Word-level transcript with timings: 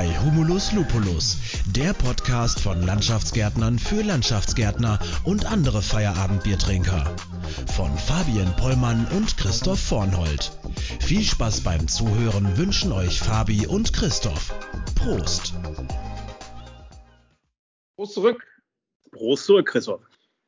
bei 0.00 0.06
Humulus 0.24 0.72
Lupulus, 0.72 1.36
der 1.76 1.92
Podcast 1.92 2.58
von 2.58 2.80
Landschaftsgärtnern 2.80 3.78
für 3.78 4.00
Landschaftsgärtner 4.00 4.98
und 5.24 5.44
andere 5.44 5.82
Feierabendbiertrinker. 5.82 7.04
Von 7.76 7.90
Fabian 7.98 8.56
Pollmann 8.56 9.06
und 9.14 9.36
Christoph 9.36 9.78
Vornhold. 9.78 10.52
Viel 11.00 11.20
Spaß 11.20 11.64
beim 11.64 11.86
Zuhören 11.86 12.56
wünschen 12.56 12.92
euch 12.92 13.20
Fabi 13.20 13.66
und 13.66 13.92
Christoph. 13.92 14.54
Prost! 14.94 15.52
Prost 17.96 18.14
zurück. 18.14 18.46
Prost 19.12 19.44
zurück, 19.44 19.66
Christoph. 19.66 20.00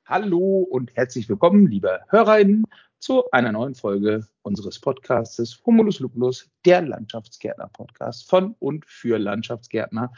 Hallo 0.07 0.67
und 0.71 0.97
herzlich 0.97 1.29
willkommen, 1.29 1.67
liebe 1.67 2.01
HörerInnen, 2.09 2.65
zu 3.03 3.29
einer 3.33 3.51
neuen 3.51 3.75
Folge 3.75 4.29
unseres 4.43 4.79
Podcastes 4.79 5.61
Humulus 5.67 5.99
Lupulus, 5.99 6.49
der 6.65 6.83
Landschaftsgärtner-Podcast 6.83 8.31
von 8.31 8.55
und 8.61 8.87
für 8.87 9.19
Landschaftsgärtner. 9.19 10.13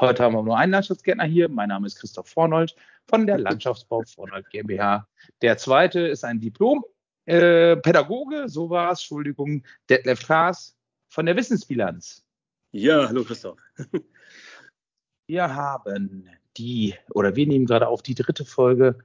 Heute 0.00 0.24
haben 0.24 0.34
wir 0.34 0.42
nur 0.42 0.58
einen 0.58 0.72
Landschaftsgärtner 0.72 1.22
hier. 1.22 1.48
Mein 1.48 1.68
Name 1.68 1.86
ist 1.86 2.00
Christoph 2.00 2.28
Vornold 2.28 2.74
von 3.06 3.28
der 3.28 3.38
Landschaftsbau 3.38 4.02
Vornold 4.02 4.50
GmbH. 4.50 5.06
Der 5.40 5.56
zweite 5.56 6.00
ist 6.00 6.24
ein 6.24 6.40
Diplom-Pädagoge, 6.40 8.42
äh, 8.42 8.48
so 8.48 8.70
war 8.70 8.90
es, 8.90 9.02
Entschuldigung, 9.02 9.62
Detlef 9.88 10.26
Klaas 10.26 10.76
von 11.06 11.26
der 11.26 11.36
Wissensbilanz. 11.36 12.26
Ja, 12.72 13.06
hallo 13.06 13.22
Christoph. 13.22 13.60
Wir 15.28 15.54
haben 15.54 16.28
die, 16.56 16.96
oder 17.10 17.36
wir 17.36 17.46
nehmen 17.46 17.66
gerade 17.66 17.86
auf 17.86 18.02
die 18.02 18.14
dritte 18.14 18.44
Folge 18.44 18.98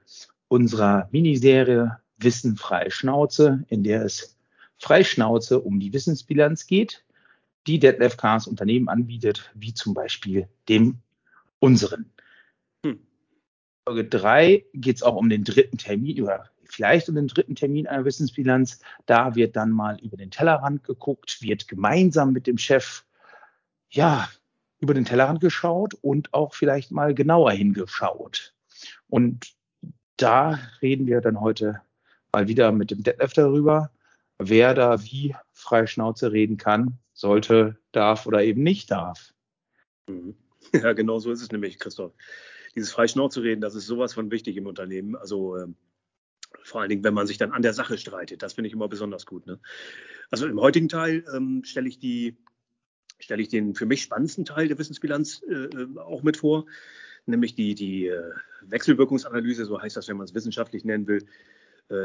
unserer 0.48 1.08
Miniserie 1.12 2.01
Wissen 2.22 2.56
frei 2.56 2.90
Schnauze, 2.90 3.64
in 3.68 3.84
der 3.84 4.04
es 4.04 4.36
frei 4.78 5.04
Schnauze 5.04 5.60
um 5.60 5.80
die 5.80 5.92
Wissensbilanz 5.92 6.66
geht, 6.66 7.04
die 7.66 7.78
Detlef 7.78 8.16
Kars 8.16 8.46
Unternehmen 8.46 8.88
anbietet, 8.88 9.50
wie 9.54 9.74
zum 9.74 9.94
Beispiel 9.94 10.48
dem 10.68 10.98
unseren. 11.60 12.10
Hm. 12.84 13.00
Folge 13.86 14.04
3 14.04 14.64
geht 14.74 14.96
es 14.96 15.02
auch 15.02 15.16
um 15.16 15.28
den 15.28 15.44
dritten 15.44 15.78
Termin 15.78 16.22
oder 16.22 16.50
vielleicht 16.64 17.08
um 17.08 17.14
den 17.14 17.28
dritten 17.28 17.54
Termin 17.54 17.86
einer 17.86 18.04
Wissensbilanz. 18.04 18.80
Da 19.06 19.34
wird 19.34 19.56
dann 19.56 19.70
mal 19.70 19.98
über 20.00 20.16
den 20.16 20.30
Tellerrand 20.30 20.84
geguckt, 20.84 21.42
wird 21.42 21.68
gemeinsam 21.68 22.32
mit 22.32 22.46
dem 22.46 22.58
Chef 22.58 23.04
ja 23.90 24.28
über 24.80 24.94
den 24.94 25.04
Tellerrand 25.04 25.40
geschaut 25.40 25.94
und 25.94 26.34
auch 26.34 26.54
vielleicht 26.54 26.90
mal 26.90 27.14
genauer 27.14 27.52
hingeschaut. 27.52 28.54
Und 29.08 29.52
da 30.16 30.58
reden 30.80 31.06
wir 31.06 31.20
dann 31.20 31.40
heute 31.40 31.82
mal 32.32 32.48
wieder 32.48 32.72
mit 32.72 32.90
dem 32.90 33.02
Detlef 33.02 33.34
darüber, 33.34 33.90
wer 34.38 34.74
da 34.74 35.02
wie 35.04 35.34
frei 35.52 35.86
Schnauze 35.86 36.32
reden 36.32 36.56
kann, 36.56 36.98
sollte, 37.12 37.78
darf 37.92 38.26
oder 38.26 38.42
eben 38.42 38.62
nicht 38.62 38.90
darf. 38.90 39.32
Mhm. 40.08 40.36
Ja, 40.72 40.92
genau 40.92 41.18
so 41.18 41.32
ist 41.32 41.42
es 41.42 41.50
nämlich, 41.50 41.78
Christoph. 41.80 42.12
Dieses 42.76 42.92
frei 42.92 43.08
Schnauze 43.08 43.42
reden, 43.42 43.60
das 43.60 43.74
ist 43.74 43.86
sowas 43.86 44.14
von 44.14 44.30
wichtig 44.30 44.56
im 44.56 44.66
Unternehmen. 44.66 45.16
Also 45.16 45.58
ähm, 45.58 45.74
vor 46.62 46.80
allen 46.80 46.88
Dingen, 46.88 47.04
wenn 47.04 47.12
man 47.12 47.26
sich 47.26 47.36
dann 47.36 47.50
an 47.50 47.62
der 47.62 47.74
Sache 47.74 47.98
streitet. 47.98 48.42
Das 48.42 48.54
finde 48.54 48.68
ich 48.68 48.72
immer 48.72 48.88
besonders 48.88 49.26
gut. 49.26 49.44
Ne? 49.46 49.58
Also 50.30 50.46
im 50.46 50.60
heutigen 50.60 50.88
Teil 50.88 51.24
ähm, 51.34 51.62
stelle 51.64 51.88
ich 51.88 51.98
die 51.98 52.38
stelle 53.18 53.42
ich 53.42 53.48
den 53.48 53.74
für 53.74 53.86
mich 53.86 54.02
spannendsten 54.02 54.44
Teil 54.44 54.68
der 54.68 54.78
Wissensbilanz 54.78 55.42
äh, 55.48 55.64
äh 55.64 55.98
auch 55.98 56.22
mit 56.22 56.36
vor, 56.38 56.64
nämlich 57.26 57.54
die, 57.54 57.74
die 57.74 58.06
äh, 58.06 58.30
Wechselwirkungsanalyse, 58.62 59.64
so 59.64 59.82
heißt 59.82 59.96
das, 59.96 60.08
wenn 60.08 60.16
man 60.16 60.24
es 60.24 60.34
wissenschaftlich 60.34 60.84
nennen 60.84 61.06
will, 61.06 61.26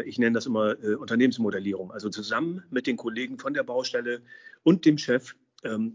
ich 0.06 0.20
nenne 0.20 0.34
das 0.34 0.46
immer 0.46 0.82
äh, 0.84 0.96
Unternehmensmodellierung. 0.96 1.92
Also 1.92 2.10
zusammen 2.10 2.64
mit 2.70 2.88
den 2.88 2.98
Kollegen 2.98 3.40
von 3.40 3.54
der 3.54 3.64
Baustelle 3.64 4.22
und 4.64 4.86
dem 4.86 4.98
Chef 4.98 5.36
ähm, 5.64 5.94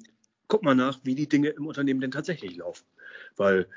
guck 0.53 0.62
mal 0.62 0.75
nach, 0.75 1.01
wie 1.03 1.14
die 1.14 1.29
Dinge 1.29 1.48
im 1.48 1.67
Unternehmen 1.67 2.03
denn 2.03 2.11
tatsächlich 2.11 2.57
laufen. 2.57 2.85
Weil 3.36 3.69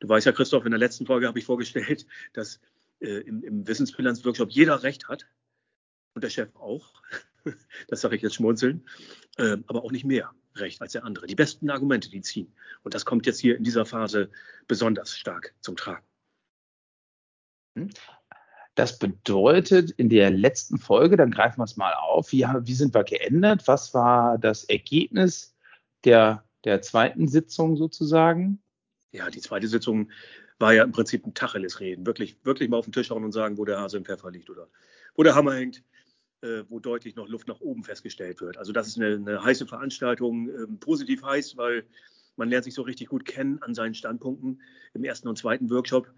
du 0.00 0.08
weißt 0.10 0.26
ja, 0.26 0.32
Christoph, 0.32 0.66
in 0.66 0.72
der 0.72 0.78
letzten 0.78 1.06
Folge 1.06 1.26
habe 1.26 1.38
ich 1.38 1.46
vorgestellt, 1.46 2.06
dass 2.34 2.60
äh, 3.00 3.20
im, 3.20 3.66
Wissensbilanzworkshop 3.66 4.50
jeder 4.50 4.82
Recht 4.82 5.08
hat 5.08 5.26
und 6.14 6.22
der 6.22 6.30
Chef 6.30 6.54
auch. 6.56 7.02
das 7.88 8.02
sage 8.02 8.16
ich 8.16 8.22
jetzt 8.22 8.34
schmunzeln, 8.34 8.86
äh, 9.38 9.56
aber 9.66 9.84
auch 9.84 9.90
nicht 9.90 10.04
mehr 10.04 10.30
Recht 10.54 10.82
als 10.82 10.92
der 10.92 11.04
andere. 11.04 11.26
Die 11.26 11.34
besten 11.34 11.70
Argumente, 11.70 12.10
die 12.10 12.20
ziehen. 12.20 12.52
Und 12.82 12.92
das 12.92 13.06
kommt 13.06 13.24
jetzt 13.24 13.40
hier 13.40 13.56
in 13.56 13.64
dieser 13.64 13.86
Phase 13.86 14.30
besonders 14.66 15.16
stark 15.16 15.54
zum 15.60 15.76
Tragen. 15.76 16.04
Das 18.78 18.96
bedeutet, 18.96 19.90
in 19.90 20.08
der 20.08 20.30
letzten 20.30 20.78
Folge, 20.78 21.16
dann 21.16 21.32
greifen 21.32 21.58
wir 21.58 21.64
es 21.64 21.76
mal 21.76 21.94
auf, 21.94 22.30
wie, 22.30 22.44
wie 22.44 22.74
sind 22.74 22.94
wir 22.94 23.02
geändert? 23.02 23.66
Was 23.66 23.92
war 23.92 24.38
das 24.38 24.62
Ergebnis 24.62 25.56
der, 26.04 26.44
der 26.64 26.80
zweiten 26.80 27.26
Sitzung 27.26 27.76
sozusagen? 27.76 28.62
Ja, 29.10 29.30
die 29.30 29.40
zweite 29.40 29.66
Sitzung 29.66 30.12
war 30.60 30.74
ja 30.74 30.84
im 30.84 30.92
Prinzip 30.92 31.26
ein 31.26 31.34
Tacheles-Reden. 31.34 32.06
Wirklich, 32.06 32.38
wirklich 32.44 32.68
mal 32.68 32.76
auf 32.76 32.84
den 32.86 32.92
Tisch 32.92 33.10
hauen 33.10 33.24
und 33.24 33.32
sagen, 33.32 33.58
wo 33.58 33.64
der 33.64 33.80
Hase 33.80 33.96
im 33.96 34.04
Pfeffer 34.04 34.30
liegt 34.30 34.48
oder 34.48 34.68
wo 35.16 35.24
der 35.24 35.34
Hammer 35.34 35.54
hängt, 35.54 35.82
äh, 36.42 36.62
wo 36.68 36.78
deutlich 36.78 37.16
noch 37.16 37.26
Luft 37.26 37.48
nach 37.48 37.60
oben 37.60 37.82
festgestellt 37.82 38.40
wird. 38.40 38.58
Also 38.58 38.70
das 38.70 38.86
ist 38.86 38.96
eine, 38.96 39.16
eine 39.16 39.42
heiße 39.42 39.66
Veranstaltung, 39.66 40.50
äh, 40.50 40.68
positiv 40.78 41.24
heiß, 41.24 41.56
weil 41.56 41.84
man 42.36 42.48
lernt 42.48 42.62
sich 42.62 42.74
so 42.74 42.82
richtig 42.82 43.08
gut 43.08 43.24
kennen 43.24 43.60
an 43.60 43.74
seinen 43.74 43.94
Standpunkten 43.94 44.62
im 44.94 45.02
ersten 45.02 45.26
und 45.26 45.36
zweiten 45.36 45.68
Workshop. 45.68 46.08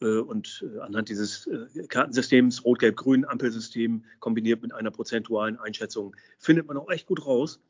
Äh, 0.00 0.18
und 0.18 0.64
äh, 0.66 0.80
anhand 0.80 1.08
dieses 1.08 1.46
äh, 1.46 1.86
Kartensystems, 1.88 2.64
Rot-Gelb-Grün, 2.64 3.24
Ampelsystem, 3.24 4.04
kombiniert 4.20 4.62
mit 4.62 4.72
einer 4.72 4.90
prozentualen 4.90 5.58
Einschätzung, 5.58 6.14
findet 6.38 6.66
man 6.66 6.76
auch 6.76 6.90
echt 6.90 7.06
gut 7.06 7.24
raus, 7.24 7.60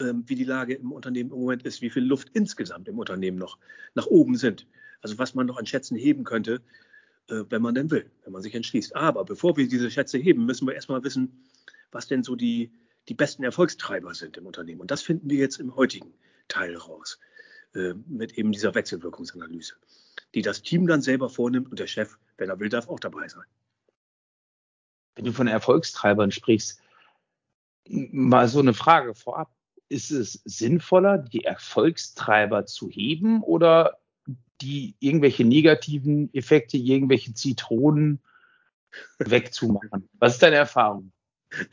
ähm, 0.00 0.24
wie 0.26 0.34
die 0.34 0.44
Lage 0.44 0.74
im 0.74 0.92
Unternehmen 0.92 1.30
im 1.30 1.38
Moment 1.38 1.64
ist, 1.64 1.82
wie 1.82 1.90
viel 1.90 2.04
Luft 2.04 2.30
insgesamt 2.32 2.88
im 2.88 2.98
Unternehmen 2.98 3.38
noch 3.38 3.58
nach 3.94 4.06
oben 4.06 4.36
sind. 4.36 4.66
Also 5.02 5.18
was 5.18 5.34
man 5.34 5.46
noch 5.46 5.58
an 5.58 5.66
Schätzen 5.66 5.96
heben 5.96 6.24
könnte, 6.24 6.62
wenn 7.28 7.60
man 7.60 7.74
denn 7.74 7.90
will, 7.90 8.08
wenn 8.24 8.32
man 8.32 8.40
sich 8.40 8.54
entschließt. 8.54 8.94
Aber 8.94 9.24
bevor 9.24 9.56
wir 9.56 9.68
diese 9.68 9.90
Schätze 9.90 10.16
heben, 10.16 10.46
müssen 10.46 10.66
wir 10.66 10.74
erstmal 10.74 11.02
wissen, 11.02 11.44
was 11.90 12.06
denn 12.06 12.22
so 12.22 12.36
die, 12.36 12.70
die 13.08 13.14
besten 13.14 13.42
Erfolgstreiber 13.42 14.14
sind 14.14 14.36
im 14.36 14.46
Unternehmen. 14.46 14.80
Und 14.80 14.90
das 14.92 15.02
finden 15.02 15.28
wir 15.28 15.38
jetzt 15.38 15.58
im 15.58 15.74
heutigen 15.74 16.14
Teil 16.48 16.76
raus, 16.76 17.18
mit 18.06 18.38
eben 18.38 18.52
dieser 18.52 18.74
Wechselwirkungsanalyse 18.74 19.74
die 20.34 20.42
das 20.42 20.62
Team 20.62 20.86
dann 20.86 21.02
selber 21.02 21.28
vornimmt 21.28 21.70
und 21.70 21.78
der 21.78 21.86
Chef, 21.86 22.16
wenn 22.36 22.50
er 22.50 22.60
will, 22.60 22.68
darf 22.68 22.88
auch 22.88 23.00
dabei 23.00 23.28
sein. 23.28 23.44
Wenn 25.14 25.24
du 25.24 25.32
von 25.32 25.46
Erfolgstreibern 25.46 26.30
sprichst, 26.30 26.80
mal 27.88 28.48
so 28.48 28.60
eine 28.60 28.74
Frage 28.74 29.14
vorab. 29.14 29.50
Ist 29.88 30.10
es 30.10 30.42
sinnvoller, 30.44 31.16
die 31.16 31.44
Erfolgstreiber 31.44 32.66
zu 32.66 32.90
heben 32.90 33.42
oder 33.42 33.98
die 34.60 34.96
irgendwelche 34.98 35.44
negativen 35.44 36.32
Effekte, 36.34 36.76
irgendwelche 36.76 37.32
Zitronen 37.32 38.20
wegzumachen? 39.18 40.08
Was 40.18 40.34
ist 40.34 40.42
deine 40.42 40.56
Erfahrung? 40.56 41.12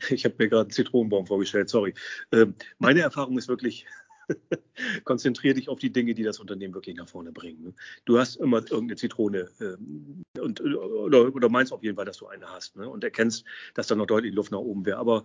Ich 0.08 0.24
habe 0.24 0.36
mir 0.38 0.48
gerade 0.48 0.62
einen 0.62 0.70
Zitronenbaum 0.70 1.26
vorgestellt, 1.26 1.68
sorry. 1.68 1.94
Ähm, 2.32 2.54
meine 2.78 3.00
Erfahrung 3.00 3.36
ist 3.36 3.48
wirklich, 3.48 3.86
konzentriere 5.04 5.54
dich 5.54 5.68
auf 5.68 5.78
die 5.78 5.92
Dinge, 5.92 6.14
die 6.14 6.22
das 6.22 6.40
Unternehmen 6.40 6.74
wirklich 6.74 6.96
nach 6.96 7.08
vorne 7.08 7.32
bringen. 7.32 7.62
Ne? 7.62 7.74
Du 8.04 8.18
hast 8.18 8.36
immer 8.36 8.58
irgendeine 8.58 8.96
Zitrone 8.96 9.50
ähm, 9.60 10.22
und, 10.38 10.60
oder, 10.60 11.34
oder 11.34 11.48
meinst 11.48 11.72
auf 11.72 11.82
jeden 11.82 11.96
Fall, 11.96 12.04
dass 12.04 12.18
du 12.18 12.26
eine 12.26 12.46
hast 12.50 12.76
ne? 12.76 12.88
und 12.88 13.04
erkennst, 13.04 13.44
dass 13.74 13.86
da 13.86 13.94
noch 13.94 14.06
deutlich 14.06 14.34
Luft 14.34 14.52
nach 14.52 14.58
oben 14.58 14.84
wäre. 14.86 14.98
Aber 14.98 15.24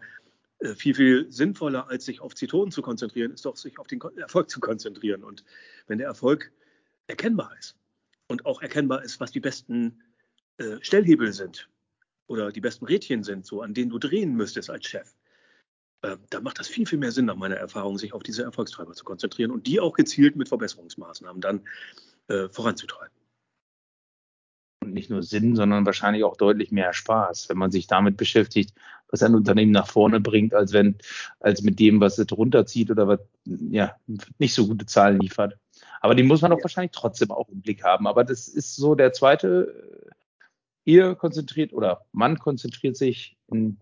äh, 0.59 0.75
viel, 0.75 0.93
viel 0.93 1.31
sinnvoller, 1.31 1.89
als 1.89 2.05
sich 2.05 2.21
auf 2.21 2.35
Zitronen 2.35 2.71
zu 2.71 2.81
konzentrieren, 2.81 3.31
ist 3.31 3.45
doch, 3.45 3.55
sich 3.55 3.79
auf 3.79 3.87
den 3.87 4.01
Erfolg 4.17 4.49
zu 4.49 4.59
konzentrieren. 4.59 5.23
Und 5.23 5.43
wenn 5.87 5.97
der 5.97 6.07
Erfolg 6.07 6.51
erkennbar 7.07 7.55
ist 7.57 7.75
und 8.27 8.45
auch 8.45 8.61
erkennbar 8.61 9.03
ist, 9.03 9.19
was 9.19 9.31
die 9.31 9.39
besten 9.39 10.01
äh, 10.57 10.77
Stellhebel 10.81 11.33
sind 11.33 11.69
oder 12.27 12.51
die 12.51 12.61
besten 12.61 12.85
Rädchen 12.85 13.23
sind, 13.23 13.45
so 13.45 13.61
an 13.61 13.73
denen 13.73 13.89
du 13.89 13.97
drehen 13.97 14.35
müsstest 14.35 14.69
als 14.69 14.85
Chef, 14.85 15.13
äh, 16.01 16.17
da 16.29 16.39
macht 16.39 16.59
das 16.59 16.67
viel, 16.67 16.85
viel 16.85 16.99
mehr 16.99 17.11
Sinn, 17.11 17.25
nach 17.25 17.35
meiner 17.35 17.57
Erfahrung, 17.57 17.97
sich 17.97 18.13
auf 18.13 18.23
diese 18.23 18.43
Erfolgstreiber 18.43 18.93
zu 18.93 19.03
konzentrieren 19.03 19.51
und 19.51 19.67
die 19.67 19.79
auch 19.79 19.93
gezielt 19.93 20.35
mit 20.35 20.47
Verbesserungsmaßnahmen 20.47 21.41
dann 21.41 21.61
äh, 22.27 22.47
voranzutreiben. 22.49 23.13
Und 24.81 24.93
nicht 24.93 25.09
nur 25.09 25.23
Sinn, 25.23 25.55
sondern 25.57 25.85
wahrscheinlich 25.85 26.23
auch 26.23 26.37
deutlich 26.37 26.71
mehr 26.71 26.93
Spaß, 26.93 27.49
wenn 27.49 27.57
man 27.57 27.71
sich 27.71 27.87
damit 27.87 28.15
beschäftigt, 28.15 28.73
was 29.09 29.23
ein 29.23 29.35
Unternehmen 29.35 29.71
nach 29.71 29.87
vorne 29.87 30.21
bringt, 30.21 30.53
als 30.53 30.71
wenn, 30.71 30.97
als 31.41 31.63
mit 31.63 31.79
dem, 31.79 31.99
was 31.99 32.17
es 32.17 32.31
runterzieht 32.31 32.89
oder 32.91 33.07
was 33.07 33.19
ja 33.45 33.95
nicht 34.37 34.53
so 34.53 34.67
gute 34.67 34.85
Zahlen 34.85 35.19
liefert. 35.19 35.57
Aber 35.99 36.15
die 36.15 36.23
muss 36.23 36.41
man 36.41 36.53
auch 36.53 36.57
ja. 36.57 36.63
wahrscheinlich 36.63 36.91
trotzdem 36.93 37.31
auch 37.31 37.49
im 37.49 37.61
Blick 37.61 37.83
haben. 37.83 38.07
Aber 38.07 38.23
das 38.23 38.47
ist 38.47 38.75
so 38.75 38.95
der 38.95 39.11
zweite, 39.11 40.07
ihr 40.85 41.15
konzentriert 41.15 41.73
oder 41.73 42.05
man 42.13 42.39
konzentriert 42.39 42.95
sich 42.95 43.35
in 43.47 43.79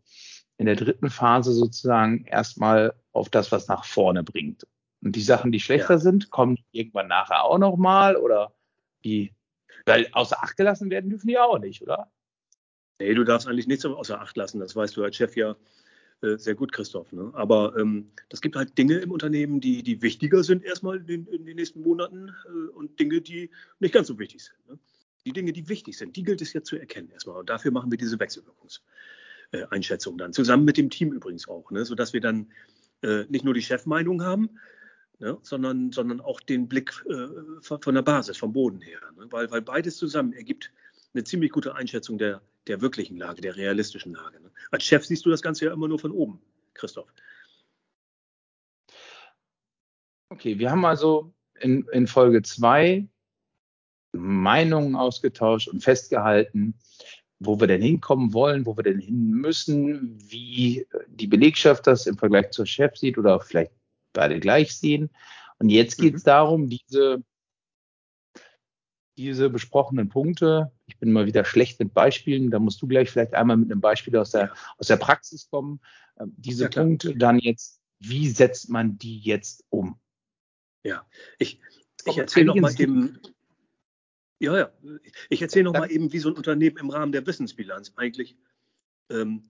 in 0.57 0.65
der 0.65 0.75
dritten 0.75 1.09
Phase 1.09 1.53
sozusagen 1.53 2.25
erstmal 2.25 2.93
auf 3.11 3.29
das, 3.29 3.51
was 3.51 3.67
nach 3.67 3.85
vorne 3.85 4.23
bringt. 4.23 4.65
Und 5.03 5.15
die 5.15 5.21
Sachen, 5.21 5.51
die 5.51 5.59
schlechter 5.59 5.95
ja. 5.95 5.99
sind, 5.99 6.31
kommen 6.31 6.57
irgendwann 6.71 7.07
nachher 7.07 7.43
auch 7.43 7.59
nochmal 7.59 8.15
oder 8.15 8.53
die, 9.03 9.33
weil 9.85 10.07
außer 10.11 10.43
Acht 10.43 10.57
gelassen 10.57 10.89
werden 10.89 11.09
dürfen 11.09 11.27
die 11.27 11.37
auch 11.37 11.59
nicht, 11.59 11.81
oder? 11.81 12.11
Nee, 12.99 13.13
du 13.13 13.23
darfst 13.23 13.47
eigentlich 13.47 13.67
nichts 13.67 13.85
außer 13.85 14.19
Acht 14.19 14.35
lassen. 14.35 14.59
Das 14.59 14.75
weißt 14.75 14.97
du 14.97 15.03
als 15.03 15.15
Chef 15.15 15.35
ja 15.35 15.55
äh, 16.21 16.37
sehr 16.37 16.55
gut, 16.55 16.71
Christoph. 16.71 17.11
Ne? 17.11 17.31
Aber 17.33 17.77
ähm, 17.77 18.11
das 18.29 18.41
gibt 18.41 18.55
halt 18.55 18.75
Dinge 18.77 18.95
im 18.95 19.11
Unternehmen, 19.11 19.59
die, 19.59 19.83
die 19.83 20.01
wichtiger 20.01 20.43
sind 20.43 20.63
erstmal 20.63 20.97
in, 21.09 21.27
in 21.27 21.45
den 21.45 21.55
nächsten 21.55 21.81
Monaten 21.81 22.29
äh, 22.45 22.71
und 22.71 22.99
Dinge, 22.99 23.21
die 23.21 23.51
nicht 23.79 23.93
ganz 23.93 24.07
so 24.07 24.17
wichtig 24.17 24.43
sind. 24.43 24.67
Ne? 24.67 24.79
Die 25.25 25.33
Dinge, 25.33 25.53
die 25.53 25.69
wichtig 25.69 25.97
sind, 25.97 26.15
die 26.15 26.23
gilt 26.23 26.41
es 26.41 26.53
jetzt 26.53 26.67
zu 26.67 26.77
erkennen 26.77 27.11
erstmal. 27.11 27.37
Und 27.37 27.49
dafür 27.49 27.71
machen 27.71 27.91
wir 27.91 27.97
diese 27.97 28.19
Wechselwirkungseinschätzung 28.19 28.85
äh, 29.51 29.65
dann. 30.17 30.33
Zusammen 30.33 30.65
mit 30.65 30.77
dem 30.77 30.89
Team 30.89 31.11
übrigens 31.11 31.47
auch, 31.47 31.71
ne? 31.71 31.85
sodass 31.85 32.13
wir 32.13 32.21
dann 32.21 32.51
äh, 33.01 33.25
nicht 33.29 33.45
nur 33.45 33.53
die 33.53 33.61
Chefmeinung 33.61 34.23
haben, 34.23 34.49
ne? 35.19 35.37
sondern, 35.41 35.91
sondern 35.91 36.21
auch 36.21 36.39
den 36.41 36.67
Blick 36.67 37.03
äh, 37.09 37.27
von, 37.61 37.81
von, 37.81 37.95
der 37.95 38.01
Basis, 38.01 38.37
vom 38.37 38.53
Boden 38.53 38.81
her. 38.81 38.99
Ne? 39.17 39.27
Weil, 39.29 39.49
weil 39.51 39.61
beides 39.61 39.97
zusammen 39.97 40.33
ergibt 40.33 40.71
eine 41.13 41.23
ziemlich 41.23 41.51
gute 41.51 41.75
Einschätzung 41.75 42.17
der, 42.17 42.41
der 42.67 42.81
wirklichen 42.81 43.17
Lage, 43.17 43.41
der 43.41 43.55
realistischen 43.55 44.13
Lage. 44.13 44.39
Ne? 44.41 44.51
Als 44.71 44.83
Chef 44.83 45.05
siehst 45.05 45.25
du 45.25 45.29
das 45.29 45.41
Ganze 45.41 45.65
ja 45.65 45.73
immer 45.73 45.87
nur 45.87 45.99
von 45.99 46.11
oben, 46.11 46.41
Christoph. 46.73 47.11
Okay, 50.29 50.59
wir 50.59 50.69
haben 50.69 50.85
also 50.85 51.33
in, 51.59 51.87
in 51.91 52.05
Folge 52.05 52.41
2 52.41 53.07
Meinungen 54.11 54.95
ausgetauscht 54.95 55.67
und 55.67 55.83
festgehalten, 55.83 56.77
wo 57.39 57.59
wir 57.59 57.67
denn 57.67 57.81
hinkommen 57.81 58.33
wollen, 58.33 58.65
wo 58.65 58.75
wir 58.75 58.83
denn 58.83 58.99
hin 58.99 59.29
müssen, 59.29 60.17
wie 60.19 60.87
die 61.07 61.27
Belegschaft 61.27 61.85
das 61.87 62.07
im 62.07 62.17
Vergleich 62.17 62.51
zur 62.51 62.65
Chef 62.65 62.95
sieht 62.97 63.17
oder 63.17 63.39
vielleicht 63.39 63.71
beide 64.13 64.39
gleich 64.39 64.75
sehen. 64.75 65.09
Und 65.59 65.69
jetzt 65.69 65.97
geht 65.97 66.15
es 66.15 66.23
mhm. 66.23 66.27
darum, 66.27 66.69
diese 66.69 67.23
diese 69.17 69.49
besprochenen 69.49 70.09
Punkte. 70.09 70.71
Ich 70.85 70.97
bin 70.99 71.11
mal 71.11 71.25
wieder 71.25 71.43
schlecht 71.43 71.79
mit 71.79 71.93
Beispielen. 71.93 72.51
Da 72.51 72.59
musst 72.59 72.81
du 72.81 72.87
gleich 72.87 73.09
vielleicht 73.09 73.33
einmal 73.33 73.57
mit 73.57 73.71
einem 73.71 73.81
Beispiel 73.81 74.15
aus 74.15 74.31
der, 74.31 74.53
aus 74.77 74.87
der 74.87 74.97
Praxis 74.97 75.49
kommen. 75.49 75.81
Ähm, 76.19 76.33
diese 76.37 76.65
ja, 76.65 76.69
Punkte 76.69 77.15
dann 77.15 77.39
jetzt, 77.39 77.81
wie 77.99 78.29
setzt 78.29 78.69
man 78.69 78.97
die 78.97 79.19
jetzt 79.19 79.65
um? 79.69 79.99
Ja, 80.83 81.05
ich, 81.39 81.59
ich 82.05 82.17
erzähle 82.17 82.45
noch 82.45 82.55
mal 82.55 82.79
eben. 82.79 83.19
Ja, 84.39 84.57
ja. 84.57 84.71
Ich 85.29 85.41
erzähle 85.41 85.65
noch 85.65 85.73
mal 85.73 85.91
eben, 85.91 86.13
wie 86.13 86.19
so 86.19 86.29
ein 86.29 86.35
Unternehmen 86.35 86.77
im 86.77 86.89
Rahmen 86.89 87.11
der 87.11 87.25
Wissensbilanz 87.25 87.93
eigentlich 87.95 88.37
ähm, 89.09 89.49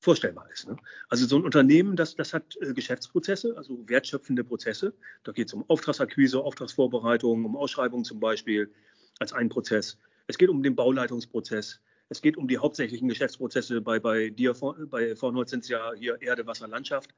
vorstellbar 0.00 0.50
ist. 0.52 0.68
Ne? 0.68 0.76
Also 1.08 1.26
so 1.26 1.36
ein 1.36 1.44
Unternehmen, 1.44 1.96
das, 1.96 2.14
das 2.14 2.34
hat 2.34 2.56
äh, 2.60 2.74
Geschäftsprozesse, 2.74 3.56
also 3.56 3.88
wertschöpfende 3.88 4.44
Prozesse. 4.44 4.94
Da 5.24 5.32
geht 5.32 5.48
es 5.48 5.54
um 5.54 5.64
Auftragsakquise, 5.68 6.38
Auftragsvorbereitung, 6.40 7.44
um 7.44 7.56
Ausschreibungen 7.56 8.04
zum 8.04 8.20
Beispiel 8.20 8.72
als 9.18 9.32
ein 9.32 9.48
Prozess. 9.48 9.98
Es 10.26 10.36
geht 10.36 10.50
um 10.50 10.62
den 10.62 10.76
Bauleitungsprozess. 10.76 11.80
Es 12.10 12.20
geht 12.20 12.36
um 12.36 12.46
die 12.46 12.58
hauptsächlichen 12.58 13.08
Geschäftsprozesse. 13.08 13.80
Bei, 13.80 13.98
bei 13.98 14.28
dir, 14.28 14.54
bei 14.90 15.16
Vornholz 15.16 15.50
sind 15.50 15.60
es 15.60 15.68
ja 15.68 15.92
hier 15.94 16.20
Erde, 16.20 16.46
Wasser, 16.46 16.68
Landschaft. 16.68 17.14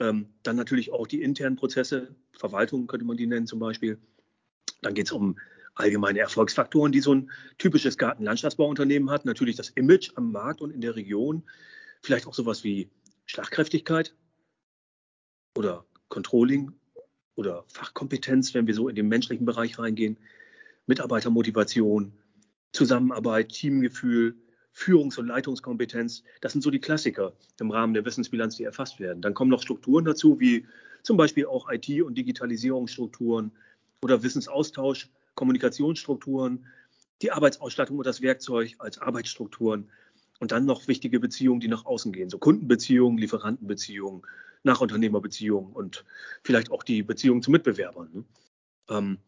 Ähm, 0.00 0.34
dann 0.42 0.56
natürlich 0.56 0.92
auch 0.92 1.06
die 1.06 1.22
internen 1.22 1.56
Prozesse, 1.56 2.14
Verwaltung 2.32 2.86
könnte 2.86 3.04
man 3.06 3.16
die 3.16 3.26
nennen 3.26 3.46
zum 3.46 3.58
Beispiel. 3.58 3.98
Dann 4.82 4.94
geht 4.94 5.06
es 5.06 5.12
um 5.12 5.36
allgemeine 5.76 6.18
Erfolgsfaktoren, 6.18 6.90
die 6.90 7.00
so 7.00 7.14
ein 7.14 7.30
typisches 7.58 7.96
Gartenlandschaftsbauunternehmen 7.98 9.10
hat. 9.10 9.24
Natürlich 9.24 9.56
das 9.56 9.68
Image 9.70 10.10
am 10.16 10.32
Markt 10.32 10.60
und 10.60 10.72
in 10.72 10.80
der 10.80 10.96
Region. 10.96 11.44
Vielleicht 12.02 12.26
auch 12.26 12.34
sowas 12.34 12.64
wie 12.64 12.90
Schlagkräftigkeit 13.26 14.14
oder 15.56 15.84
Controlling 16.08 16.72
oder 17.34 17.64
Fachkompetenz, 17.68 18.54
wenn 18.54 18.66
wir 18.66 18.74
so 18.74 18.88
in 18.88 18.96
den 18.96 19.08
menschlichen 19.08 19.46
Bereich 19.46 19.78
reingehen, 19.78 20.18
Mitarbeitermotivation, 20.86 22.12
Zusammenarbeit, 22.72 23.50
Teamgefühl, 23.50 24.36
Führungs- 24.72 25.18
und 25.18 25.26
Leitungskompetenz. 25.26 26.22
Das 26.40 26.52
sind 26.52 26.62
so 26.62 26.70
die 26.70 26.80
Klassiker 26.80 27.32
im 27.60 27.70
Rahmen 27.70 27.94
der 27.94 28.04
Wissensbilanz, 28.04 28.56
die 28.56 28.64
erfasst 28.64 29.00
werden. 29.00 29.22
Dann 29.22 29.34
kommen 29.34 29.50
noch 29.50 29.62
Strukturen 29.62 30.04
dazu, 30.04 30.38
wie 30.38 30.66
zum 31.02 31.16
Beispiel 31.16 31.46
auch 31.46 31.70
IT- 31.70 32.02
und 32.02 32.16
Digitalisierungsstrukturen 32.16 33.52
oder 34.02 34.22
Wissensaustausch, 34.22 35.08
Kommunikationsstrukturen, 35.36 36.66
die 37.22 37.30
Arbeitsausstattung 37.30 37.98
und 37.98 38.06
das 38.06 38.20
Werkzeug 38.20 38.74
als 38.78 38.98
Arbeitsstrukturen 38.98 39.88
und 40.40 40.52
dann 40.52 40.66
noch 40.66 40.88
wichtige 40.88 41.20
Beziehungen, 41.20 41.60
die 41.60 41.68
nach 41.68 41.86
außen 41.86 42.12
gehen, 42.12 42.28
so 42.28 42.38
Kundenbeziehungen, 42.38 43.18
Lieferantenbeziehungen, 43.18 44.22
Nachunternehmerbeziehungen 44.64 45.72
und 45.72 46.04
vielleicht 46.42 46.70
auch 46.70 46.82
die 46.82 47.02
Beziehungen 47.02 47.42
zu 47.42 47.50
Mitbewerbern. 47.50 48.10
Ne? 48.12 48.24
Ähm, 48.90 49.18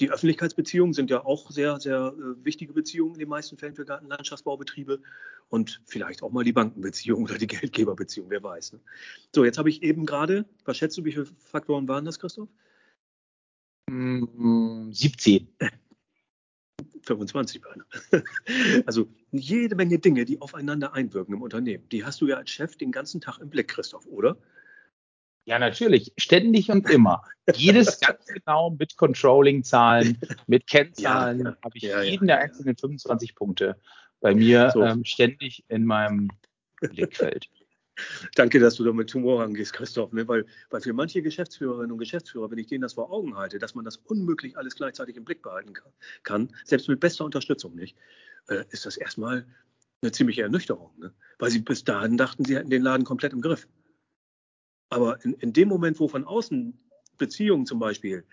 die 0.00 0.10
Öffentlichkeitsbeziehungen 0.10 0.94
sind 0.94 1.10
ja 1.10 1.24
auch 1.24 1.50
sehr, 1.50 1.78
sehr 1.80 2.14
äh, 2.16 2.44
wichtige 2.44 2.72
Beziehungen 2.72 3.14
in 3.14 3.20
den 3.20 3.28
meisten 3.28 3.58
Fällen 3.58 3.74
für 3.74 3.84
Gartenlandschaftsbaubetriebe 3.84 5.00
und 5.48 5.82
vielleicht 5.86 6.22
auch 6.22 6.32
mal 6.32 6.44
die 6.44 6.52
Bankenbeziehung 6.52 7.22
oder 7.24 7.38
die 7.38 7.46
Geldgeberbeziehung, 7.46 8.30
wer 8.30 8.42
weiß. 8.42 8.74
Ne? 8.74 8.80
So, 9.34 9.44
jetzt 9.44 9.58
habe 9.58 9.68
ich 9.68 9.82
eben 9.82 10.06
gerade, 10.06 10.46
was 10.64 10.76
schätzt 10.76 10.96
du, 10.98 11.04
wie 11.04 11.12
viele 11.12 11.26
Faktoren 11.26 11.88
waren 11.88 12.04
das, 12.04 12.18
Christoph? 12.18 12.48
17. 14.92 15.48
25 17.04 17.60
beinahe. 17.60 18.24
Also 18.86 19.08
jede 19.32 19.74
Menge 19.74 19.98
Dinge, 19.98 20.24
die 20.24 20.40
aufeinander 20.40 20.94
einwirken 20.94 21.34
im 21.34 21.42
Unternehmen. 21.42 21.88
Die 21.90 22.04
hast 22.04 22.20
du 22.20 22.28
ja 22.28 22.36
als 22.36 22.50
Chef 22.50 22.76
den 22.76 22.92
ganzen 22.92 23.20
Tag 23.20 23.38
im 23.38 23.50
Blick, 23.50 23.68
Christoph, 23.68 24.06
oder? 24.06 24.36
Ja, 25.44 25.58
natürlich. 25.58 26.12
Ständig 26.16 26.70
und 26.70 26.88
immer. 26.88 27.22
Jedes 27.54 27.98
ganz 28.00 28.24
genau 28.26 28.70
mit 28.70 28.96
Controlling-Zahlen, 28.96 30.18
mit 30.46 30.66
Kennzahlen 30.68 31.40
ja, 31.40 31.50
ja. 31.50 31.56
habe 31.64 31.76
ich 31.76 31.82
ja, 31.82 32.02
jeden 32.02 32.28
der 32.28 32.38
einzelnen 32.38 32.76
25 32.76 33.34
Punkte 33.34 33.76
bei 34.20 34.34
mir 34.34 34.70
so. 34.72 34.82
ähm, 34.82 35.04
ständig 35.04 35.64
in 35.68 35.84
meinem 35.84 36.30
Blickfeld. 36.80 37.48
Danke, 38.34 38.58
dass 38.58 38.76
du 38.76 38.84
da 38.84 38.92
mit 38.92 39.12
Humor 39.14 39.42
rangehst, 39.42 39.72
Christoph. 39.72 40.12
Ne? 40.12 40.26
Weil, 40.28 40.46
weil 40.70 40.80
für 40.80 40.92
manche 40.92 41.22
Geschäftsführerinnen 41.22 41.92
und 41.92 41.98
Geschäftsführer, 41.98 42.50
wenn 42.50 42.58
ich 42.58 42.66
denen 42.66 42.82
das 42.82 42.94
vor 42.94 43.10
Augen 43.10 43.36
halte, 43.36 43.58
dass 43.58 43.74
man 43.74 43.84
das 43.84 43.96
unmöglich 43.96 44.56
alles 44.56 44.74
gleichzeitig 44.74 45.16
im 45.16 45.24
Blick 45.24 45.42
behalten 45.42 45.72
kann, 45.72 45.92
kann 46.22 46.54
selbst 46.64 46.88
mit 46.88 47.00
bester 47.00 47.24
Unterstützung 47.24 47.74
nicht, 47.74 47.96
äh, 48.48 48.64
ist 48.70 48.86
das 48.86 48.96
erstmal 48.96 49.46
eine 50.02 50.12
ziemliche 50.12 50.42
Ernüchterung. 50.42 50.90
Ne? 50.98 51.12
Weil 51.38 51.50
sie 51.50 51.60
bis 51.60 51.84
dahin 51.84 52.16
dachten, 52.16 52.44
sie 52.44 52.56
hätten 52.56 52.70
den 52.70 52.82
Laden 52.82 53.04
komplett 53.04 53.32
im 53.32 53.40
Griff. 53.40 53.68
Aber 54.88 55.24
in, 55.24 55.34
in 55.34 55.52
dem 55.52 55.68
Moment, 55.68 56.00
wo 56.00 56.08
von 56.08 56.24
außen 56.24 56.78
Beziehungen 57.18 57.66
zum 57.66 57.78
Beispiel 57.78 58.24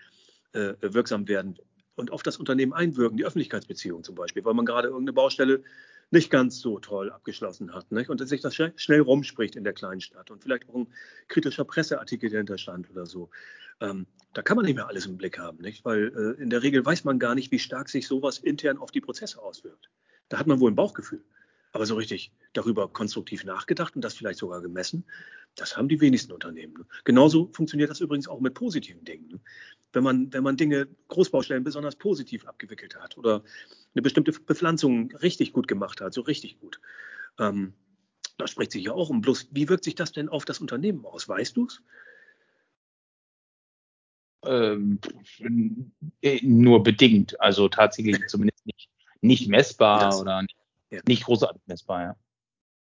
äh, 0.52 0.74
wirksam 0.80 1.28
werden 1.28 1.58
und 1.94 2.10
auf 2.10 2.22
das 2.22 2.38
Unternehmen 2.38 2.72
einwirken, 2.72 3.16
die 3.16 3.24
Öffentlichkeitsbeziehungen 3.24 4.04
zum 4.04 4.14
Beispiel, 4.14 4.44
weil 4.44 4.54
man 4.54 4.66
gerade 4.66 4.88
irgendeine 4.88 5.12
Baustelle 5.12 5.62
nicht 6.10 6.30
ganz 6.30 6.58
so 6.58 6.78
toll 6.78 7.10
abgeschlossen 7.10 7.72
hat. 7.72 7.92
Nicht? 7.92 8.10
Und 8.10 8.20
dass 8.20 8.28
sich 8.28 8.40
das 8.40 8.54
schnell 8.54 9.00
rumspricht 9.00 9.56
in 9.56 9.64
der 9.64 9.72
kleinen 9.72 10.00
Stadt 10.00 10.30
und 10.30 10.42
vielleicht 10.42 10.68
auch 10.68 10.74
ein 10.74 10.92
kritischer 11.28 11.64
Presseartikel 11.64 12.30
dahinter 12.30 12.58
stand 12.58 12.90
oder 12.90 13.06
so. 13.06 13.30
Ähm, 13.80 14.06
da 14.34 14.42
kann 14.42 14.56
man 14.56 14.66
nicht 14.66 14.74
mehr 14.74 14.88
alles 14.88 15.06
im 15.06 15.16
Blick 15.16 15.38
haben, 15.38 15.58
nicht? 15.58 15.84
weil 15.84 16.36
äh, 16.38 16.42
in 16.42 16.50
der 16.50 16.62
Regel 16.62 16.84
weiß 16.84 17.04
man 17.04 17.18
gar 17.18 17.34
nicht, 17.34 17.50
wie 17.50 17.58
stark 17.58 17.88
sich 17.88 18.06
sowas 18.06 18.38
intern 18.38 18.78
auf 18.78 18.90
die 18.90 19.00
Prozesse 19.00 19.40
auswirkt. 19.40 19.88
Da 20.28 20.38
hat 20.38 20.46
man 20.46 20.60
wohl 20.60 20.70
ein 20.70 20.76
Bauchgefühl. 20.76 21.24
Aber 21.72 21.86
so 21.86 21.94
richtig 21.94 22.32
darüber 22.52 22.88
konstruktiv 22.88 23.44
nachgedacht 23.44 23.94
und 23.94 24.02
das 24.02 24.14
vielleicht 24.14 24.40
sogar 24.40 24.60
gemessen, 24.60 25.04
das 25.54 25.76
haben 25.76 25.88
die 25.88 26.00
wenigsten 26.00 26.32
Unternehmen. 26.32 26.74
Ne? 26.74 26.86
Genauso 27.04 27.48
funktioniert 27.52 27.90
das 27.90 28.00
übrigens 28.00 28.26
auch 28.26 28.40
mit 28.40 28.54
positiven 28.54 29.04
Dingen. 29.04 29.40
Wenn 29.92 30.04
man, 30.04 30.32
wenn 30.32 30.44
man 30.44 30.56
Dinge, 30.56 30.88
Großbaustellen 31.08 31.64
besonders 31.64 31.96
positiv 31.96 32.46
abgewickelt 32.46 32.96
hat 32.96 33.18
oder 33.18 33.42
eine 33.94 34.02
bestimmte 34.02 34.32
Bepflanzung 34.32 35.10
richtig 35.16 35.52
gut 35.52 35.66
gemacht 35.66 36.00
hat, 36.00 36.14
so 36.14 36.20
richtig 36.20 36.60
gut. 36.60 36.80
Ähm, 37.38 37.74
da 38.38 38.46
spricht 38.46 38.72
sich 38.72 38.84
ja 38.84 38.92
auch 38.92 39.10
um. 39.10 39.20
Bloß, 39.20 39.48
wie 39.50 39.68
wirkt 39.68 39.84
sich 39.84 39.94
das 39.94 40.12
denn 40.12 40.28
auf 40.28 40.44
das 40.44 40.60
Unternehmen 40.60 41.04
aus? 41.04 41.28
Weißt 41.28 41.56
du 41.56 41.66
es? 41.66 41.82
Ähm, 44.44 45.00
nur 46.42 46.82
bedingt. 46.82 47.40
Also 47.40 47.68
tatsächlich 47.68 48.16
zumindest 48.28 48.64
nicht, 48.64 48.88
nicht 49.20 49.48
messbar 49.48 50.00
das, 50.00 50.20
oder 50.20 50.42
nicht, 50.42 50.56
ja. 50.90 51.00
nicht 51.06 51.24
großartig 51.24 51.62
messbar, 51.66 52.02
ja. 52.02 52.16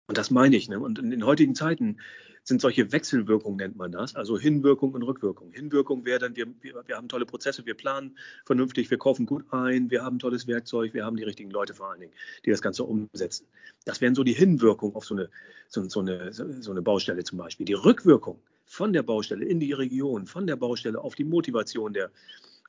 Und 0.07 0.17
das 0.17 0.31
meine 0.31 0.55
ich. 0.55 0.69
Ne? 0.69 0.79
Und 0.79 0.99
in 0.99 1.09
den 1.09 1.25
heutigen 1.25 1.55
Zeiten 1.55 1.97
sind 2.43 2.61
solche 2.61 2.91
Wechselwirkungen, 2.91 3.57
nennt 3.57 3.77
man 3.77 3.91
das, 3.91 4.15
also 4.15 4.37
Hinwirkung 4.37 4.93
und 4.93 5.03
Rückwirkung. 5.03 5.51
Hinwirkung 5.51 6.05
wäre 6.05 6.19
dann, 6.19 6.35
wir, 6.35 6.47
wir, 6.61 6.83
wir 6.85 6.97
haben 6.97 7.07
tolle 7.07 7.25
Prozesse, 7.25 7.65
wir 7.65 7.73
planen 7.73 8.17
vernünftig, 8.45 8.91
wir 8.91 8.97
kaufen 8.97 9.25
gut 9.25 9.45
ein, 9.51 9.89
wir 9.89 10.03
haben 10.03 10.19
tolles 10.19 10.47
Werkzeug, 10.47 10.93
wir 10.93 11.05
haben 11.05 11.15
die 11.15 11.23
richtigen 11.23 11.51
Leute 11.51 11.73
vor 11.73 11.91
allen 11.91 12.01
Dingen, 12.01 12.13
die 12.45 12.51
das 12.51 12.61
Ganze 12.61 12.83
umsetzen. 12.83 13.47
Das 13.85 14.01
wären 14.01 14.15
so 14.15 14.23
die 14.23 14.33
Hinwirkung 14.33 14.95
auf 14.95 15.05
so 15.05 15.15
eine, 15.15 15.29
so, 15.69 15.87
so 15.87 16.01
eine, 16.01 16.33
so 16.33 16.71
eine 16.71 16.81
Baustelle 16.81 17.23
zum 17.23 17.37
Beispiel. 17.37 17.65
Die 17.65 17.73
Rückwirkung 17.73 18.39
von 18.65 18.91
der 18.91 19.03
Baustelle 19.03 19.45
in 19.45 19.59
die 19.59 19.73
Region, 19.73 20.25
von 20.25 20.45
der 20.45 20.57
Baustelle 20.57 20.99
auf 20.99 21.15
die 21.15 21.25
Motivation 21.25 21.93
der, 21.93 22.11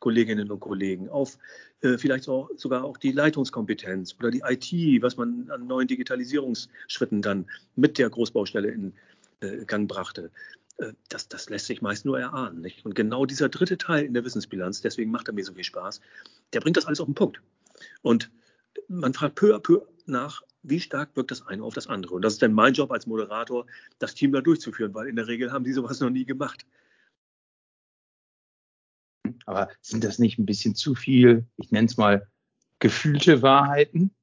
Kolleginnen 0.04 0.50
und 0.50 0.60
Kollegen, 0.60 1.08
auf 1.08 1.38
äh, 1.80 1.96
vielleicht 1.96 2.28
auch, 2.28 2.50
sogar 2.56 2.84
auch 2.84 2.98
die 2.98 3.12
Leitungskompetenz 3.12 4.16
oder 4.18 4.30
die 4.30 4.42
IT, 4.44 5.02
was 5.02 5.16
man 5.16 5.50
an 5.50 5.66
neuen 5.66 5.88
Digitalisierungsschritten 5.88 7.22
dann 7.22 7.46
mit 7.74 7.96
der 7.96 8.10
Großbaustelle 8.10 8.68
in 8.68 8.92
äh, 9.44 9.64
Gang 9.64 9.88
brachte. 9.88 10.30
Äh, 10.78 10.92
das, 11.08 11.28
das, 11.28 11.48
lässt 11.50 11.66
sich 11.66 11.82
meist 11.82 12.04
nur 12.04 12.18
erahnen. 12.18 12.60
Nicht? 12.60 12.84
Und 12.84 12.94
genau 12.94 13.26
dieser 13.26 13.48
dritte 13.48 13.78
Teil 13.78 14.04
in 14.04 14.14
der 14.14 14.24
Wissensbilanz, 14.24 14.80
deswegen 14.80 15.10
macht 15.10 15.28
er 15.28 15.34
mir 15.34 15.44
so 15.44 15.54
viel 15.54 15.64
Spaß, 15.64 16.00
der 16.52 16.60
bringt 16.60 16.76
das 16.76 16.86
alles 16.86 17.00
auf 17.00 17.06
den 17.06 17.14
Punkt. 17.14 17.40
Und 18.02 18.30
man 18.88 19.14
fragt 19.14 19.36
peu 19.36 19.54
à 19.54 19.60
peu 19.60 19.82
nach, 20.06 20.42
wie 20.62 20.80
stark 20.80 21.14
wirkt 21.14 21.30
das 21.30 21.46
eine 21.46 21.62
auf 21.62 21.74
das 21.74 21.86
andere. 21.86 22.14
Und 22.14 22.22
das 22.22 22.34
ist 22.34 22.42
dann 22.42 22.52
mein 22.52 22.74
Job 22.74 22.90
als 22.90 23.06
Moderator, 23.06 23.66
das 23.98 24.14
Team 24.14 24.32
da 24.32 24.40
durchzuführen, 24.40 24.94
weil 24.94 25.08
in 25.08 25.16
der 25.16 25.26
Regel 25.26 25.52
haben 25.52 25.64
die 25.64 25.72
sowas 25.72 26.00
noch 26.00 26.10
nie 26.10 26.24
gemacht. 26.24 26.66
Aber 29.46 29.68
sind 29.82 30.04
das 30.04 30.18
nicht 30.18 30.38
ein 30.38 30.46
bisschen 30.46 30.74
zu 30.74 30.94
viel, 30.94 31.46
ich 31.56 31.70
nenne 31.70 31.86
es 31.86 31.96
mal, 31.96 32.26
gefühlte 32.78 33.42
Wahrheiten? 33.42 34.14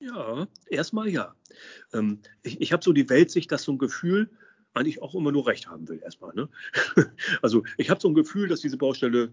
Ja, 0.00 0.48
erstmal 0.66 1.08
ja. 1.08 1.34
Ähm, 1.92 2.20
ich 2.42 2.60
ich 2.60 2.72
habe 2.72 2.82
so 2.82 2.92
die 2.92 3.08
Weltsicht, 3.08 3.52
dass 3.52 3.62
so 3.62 3.72
ein 3.72 3.78
Gefühl 3.78 4.30
eigentlich 4.72 5.02
auch 5.02 5.14
immer 5.14 5.32
nur 5.32 5.46
recht 5.46 5.68
haben 5.68 5.88
will, 5.88 6.00
erstmal. 6.02 6.34
Ne? 6.34 6.48
also 7.42 7.64
ich 7.76 7.90
habe 7.90 8.00
so 8.00 8.08
ein 8.08 8.14
Gefühl, 8.14 8.48
dass 8.48 8.60
diese 8.60 8.76
Baustelle 8.76 9.32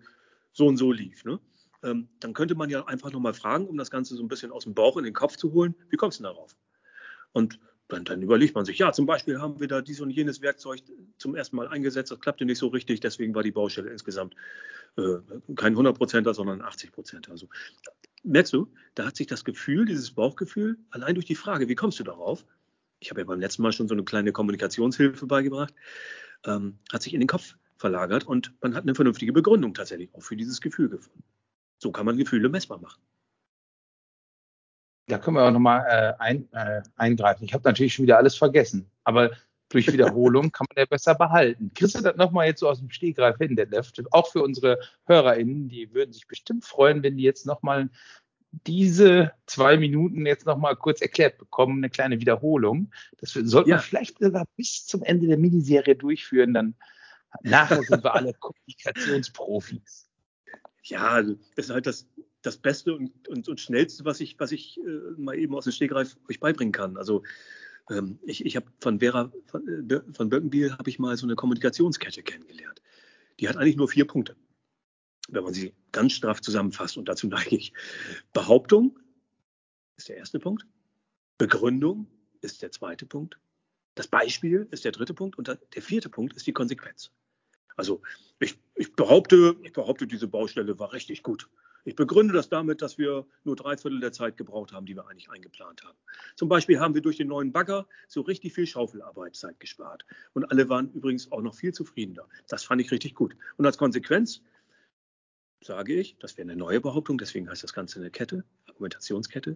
so 0.52 0.68
und 0.68 0.78
so 0.78 0.92
lief. 0.92 1.24
Ne? 1.26 1.40
Ähm, 1.84 2.10
dann 2.20 2.34
könnte 2.34 2.56
man 2.56 2.70
ja 2.70 2.86
einfach 2.86 3.12
nochmal 3.12 3.34
fragen, 3.34 3.68
um 3.68 3.78
das 3.78 3.92
Ganze 3.92 4.16
so 4.16 4.24
ein 4.24 4.28
bisschen 4.28 4.52
aus 4.52 4.64
dem 4.64 4.74
Bauch 4.74 4.98
in 4.98 5.04
den 5.04 5.14
Kopf 5.14 5.38
zu 5.38 5.54
holen, 5.54 5.76
wie 5.90 5.98
kommst 5.98 6.20
du 6.20 6.24
denn 6.24 6.34
darauf? 6.34 6.56
Und 7.34 7.60
dann, 7.88 8.04
dann, 8.04 8.22
überlegt 8.22 8.56
man 8.56 8.66
sich, 8.66 8.80
ja, 8.80 8.92
zum 8.92 9.06
Beispiel 9.06 9.40
haben 9.40 9.60
wir 9.62 9.68
da 9.68 9.82
dies 9.82 10.02
und 10.02 10.10
jenes 10.10 10.42
Werkzeug 10.42 10.82
zum 11.18 11.36
ersten 11.36 11.56
Mal 11.56 11.70
eingesetzt, 11.70 12.12
das 12.12 12.20
klappte 12.20 12.44
nicht 12.44 12.58
so 12.58 12.68
richtig, 12.68 13.00
deswegen 13.00 13.34
war 13.34 13.44
die 13.44 13.52
Baustelle 13.52 13.90
insgesamt 13.90 14.36
äh, 14.98 15.20
kein 15.56 15.76
100%er, 15.76 16.34
sondern 16.34 16.62
80%er. 16.62 17.32
Also 17.32 17.48
merkst 18.28 18.54
du, 18.54 18.72
da 18.96 19.06
hat 19.06 19.16
sich 19.16 19.28
das 19.28 19.44
Gefühl, 19.44 19.86
dieses 19.86 20.12
Bauchgefühl, 20.12 20.78
allein 20.92 21.16
durch 21.16 21.26
die 21.26 21.36
Frage, 21.36 21.68
wie 21.68 21.76
kommst 21.76 22.00
du 22.00 22.04
darauf? 22.04 22.46
Ich 23.00 23.10
habe 23.10 23.22
ja 23.22 23.26
beim 23.26 23.40
letzten 23.40 23.62
Mal 23.62 23.72
schon 23.72 23.88
so 23.88 23.94
eine 23.94 24.04
kleine 24.04 24.32
Kommunikationshilfe 24.32 25.28
beigebracht, 25.28 25.74
ähm, 26.46 26.80
hat 26.92 27.04
sich 27.04 27.14
in 27.14 27.20
den 27.20 27.28
Kopf 27.28 27.56
verlagert 27.78 28.26
und 28.26 28.54
man 28.62 28.76
hat 28.76 28.84
eine 28.84 28.96
vernünftige 28.96 29.34
Begründung 29.34 29.74
tatsächlich 29.74 30.14
auch 30.14 30.22
für 30.22 30.36
dieses 30.36 30.62
Gefühl 30.62 30.90
gefunden. 30.90 31.24
So 31.78 31.92
kann 31.92 32.06
man 32.06 32.18
Gefühle 32.18 32.50
messbar 32.50 32.80
machen. 32.80 33.02
Da 35.08 35.20
können 35.20 35.38
wir 35.38 35.44
auch 35.46 35.52
nochmal 35.52 35.86
äh, 35.88 36.22
ein, 36.22 36.52
äh, 36.52 36.82
eingreifen. 36.98 37.46
Ich 37.46 37.54
habe 37.54 37.64
natürlich 37.64 37.94
schon 37.94 38.04
wieder 38.04 38.18
alles 38.18 38.36
vergessen, 38.36 38.90
aber 39.04 39.32
durch 39.70 39.92
Wiederholung 39.92 40.52
kann 40.52 40.68
man 40.70 40.82
ja 40.82 40.86
besser 40.86 41.16
behalten. 41.16 41.72
Kriegst 41.74 41.96
du 41.96 42.02
das 42.02 42.16
nochmal 42.16 42.48
jetzt 42.48 42.60
so 42.60 42.70
aus 42.70 42.80
dem 42.80 42.90
Stegreif 42.90 43.38
hin, 43.38 43.56
der 43.56 43.68
Left? 43.68 44.02
Auch 44.12 44.32
für 44.32 44.42
unsere 44.44 44.80
HörerInnen, 45.06 45.70
die 45.70 45.94
würden 45.94 46.14
sich 46.14 46.28
bestimmt 46.28 46.66
freuen, 46.66 47.04
wenn 47.04 47.18
die 47.18 47.24
jetzt 47.24 47.46
nochmal 47.46 47.90
diese 48.66 49.34
zwei 49.46 49.78
Minuten 49.78 50.26
jetzt 50.26 50.46
nochmal 50.46 50.76
kurz 50.76 51.02
erklärt 51.02 51.38
bekommen, 51.38 51.80
eine 51.80 51.90
kleine 51.90 52.20
Wiederholung. 52.20 52.92
Das 53.20 53.32
sollten 53.34 53.70
ja. 53.70 53.78
wir 53.78 53.82
vielleicht 53.82 54.20
sogar 54.20 54.46
bis 54.56 54.86
zum 54.86 55.04
Ende 55.04 55.28
der 55.28 55.38
Miniserie 55.38 55.96
durchführen, 55.96 56.54
dann 56.54 56.76
nachher 57.44 57.84
sind 57.84 58.04
wir 58.04 58.14
alle 58.14 58.34
Kommunikationsprofis. 58.40 60.10
Ja, 60.84 61.10
also 61.10 61.36
das 61.56 61.66
ist 61.66 61.72
halt 61.72 61.86
das, 61.86 62.08
das 62.42 62.58
Beste 62.58 62.96
und, 62.96 63.28
und, 63.28 63.48
und 63.48 63.60
Schnellste, 63.60 64.06
was 64.06 64.22
ich, 64.22 64.40
was 64.40 64.52
ich 64.52 64.80
äh, 64.80 65.22
mal 65.22 65.38
eben 65.38 65.54
aus 65.54 65.66
dem 65.66 65.74
Stegreif 65.74 66.18
euch 66.30 66.40
beibringen 66.40 66.72
kann. 66.72 66.98
Also 66.98 67.24
ähm, 67.90 68.20
ich, 68.24 68.46
ich 68.46 68.56
habe 68.56 68.68
von 68.80 69.00
Vera 69.00 69.32
von, 69.46 69.90
äh, 69.90 70.02
von 70.14 70.30
Birkenbiel 70.30 70.78
habe 70.78 70.90
ich 70.90 71.00
mal 71.00 71.16
so 71.18 71.26
eine 71.26 71.36
Kommunikationskette 71.36 72.24
kennengelernt. 72.24 72.82
Die 73.40 73.48
hat 73.48 73.58
eigentlich 73.58 73.78
nur 73.78 73.88
vier 73.88 74.06
Punkte, 74.06 74.36
wenn 75.30 75.44
man 75.44 75.54
sie 75.54 75.74
ganz 75.92 76.14
straff 76.14 76.42
zusammenfasst. 76.42 76.98
Und 76.98 77.08
dazu 77.08 77.28
neige 77.28 77.56
ich. 77.56 77.74
Behauptung 78.34 79.00
ist 79.96 80.10
der 80.10 80.18
erste 80.18 80.40
Punkt. 80.40 80.66
Begründung 81.38 82.08
ist 82.42 82.62
der 82.62 82.72
zweite 82.72 83.06
Punkt. 83.06 83.40
Das 83.96 84.08
Beispiel 84.08 84.68
ist 84.72 84.86
der 84.86 84.92
dritte 84.92 85.14
Punkt. 85.14 85.38
Und 85.38 85.48
der 85.48 85.82
vierte 85.82 86.10
Punkt 86.10 86.36
ist 86.36 86.48
die 86.48 86.54
Konsequenz. 86.54 87.12
Also 87.76 88.02
ich, 88.40 88.58
ich, 88.76 88.94
behaupte, 88.94 89.56
ich 89.64 89.74
behaupte, 89.74 90.08
diese 90.08 90.28
Baustelle 90.28 90.78
war 90.80 90.94
richtig 90.94 91.24
gut. 91.24 91.50
Ich 91.88 91.96
begründe 91.96 92.34
das 92.34 92.50
damit, 92.50 92.82
dass 92.82 92.98
wir 92.98 93.26
nur 93.46 93.56
drei 93.56 93.78
Viertel 93.78 94.02
der 94.02 94.12
Zeit 94.12 94.36
gebraucht 94.36 94.74
haben, 94.74 94.86
die 94.86 94.94
wir 94.94 95.08
eigentlich 95.08 95.30
eingeplant 95.30 95.86
haben. 95.86 95.98
Zum 96.36 96.50
Beispiel 96.50 96.82
haben 96.82 96.94
wir 96.96 97.02
durch 97.02 97.16
den 97.16 97.30
neuen 97.30 97.54
Bagger 97.54 97.88
so 98.10 98.20
richtig 98.20 98.52
viel 98.52 98.68
Schaufelarbeitszeit 98.68 99.58
gespart. 99.62 100.06
Und 100.34 100.44
alle 100.52 100.68
waren 100.68 100.92
übrigens 100.92 101.32
auch 101.32 101.42
noch 101.42 101.56
viel 101.56 101.74
zufriedener. 101.74 102.28
Das 102.50 102.66
fand 102.66 102.82
ich 102.82 102.92
richtig 102.92 103.16
gut. 103.16 103.38
Und 103.56 103.66
als 103.66 103.78
Konsequenz 103.78 104.42
sage 105.62 105.94
ich, 105.94 106.18
das 106.20 106.38
wäre 106.38 106.50
eine 106.50 106.58
neue 106.58 106.82
Behauptung, 106.82 107.18
deswegen 107.18 107.50
heißt 107.50 107.64
das 107.64 107.72
Ganze 107.72 108.02
eine 108.02 108.12
Kette, 108.12 108.44
Argumentationskette. 108.68 109.56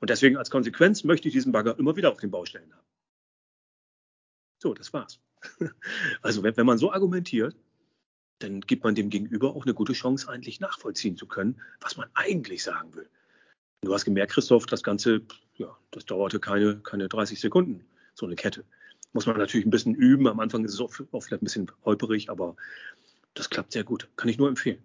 Und 0.00 0.10
deswegen 0.10 0.36
als 0.36 0.50
Konsequenz 0.50 1.02
möchte 1.02 1.28
ich 1.28 1.32
diesen 1.32 1.52
Bagger 1.52 1.78
immer 1.78 1.96
wieder 1.96 2.12
auf 2.12 2.20
den 2.20 2.30
Baustellen 2.30 2.74
haben. 2.74 2.86
So, 4.62 4.74
das 4.74 4.92
war's. 4.92 5.18
Also 6.20 6.42
wenn, 6.42 6.58
wenn 6.58 6.66
man 6.66 6.76
so 6.76 6.92
argumentiert, 6.92 7.56
dann 8.38 8.60
gibt 8.60 8.84
man 8.84 8.94
dem 8.94 9.10
Gegenüber 9.10 9.54
auch 9.54 9.64
eine 9.64 9.74
gute 9.74 9.92
Chance, 9.92 10.28
eigentlich 10.28 10.60
nachvollziehen 10.60 11.16
zu 11.16 11.26
können, 11.26 11.60
was 11.80 11.96
man 11.96 12.08
eigentlich 12.14 12.62
sagen 12.62 12.94
will. 12.94 13.08
Du 13.82 13.92
hast 13.92 14.04
gemerkt, 14.04 14.32
Christoph, 14.32 14.66
das 14.66 14.82
Ganze, 14.82 15.22
ja, 15.56 15.76
das 15.90 16.06
dauerte 16.06 16.40
keine, 16.40 16.78
keine 16.78 17.08
30 17.08 17.38
Sekunden, 17.38 17.84
so 18.14 18.26
eine 18.26 18.34
Kette. 18.34 18.64
Muss 19.12 19.26
man 19.26 19.36
natürlich 19.36 19.66
ein 19.66 19.70
bisschen 19.70 19.94
üben. 19.94 20.26
Am 20.26 20.40
Anfang 20.40 20.64
ist 20.64 20.74
es 20.74 20.80
auch, 20.80 20.92
auch 21.12 21.20
vielleicht 21.20 21.42
ein 21.42 21.44
bisschen 21.44 21.70
holperig, 21.84 22.30
aber 22.30 22.56
das 23.34 23.50
klappt 23.50 23.72
sehr 23.72 23.84
gut. 23.84 24.08
Kann 24.16 24.28
ich 24.28 24.38
nur 24.38 24.48
empfehlen. 24.48 24.82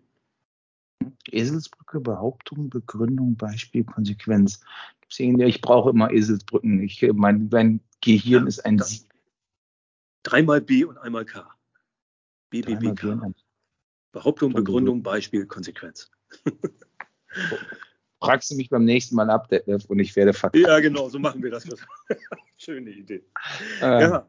Eselsbrücke, 1.32 2.00
Behauptung, 2.00 2.70
Begründung, 2.70 3.36
Beispiel, 3.36 3.84
Konsequenz. 3.84 4.62
Ich 5.18 5.62
brauche 5.62 5.90
immer 5.90 6.12
Eselsbrücken. 6.12 6.82
Ich, 6.84 7.02
mein, 7.14 7.50
mein 7.52 7.80
Gehirn 8.02 8.44
ja, 8.44 8.48
ist 8.48 8.66
ein 8.66 8.80
Sie. 8.80 9.02
Dreimal 10.24 10.62
B 10.62 10.84
und 10.84 10.98
einmal 10.98 11.26
K. 11.26 11.50
BBBK. 12.50 13.34
Behauptung, 14.12 14.54
Begründung, 14.54 15.04
Beispiel, 15.04 15.46
Konsequenz. 15.46 16.10
Fragst 18.22 18.52
du 18.52 18.56
mich 18.56 18.70
beim 18.70 18.84
nächsten 18.84 19.16
Mal 19.16 19.30
ab, 19.30 19.48
Detlef, 19.48 19.86
und 19.86 20.00
ich 20.00 20.16
werde 20.16 20.34
verkaufen. 20.34 20.66
Ja, 20.66 20.80
genau, 20.80 21.08
so 21.10 21.20
machen 21.20 21.42
wir 21.42 21.52
das. 21.52 21.66
Schöne 22.58 22.90
Idee. 22.90 23.24
Ähm, 23.82 24.02
ja. 24.02 24.28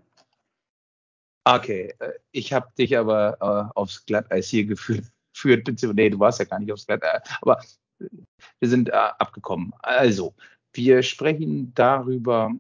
Okay, 1.45 1.95
äh, 1.99 2.13
ich 2.31 2.53
habe 2.53 2.71
dich 2.79 2.97
aber 2.97 3.37
äh, 3.41 3.79
aufs 3.79 4.05
Glatteis 4.07 4.49
hier 4.49 4.65
geführt. 4.67 5.05
Beziehungsweise, 5.33 5.95
nee, 5.95 6.11
du 6.11 6.19
warst 6.21 6.39
ja 6.39 6.45
gar 6.45 6.61
nicht 6.61 6.73
aufs 6.73 6.87
Glatteis, 6.87 7.23
aber 7.41 7.61
wir 7.99 8.69
sind 8.69 8.91
äh, 8.91 8.93
abgekommen. 8.93 9.73
Also, 9.81 10.35
wir 10.73 11.03
sprechen 11.03 11.75
darüber, 11.75 12.53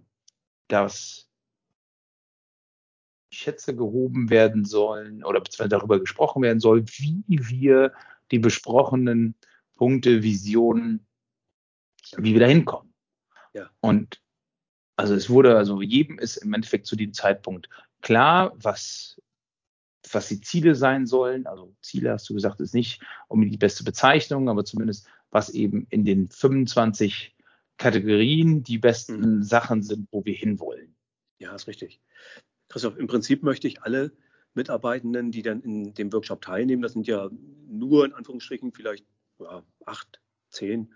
dass 0.69 1.30
Schätze 3.31 3.75
gehoben 3.77 4.31
werden 4.31 4.65
sollen 4.65 5.25
oder 5.25 5.41
beziehungsweise 5.41 5.69
darüber 5.69 6.01
gesprochen 6.01 6.43
werden 6.43 6.61
soll, 6.61 6.85
wie 6.87 7.25
wir 7.29 7.93
die 8.31 8.39
besprochenen 8.39 9.35
Punkte, 9.75 10.23
Visionen, 10.23 11.07
wie 12.17 12.33
wir 12.33 12.41
da 12.41 12.47
hinkommen. 12.47 12.93
Ja. 13.55 13.71
Und 13.81 14.21
also 14.97 15.15
es 15.15 15.31
wurde, 15.31 15.57
also 15.57 15.81
jedem 15.81 16.19
ist 16.19 16.37
im 16.37 16.53
Endeffekt 16.53 16.87
zu 16.87 16.97
dem 16.97 17.13
Zeitpunkt 17.13 17.69
klar, 18.03 18.53
was, 18.57 19.21
was 20.13 20.29
die 20.29 20.41
Ziele 20.41 20.75
sein 20.75 21.07
sollen. 21.07 21.47
Also 21.47 21.75
Ziele, 21.81 22.13
hast 22.13 22.29
du 22.29 22.35
gesagt, 22.35 22.61
ist 22.61 22.75
nicht 22.75 23.03
um 23.29 23.49
die 23.49 23.57
beste 23.57 23.85
Bezeichnung, 23.85 24.49
aber 24.49 24.65
zumindest 24.65 25.07
was 25.31 25.51
eben 25.51 25.87
in 25.91 26.05
den 26.05 26.29
25 26.29 27.35
Kategorien 27.77 28.63
die 28.63 28.79
besten 28.79 29.37
mhm. 29.37 29.43
Sachen 29.43 29.83
sind, 29.83 30.09
wo 30.11 30.25
wir 30.25 30.35
hinwollen. 30.35 30.95
Ja, 31.39 31.55
ist 31.55 31.67
richtig. 31.67 32.01
Christoph, 32.71 32.97
im 32.97 33.09
Prinzip 33.09 33.43
möchte 33.43 33.69
ich 33.69 33.83
alle 33.83 34.13
Mitarbeitenden, 34.55 35.31
die 35.31 35.43
dann 35.43 35.61
in 35.61 35.93
dem 35.93 36.13
Workshop 36.13 36.41
teilnehmen, 36.41 36.83
das 36.83 36.93
sind 36.93 37.07
ja 37.07 37.29
nur 37.69 38.05
in 38.05 38.13
Anführungsstrichen 38.15 38.73
vielleicht 38.73 39.05
ja, 39.39 39.63
acht, 39.85 40.21
zehn 40.49 40.93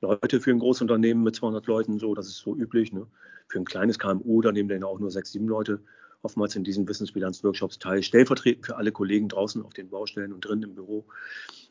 Leute 0.00 0.40
für 0.40 0.50
ein 0.50 0.58
Großunternehmen 0.58 1.22
mit 1.22 1.36
200 1.36 1.66
Leuten, 1.66 1.98
so, 1.98 2.14
das 2.14 2.26
ist 2.26 2.38
so 2.38 2.56
üblich. 2.56 2.92
Ne? 2.92 3.06
Für 3.48 3.58
ein 3.58 3.64
kleines 3.64 3.98
KMU, 3.98 4.40
da 4.40 4.50
nehmen 4.52 4.68
dann 4.68 4.84
auch 4.84 4.98
nur 4.98 5.10
sechs, 5.10 5.32
sieben 5.32 5.48
Leute 5.48 5.82
oftmals 6.22 6.54
in 6.56 6.64
diesen 6.64 6.88
Wissensbilanz-Workshops 6.88 7.78
teil, 7.78 8.02
stellvertretend 8.02 8.66
für 8.66 8.76
alle 8.76 8.92
Kollegen 8.92 9.28
draußen 9.28 9.62
auf 9.62 9.72
den 9.72 9.90
Baustellen 9.90 10.32
und 10.32 10.44
drin 10.44 10.62
im 10.62 10.74
Büro. 10.74 11.06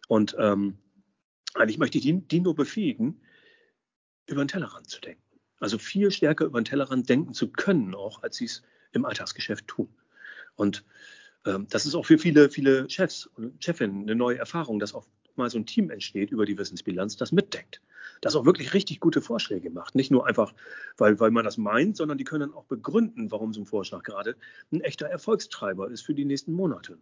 Und 0.07 0.35
ähm, 0.39 0.77
eigentlich 1.53 1.77
möchte 1.77 1.97
ich 1.97 2.03
die, 2.03 2.19
die 2.19 2.41
nur 2.41 2.55
befähigen, 2.55 3.21
über 4.27 4.43
den 4.43 4.47
Tellerrand 4.47 4.89
zu 4.89 5.01
denken. 5.01 5.23
Also 5.59 5.77
viel 5.77 6.11
stärker 6.11 6.45
über 6.45 6.59
den 6.61 6.65
Tellerrand 6.65 7.09
denken 7.09 7.33
zu 7.33 7.51
können, 7.51 7.95
auch 7.95 8.23
als 8.23 8.37
sie 8.37 8.45
es 8.45 8.63
im 8.91 9.05
Alltagsgeschäft 9.05 9.67
tun. 9.67 9.89
Und 10.55 10.83
ähm, 11.45 11.67
das 11.69 11.85
ist 11.85 11.95
auch 11.95 12.05
für 12.05 12.17
viele, 12.17 12.49
viele 12.49 12.89
Chefs 12.89 13.25
und 13.25 13.63
Chefinnen 13.63 14.03
eine 14.03 14.15
neue 14.15 14.37
Erfahrung, 14.37 14.79
dass 14.79 14.93
auch 14.93 15.07
mal 15.35 15.49
so 15.49 15.57
ein 15.57 15.65
Team 15.65 15.89
entsteht 15.89 16.31
über 16.31 16.45
die 16.45 16.57
Wissensbilanz, 16.57 17.17
das 17.17 17.31
mitdenkt. 17.31 17.81
Das 18.21 18.35
auch 18.35 18.45
wirklich 18.45 18.73
richtig 18.73 18.99
gute 18.99 19.21
Vorschläge 19.21 19.69
macht. 19.69 19.95
Nicht 19.95 20.11
nur 20.11 20.27
einfach, 20.27 20.53
weil, 20.97 21.19
weil 21.19 21.31
man 21.31 21.45
das 21.45 21.57
meint, 21.57 21.95
sondern 21.95 22.17
die 22.17 22.25
können 22.25 22.53
auch 22.53 22.65
begründen, 22.65 23.31
warum 23.31 23.53
so 23.53 23.61
ein 23.61 23.65
Vorschlag 23.65 24.03
gerade 24.03 24.35
ein 24.71 24.81
echter 24.81 25.07
Erfolgstreiber 25.07 25.89
ist 25.89 26.01
für 26.01 26.13
die 26.13 26.25
nächsten 26.25 26.51
Monate. 26.51 26.97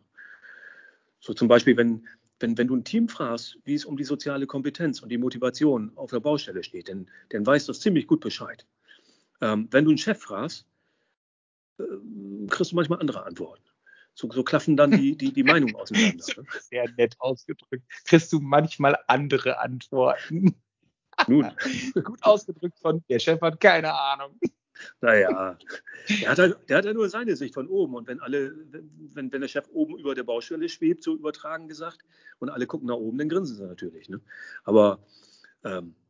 So 1.19 1.33
zum 1.33 1.47
Beispiel, 1.47 1.75
wenn, 1.75 2.07
wenn, 2.39 2.57
wenn 2.57 2.67
du 2.67 2.75
ein 2.75 2.83
Team 2.83 3.09
fragst, 3.09 3.57
wie 3.65 3.73
es 3.73 3.85
um 3.85 3.97
die 3.97 4.03
soziale 4.03 4.45
Kompetenz 4.45 5.01
und 5.01 5.09
die 5.09 5.17
Motivation 5.17 5.91
auf 5.95 6.11
der 6.11 6.19
Baustelle 6.19 6.63
steht, 6.63 6.89
dann, 6.89 7.09
dann 7.29 7.45
weiß 7.45 7.65
das 7.65 7.79
ziemlich 7.79 8.05
gut 8.05 8.19
Bescheid. 8.19 8.65
Ähm, 9.41 9.67
wenn 9.71 9.85
du 9.85 9.91
einen 9.91 9.97
Chef 9.97 10.19
fragst, 10.19 10.67
äh, 11.79 12.47
kriegst 12.49 12.71
du 12.71 12.75
manchmal 12.75 12.99
andere 12.99 13.25
Antworten. 13.25 13.63
So, 14.13 14.29
so 14.31 14.43
klaffen 14.43 14.75
dann 14.75 14.91
die, 14.91 15.15
die, 15.15 15.31
die 15.31 15.43
Meinungen 15.43 15.75
auseinander. 15.77 16.25
Ne? 16.37 16.45
Sehr 16.59 16.89
nett 16.97 17.15
ausgedrückt. 17.19 17.83
Kriegst 18.05 18.33
du 18.33 18.39
manchmal 18.39 18.97
andere 19.07 19.59
Antworten. 19.59 20.55
Nun. 21.27 21.51
Gut 22.03 22.23
ausgedrückt 22.23 22.79
von, 22.79 23.03
der 23.09 23.19
Chef 23.19 23.41
hat 23.41 23.59
keine 23.59 23.93
Ahnung. 23.93 24.39
Naja, 25.01 25.57
der 26.09 26.29
hat, 26.29 26.39
halt, 26.39 26.69
der 26.69 26.77
hat 26.77 26.85
ja 26.85 26.93
nur 26.93 27.09
seine 27.09 27.35
Sicht 27.35 27.53
von 27.53 27.67
oben. 27.67 27.95
Und 27.95 28.07
wenn 28.07 28.19
alle, 28.19 28.55
wenn, 28.71 29.31
wenn 29.31 29.41
der 29.41 29.47
Chef 29.47 29.67
oben 29.71 29.97
über 29.97 30.15
der 30.15 30.23
Baustelle 30.23 30.69
schwebt, 30.69 31.03
so 31.03 31.15
übertragen 31.15 31.67
gesagt, 31.67 31.99
und 32.39 32.49
alle 32.49 32.67
gucken 32.67 32.87
nach 32.87 32.95
oben, 32.95 33.17
dann 33.17 33.29
grinsen 33.29 33.55
sie 33.55 33.65
natürlich. 33.65 34.09
Ne? 34.09 34.21
Aber 34.63 34.99
ähm, 35.63 35.89
äh, 35.89 36.06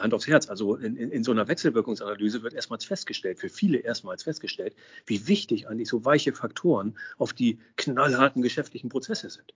Hand 0.00 0.12
aufs 0.12 0.26
Herz, 0.26 0.48
also 0.48 0.74
in, 0.74 0.96
in, 0.96 1.10
in, 1.10 1.22
so 1.22 1.30
einer 1.30 1.46
Wechselwirkungsanalyse 1.46 2.42
wird 2.42 2.54
erstmals 2.54 2.84
festgestellt, 2.84 3.38
für 3.38 3.48
viele 3.48 3.78
erstmals 3.78 4.24
festgestellt, 4.24 4.74
wie 5.06 5.28
wichtig 5.28 5.68
eigentlich 5.68 5.88
so 5.88 6.04
weiche 6.04 6.32
Faktoren 6.32 6.98
auf 7.16 7.32
die 7.32 7.60
knallharten 7.76 8.42
geschäftlichen 8.42 8.88
Prozesse 8.88 9.30
sind. 9.30 9.54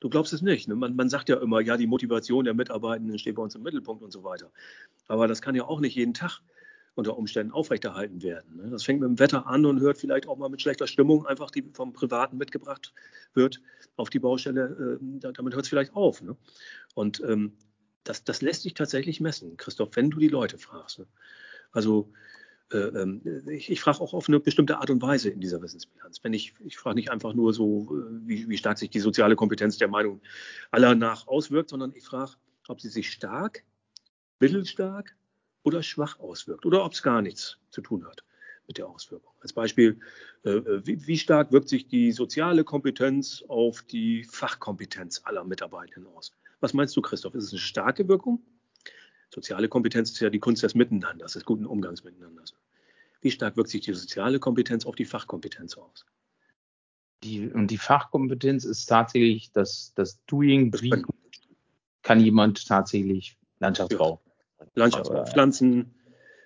Du 0.00 0.10
glaubst 0.10 0.32
es 0.32 0.42
nicht. 0.42 0.68
Ne? 0.68 0.74
Man, 0.74 0.94
man, 0.96 1.08
sagt 1.08 1.28
ja 1.28 1.36
immer, 1.36 1.60
ja, 1.60 1.76
die 1.76 1.86
Motivation 1.86 2.44
der 2.44 2.54
Mitarbeitenden 2.54 3.18
steht 3.18 3.36
bei 3.36 3.42
uns 3.42 3.54
im 3.54 3.62
Mittelpunkt 3.62 4.02
und 4.02 4.10
so 4.10 4.24
weiter. 4.24 4.50
Aber 5.06 5.28
das 5.28 5.40
kann 5.40 5.54
ja 5.54 5.64
auch 5.64 5.80
nicht 5.80 5.94
jeden 5.94 6.12
Tag 6.12 6.40
unter 6.94 7.16
Umständen 7.16 7.52
aufrechterhalten 7.52 8.22
werden. 8.22 8.56
Ne? 8.56 8.68
Das 8.68 8.82
fängt 8.82 9.00
mit 9.00 9.08
dem 9.08 9.18
Wetter 9.18 9.46
an 9.46 9.64
und 9.64 9.80
hört 9.80 9.96
vielleicht 9.96 10.28
auch 10.28 10.36
mal 10.36 10.50
mit 10.50 10.60
schlechter 10.60 10.86
Stimmung, 10.86 11.24
einfach 11.24 11.50
die 11.50 11.62
vom 11.72 11.92
Privaten 11.92 12.36
mitgebracht 12.36 12.92
wird, 13.32 13.62
auf 13.96 14.10
die 14.10 14.18
Baustelle. 14.18 14.98
Äh, 15.00 15.32
damit 15.32 15.54
hört 15.54 15.64
es 15.64 15.68
vielleicht 15.70 15.94
auf. 15.94 16.20
Ne? 16.20 16.36
Und 16.94 17.22
ähm, 17.26 17.52
das, 18.04 18.24
das 18.24 18.42
lässt 18.42 18.62
sich 18.62 18.74
tatsächlich 18.74 19.20
messen, 19.20 19.56
Christoph, 19.56 19.90
wenn 19.94 20.10
du 20.10 20.18
die 20.18 20.28
Leute 20.28 20.58
fragst. 20.58 20.98
Ne? 20.98 21.06
Also 21.70 22.12
äh, 22.72 22.78
ähm, 22.78 23.22
ich, 23.48 23.70
ich 23.70 23.80
frage 23.80 24.00
auch 24.00 24.14
auf 24.14 24.28
eine 24.28 24.40
bestimmte 24.40 24.78
Art 24.78 24.90
und 24.90 25.02
Weise 25.02 25.30
in 25.30 25.40
dieser 25.40 25.62
Wissensbilanz. 25.62 26.22
Wenn 26.22 26.32
ich, 26.32 26.54
ich 26.60 26.76
frage 26.76 26.96
nicht 26.96 27.10
einfach 27.10 27.34
nur 27.34 27.52
so, 27.52 27.96
äh, 27.96 28.28
wie, 28.28 28.48
wie 28.48 28.58
stark 28.58 28.78
sich 28.78 28.90
die 28.90 29.00
soziale 29.00 29.36
Kompetenz 29.36 29.78
der 29.78 29.88
Meinung 29.88 30.20
aller 30.70 30.94
nach 30.94 31.26
auswirkt, 31.26 31.70
sondern 31.70 31.92
ich 31.94 32.04
frage, 32.04 32.32
ob 32.68 32.80
sie 32.80 32.88
sich 32.88 33.10
stark, 33.10 33.64
mittelstark 34.40 35.16
oder 35.62 35.82
schwach 35.82 36.18
auswirkt 36.18 36.66
oder 36.66 36.84
ob 36.84 36.92
es 36.92 37.02
gar 37.02 37.22
nichts 37.22 37.58
zu 37.70 37.80
tun 37.80 38.04
hat 38.04 38.24
mit 38.66 38.78
der 38.78 38.88
Auswirkung. 38.88 39.32
Als 39.40 39.52
Beispiel, 39.52 40.00
äh, 40.44 40.60
wie, 40.84 41.06
wie, 41.06 41.18
stark 41.18 41.52
wirkt 41.52 41.68
sich 41.68 41.88
die 41.88 42.12
soziale 42.12 42.64
Kompetenz 42.64 43.44
auf 43.48 43.82
die 43.82 44.24
Fachkompetenz 44.24 45.22
aller 45.24 45.44
Mitarbeitenden 45.44 46.12
aus? 46.14 46.32
Was 46.60 46.74
meinst 46.74 46.96
du, 46.96 47.02
Christoph? 47.02 47.34
Ist 47.34 47.44
es 47.44 47.52
eine 47.52 47.60
starke 47.60 48.08
Wirkung? 48.08 48.40
Soziale 49.30 49.68
Kompetenz 49.68 50.10
ist 50.10 50.20
ja 50.20 50.30
die 50.30 50.38
Kunst 50.38 50.62
des 50.62 50.74
Miteinanders, 50.74 51.32
des 51.32 51.44
guten 51.44 51.66
Umgangs 51.66 52.04
miteinander. 52.04 52.44
Wie 53.20 53.30
stark 53.30 53.56
wirkt 53.56 53.70
sich 53.70 53.80
die 53.80 53.94
soziale 53.94 54.38
Kompetenz 54.38 54.84
auf 54.84 54.94
die 54.94 55.04
Fachkompetenz 55.04 55.76
aus? 55.76 56.04
Die, 57.22 57.48
und 57.48 57.68
die 57.68 57.78
Fachkompetenz 57.78 58.64
ist 58.64 58.86
tatsächlich 58.86 59.52
das, 59.52 59.92
das 59.94 60.24
Doing. 60.26 60.72
Wie 60.80 61.04
kann 62.02 62.20
jemand 62.20 62.66
tatsächlich 62.66 63.38
Landschaftsbau? 63.60 64.20
Ja. 64.58 64.66
Landschaftsbau, 64.74 65.24
Pflanzen, 65.24 65.94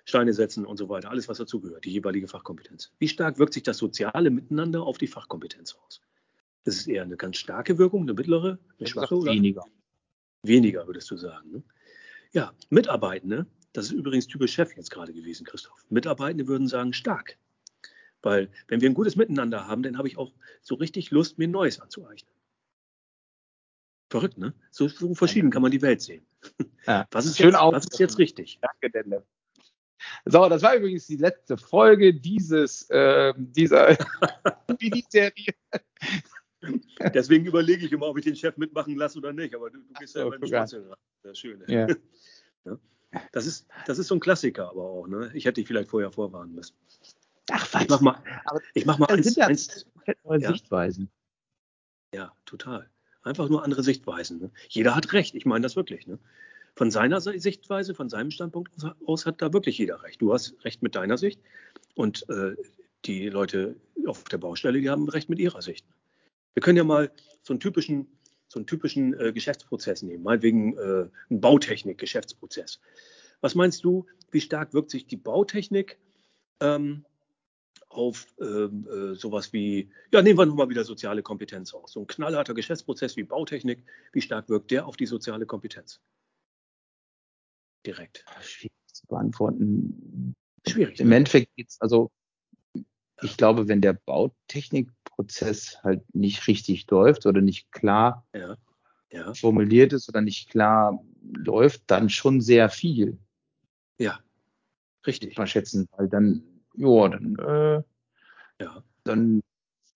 Steine 0.07 0.33
setzen 0.33 0.65
und 0.65 0.77
so 0.77 0.87
weiter. 0.87 1.09
Alles, 1.09 1.27
was 1.27 1.37
dazugehört, 1.37 1.83
die 1.83 1.91
jeweilige 1.91 2.29
Fachkompetenz. 2.29 2.93
Wie 2.97 3.09
stark 3.09 3.39
wirkt 3.39 3.53
sich 3.53 3.63
das 3.63 3.77
soziale 3.77 4.29
Miteinander 4.29 4.83
auf 4.83 4.97
die 4.97 5.07
Fachkompetenz 5.07 5.75
aus? 5.75 6.01
Ist 6.63 6.79
es 6.79 6.87
eher 6.87 7.03
eine 7.03 7.17
ganz 7.17 7.35
starke 7.35 7.77
Wirkung, 7.77 8.03
eine 8.03 8.13
mittlere, 8.13 8.57
eine 8.79 8.87
schwache 8.87 9.17
oder? 9.17 9.33
Weniger. 9.33 9.65
Weniger, 10.43 10.87
würdest 10.87 11.11
du 11.11 11.17
sagen. 11.17 11.51
Ne? 11.51 11.63
Ja, 12.31 12.53
Mitarbeitende, 12.69 13.47
das 13.73 13.87
ist 13.87 13.91
übrigens 13.91 14.27
typisch 14.27 14.53
Chef 14.53 14.77
jetzt 14.77 14.91
gerade 14.91 15.11
gewesen, 15.11 15.45
Christoph. 15.45 15.85
Mitarbeitende 15.89 16.47
würden 16.47 16.69
sagen 16.69 16.93
stark. 16.93 17.37
Weil, 18.21 18.49
wenn 18.69 18.79
wir 18.79 18.89
ein 18.89 18.93
gutes 18.93 19.17
Miteinander 19.17 19.67
haben, 19.67 19.83
dann 19.83 19.97
habe 19.97 20.07
ich 20.07 20.17
auch 20.17 20.31
so 20.61 20.75
richtig 20.75 21.11
Lust, 21.11 21.37
mir 21.37 21.49
Neues 21.49 21.81
anzueignen. 21.81 22.33
Verrückt, 24.09 24.37
ne? 24.37 24.53
So, 24.71 24.87
so 24.87 25.13
verschieden 25.13 25.51
kann 25.51 25.61
man 25.61 25.71
die 25.71 25.81
Welt 25.81 26.01
sehen. 26.01 26.25
Ja, 26.85 27.05
was, 27.11 27.25
ist 27.25 27.37
schön 27.37 27.51
jetzt, 27.51 27.59
was 27.59 27.85
ist 27.87 27.99
jetzt 27.99 28.17
richtig? 28.17 28.59
Danke, 28.61 28.89
Delle. 28.89 29.25
So, 30.25 30.47
das 30.49 30.61
war 30.61 30.75
übrigens 30.75 31.07
die 31.07 31.17
letzte 31.17 31.57
Folge 31.57 32.13
dieses, 32.13 32.89
äh, 32.89 33.33
dieser 33.37 33.97
Miniserie. 34.79 35.53
Deswegen 37.13 37.45
überlege 37.45 37.85
ich 37.85 37.91
immer, 37.91 38.07
ob 38.07 38.17
ich 38.17 38.25
den 38.25 38.35
Chef 38.35 38.57
mitmachen 38.57 38.95
lasse 38.95 39.17
oder 39.17 39.33
nicht. 39.33 39.55
Aber 39.55 39.69
du, 39.69 39.79
du 39.79 39.93
gehst 39.99 40.15
ja 40.15 40.27
immer. 40.27 40.37
Das 40.39 41.31
ist 41.31 41.39
schön. 41.39 41.63
Ja. 41.67 41.87
ja. 42.65 42.79
Das, 43.31 43.45
ist, 43.45 43.67
das 43.85 43.99
ist 43.99 44.07
so 44.07 44.15
ein 44.15 44.19
Klassiker 44.19 44.69
aber 44.69 44.83
auch. 44.83 45.07
Ne? 45.07 45.31
Ich 45.33 45.45
hätte 45.45 45.61
dich 45.61 45.67
vielleicht 45.67 45.89
vorher 45.89 46.11
vorwarnen 46.11 46.55
müssen. 46.55 46.75
Ach, 47.51 47.73
was? 47.73 47.83
Ich 47.83 47.89
mach 47.89 48.01
mal, 48.01 48.21
ich 48.73 48.85
mach 48.85 48.97
mal 48.97 49.05
eins, 49.07 49.25
sind 49.25 49.37
ja 49.37 49.47
eins, 49.47 49.85
neue 50.23 50.41
ja? 50.41 50.51
Sichtweisen. 50.51 51.09
Ja, 52.13 52.33
total. 52.45 52.89
Einfach 53.21 53.49
nur 53.49 53.63
andere 53.63 53.83
Sichtweisen. 53.83 54.39
Ne? 54.39 54.51
Jeder 54.69 54.95
hat 54.95 55.13
recht. 55.13 55.35
Ich 55.35 55.45
meine 55.45 55.63
das 55.63 55.75
wirklich. 55.75 56.07
Ne? 56.07 56.19
Von 56.77 56.91
seiner 56.91 57.19
Sichtweise, 57.19 57.95
von 57.95 58.07
seinem 58.07 58.29
Standpunkt 58.29 58.71
aus 59.03 59.25
hat 59.25 59.41
da 59.41 59.51
wirklich 59.51 59.79
jeder 59.79 60.03
recht. 60.03 60.21
Du 60.21 60.31
hast 60.31 60.53
recht 60.63 60.83
mit 60.83 60.93
deiner 60.93 61.17
Sicht 61.17 61.41
und 61.95 62.29
äh, 62.29 62.55
die 63.05 63.29
Leute 63.29 63.75
auf 64.05 64.23
der 64.25 64.37
Baustelle, 64.37 64.79
die 64.79 64.89
haben 64.89 65.09
recht 65.09 65.27
mit 65.27 65.39
ihrer 65.39 65.63
Sicht. 65.63 65.87
Wir 66.53 66.61
können 66.61 66.77
ja 66.77 66.83
mal 66.83 67.11
so 67.41 67.53
einen 67.53 67.59
typischen, 67.59 68.07
so 68.47 68.59
einen 68.59 68.67
typischen 68.67 69.19
äh, 69.19 69.33
Geschäftsprozess 69.33 70.03
nehmen, 70.03 70.23
meinetwegen 70.23 70.77
äh, 70.77 71.09
einen 71.31 71.41
Bautechnik-Geschäftsprozess. 71.41 72.79
Was 73.41 73.55
meinst 73.55 73.83
du, 73.83 74.05
wie 74.29 74.41
stark 74.41 74.75
wirkt 74.75 74.91
sich 74.91 75.07
die 75.07 75.17
Bautechnik 75.17 75.97
ähm, 76.59 77.05
auf 77.89 78.27
ähm, 78.39 78.87
äh, 78.87 79.15
sowas 79.15 79.51
wie, 79.51 79.89
ja, 80.11 80.21
nehmen 80.21 80.37
wir 80.37 80.45
nochmal 80.45 80.69
wieder 80.69 80.83
soziale 80.83 81.23
Kompetenz 81.23 81.73
aus. 81.73 81.93
So 81.93 82.01
ein 82.01 82.07
knallharter 82.07 82.53
Geschäftsprozess 82.53 83.17
wie 83.17 83.23
Bautechnik, 83.23 83.83
wie 84.13 84.21
stark 84.21 84.47
wirkt 84.47 84.69
der 84.69 84.85
auf 84.85 84.95
die 84.95 85.07
soziale 85.07 85.47
Kompetenz? 85.47 85.99
Direkt. 87.85 88.25
Schwierig 88.41 88.73
zu 88.91 89.07
beantworten. 89.07 90.35
Schwierig. 90.67 90.99
Im? 90.99 91.11
Endeffekt 91.11 91.55
geht 91.55 91.69
es, 91.69 91.79
also 91.79 92.11
ich 93.21 93.37
glaube, 93.37 93.67
wenn 93.67 93.81
der 93.81 93.93
Bautechnik 93.93 94.91
Prozess 95.03 95.79
halt 95.83 96.03
nicht 96.13 96.47
richtig 96.47 96.89
läuft 96.91 97.25
oder 97.25 97.41
nicht 97.41 97.71
klar 97.71 98.25
ja. 98.33 98.55
Ja. 99.09 99.33
formuliert 99.33 99.93
ist 99.93 100.07
oder 100.09 100.21
nicht 100.21 100.49
klar 100.49 101.03
läuft, 101.33 101.83
dann 101.87 102.09
schon 102.09 102.41
sehr 102.41 102.69
viel. 102.69 103.17
Ja, 103.97 104.19
richtig. 105.05 105.37
Mal 105.37 105.47
schätzen, 105.47 105.87
weil 105.97 106.07
dann, 106.07 106.43
ja, 106.75 107.07
dann, 107.07 107.35
äh, 107.39 108.63
ja. 108.63 108.83
dann 109.03 109.41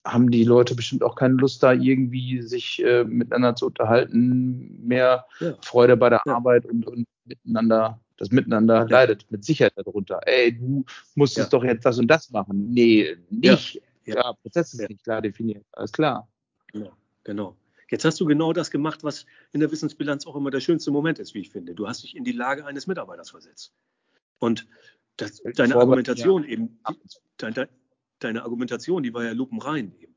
haben 0.03 0.31
die 0.31 0.43
Leute 0.43 0.73
bestimmt 0.73 1.03
auch 1.03 1.15
keine 1.15 1.35
Lust, 1.35 1.61
da 1.61 1.73
irgendwie 1.73 2.41
sich 2.41 2.83
äh, 2.83 3.03
miteinander 3.03 3.55
zu 3.55 3.67
unterhalten, 3.67 4.87
mehr 4.87 5.25
ja. 5.39 5.55
Freude 5.61 5.95
bei 5.95 6.09
der 6.09 6.21
ja. 6.25 6.35
Arbeit 6.35 6.65
und, 6.65 6.87
und 6.87 7.05
miteinander, 7.43 7.99
das 8.17 8.31
Miteinander 8.31 8.75
ja. 8.75 8.83
leidet 8.83 9.29
mit 9.31 9.43
Sicherheit 9.43 9.73
darunter. 9.75 10.19
Ey, 10.25 10.57
du 10.57 10.85
musstest 11.15 11.51
doch 11.53 11.63
jetzt 11.63 11.85
das 11.85 11.97
und 11.99 12.07
das 12.07 12.29
machen. 12.31 12.71
Nee, 12.71 13.17
nicht. 13.29 13.81
Ja, 14.05 14.15
ja 14.15 14.33
Prozess 14.33 14.73
ist 14.73 14.81
ja. 14.81 14.87
nicht 14.87 15.03
klar 15.03 15.21
definiert. 15.21 15.65
Alles 15.73 15.91
klar. 15.91 16.27
Genau, 16.71 16.91
genau. 17.23 17.57
Jetzt 17.89 18.05
hast 18.05 18.19
du 18.21 18.25
genau 18.25 18.53
das 18.53 18.71
gemacht, 18.71 19.03
was 19.03 19.25
in 19.51 19.59
der 19.59 19.69
Wissensbilanz 19.69 20.25
auch 20.25 20.35
immer 20.37 20.49
der 20.49 20.61
schönste 20.61 20.91
Moment 20.91 21.19
ist, 21.19 21.33
wie 21.33 21.39
ich 21.39 21.49
finde. 21.49 21.75
Du 21.75 21.87
hast 21.87 22.03
dich 22.03 22.15
in 22.15 22.23
die 22.23 22.31
Lage 22.31 22.65
eines 22.65 22.87
Mitarbeiters 22.87 23.31
versetzt. 23.31 23.73
Und 24.39 24.65
das, 25.17 25.43
deine 25.55 25.75
Argumentation 25.75 26.45
eben, 26.45 26.79
deine, 27.37 27.67
deine 28.19 28.43
Argumentation, 28.43 29.03
die 29.03 29.13
war 29.13 29.25
ja 29.25 29.33
lupenrein 29.33 29.93
eben. 29.99 30.10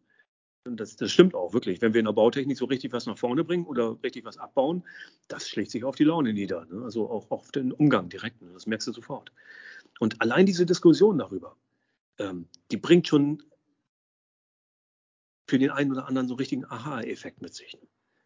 Und 0.67 0.79
das, 0.79 0.97
das, 0.97 1.13
stimmt 1.13 1.35
auch 1.35 1.53
wirklich. 1.53 1.83
Wenn 1.83 1.93
wir 1.93 1.99
in 1.99 2.07
der 2.07 2.13
Bautechnik 2.13 2.57
so 2.57 2.65
richtig 2.65 2.93
was 2.93 3.07
nach 3.07 3.19
vorne 3.19 3.45
bringen 3.45 3.67
oder 3.67 3.99
richtig 4.03 4.25
was 4.25 4.39
abbauen, 4.39 4.83
das 5.29 5.47
schlägt 5.49 5.71
sich 5.71 5.85
auf 5.85 5.97
die 5.97 6.05
Laune 6.05 6.33
nieder. 6.33 6.65
Ne? 6.67 6.83
Also 6.83 7.11
auch 7.11 7.31
auf 7.31 7.51
den 7.53 7.73
Umgang 7.73 8.09
direkt. 8.09 8.41
Ne? 8.41 8.51
Das 8.55 8.67
merkst 8.67 8.89
du 8.89 8.93
sofort. 8.93 9.31
Und 10.01 10.21
allein 10.23 10.47
diese 10.47 10.65
Diskussion 10.65 11.19
darüber, 11.19 11.57
ähm, 12.19 12.49
die 12.71 12.79
bringt 12.79 13.07
schon 13.07 13.43
für 15.47 15.59
den 15.59 15.71
einen 15.71 15.93
oder 15.93 16.07
anderen 16.09 16.29
so 16.29 16.35
einen 16.35 16.39
richtigen 16.39 16.65
Aha-Effekt 16.65 17.43
mit 17.43 17.55
sich. 17.55 17.77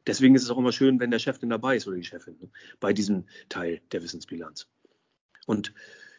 Deswegen 0.06 0.34
ist 0.36 0.44
es 0.44 0.50
auch 0.50 0.58
immer 0.58 0.72
schön, 0.72 1.00
wenn 1.00 1.10
der 1.10 1.18
Chef 1.18 1.38
denn 1.38 1.50
dabei 1.50 1.76
ist 1.76 1.86
oder 1.88 1.96
die 1.96 2.04
Chefin 2.04 2.38
ne, 2.40 2.48
bei 2.78 2.92
diesem 2.92 3.26
Teil 3.48 3.80
der 3.90 4.02
Wissensbilanz. 4.02 4.68
Und 5.46 5.74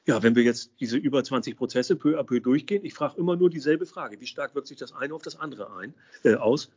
ja, 0.06 0.22
wenn 0.24 0.36
wir 0.36 0.44
jetzt 0.44 0.72
diese 0.80 0.98
über 0.98 1.24
20 1.24 1.56
Prozesse 1.56 1.96
peu 1.96 2.20
à 2.20 2.24
peu 2.24 2.40
durchgehen, 2.40 2.86
ich 2.86 2.94
frage 2.94 3.18
immer 3.18 3.36
nur 3.36 3.50
dieselbe 3.50 3.86
Frage, 3.86 4.20
wie 4.20 4.28
stark 4.28 4.56
wirkt 4.56 4.68
sich 4.68 4.78
das 4.78 4.94
eine 4.94 5.14
auf 5.14 5.22
das 5.22 5.40
andere 5.40 5.76
ein, 5.78 5.94
äh, 6.24 6.36
aus, 6.36 6.72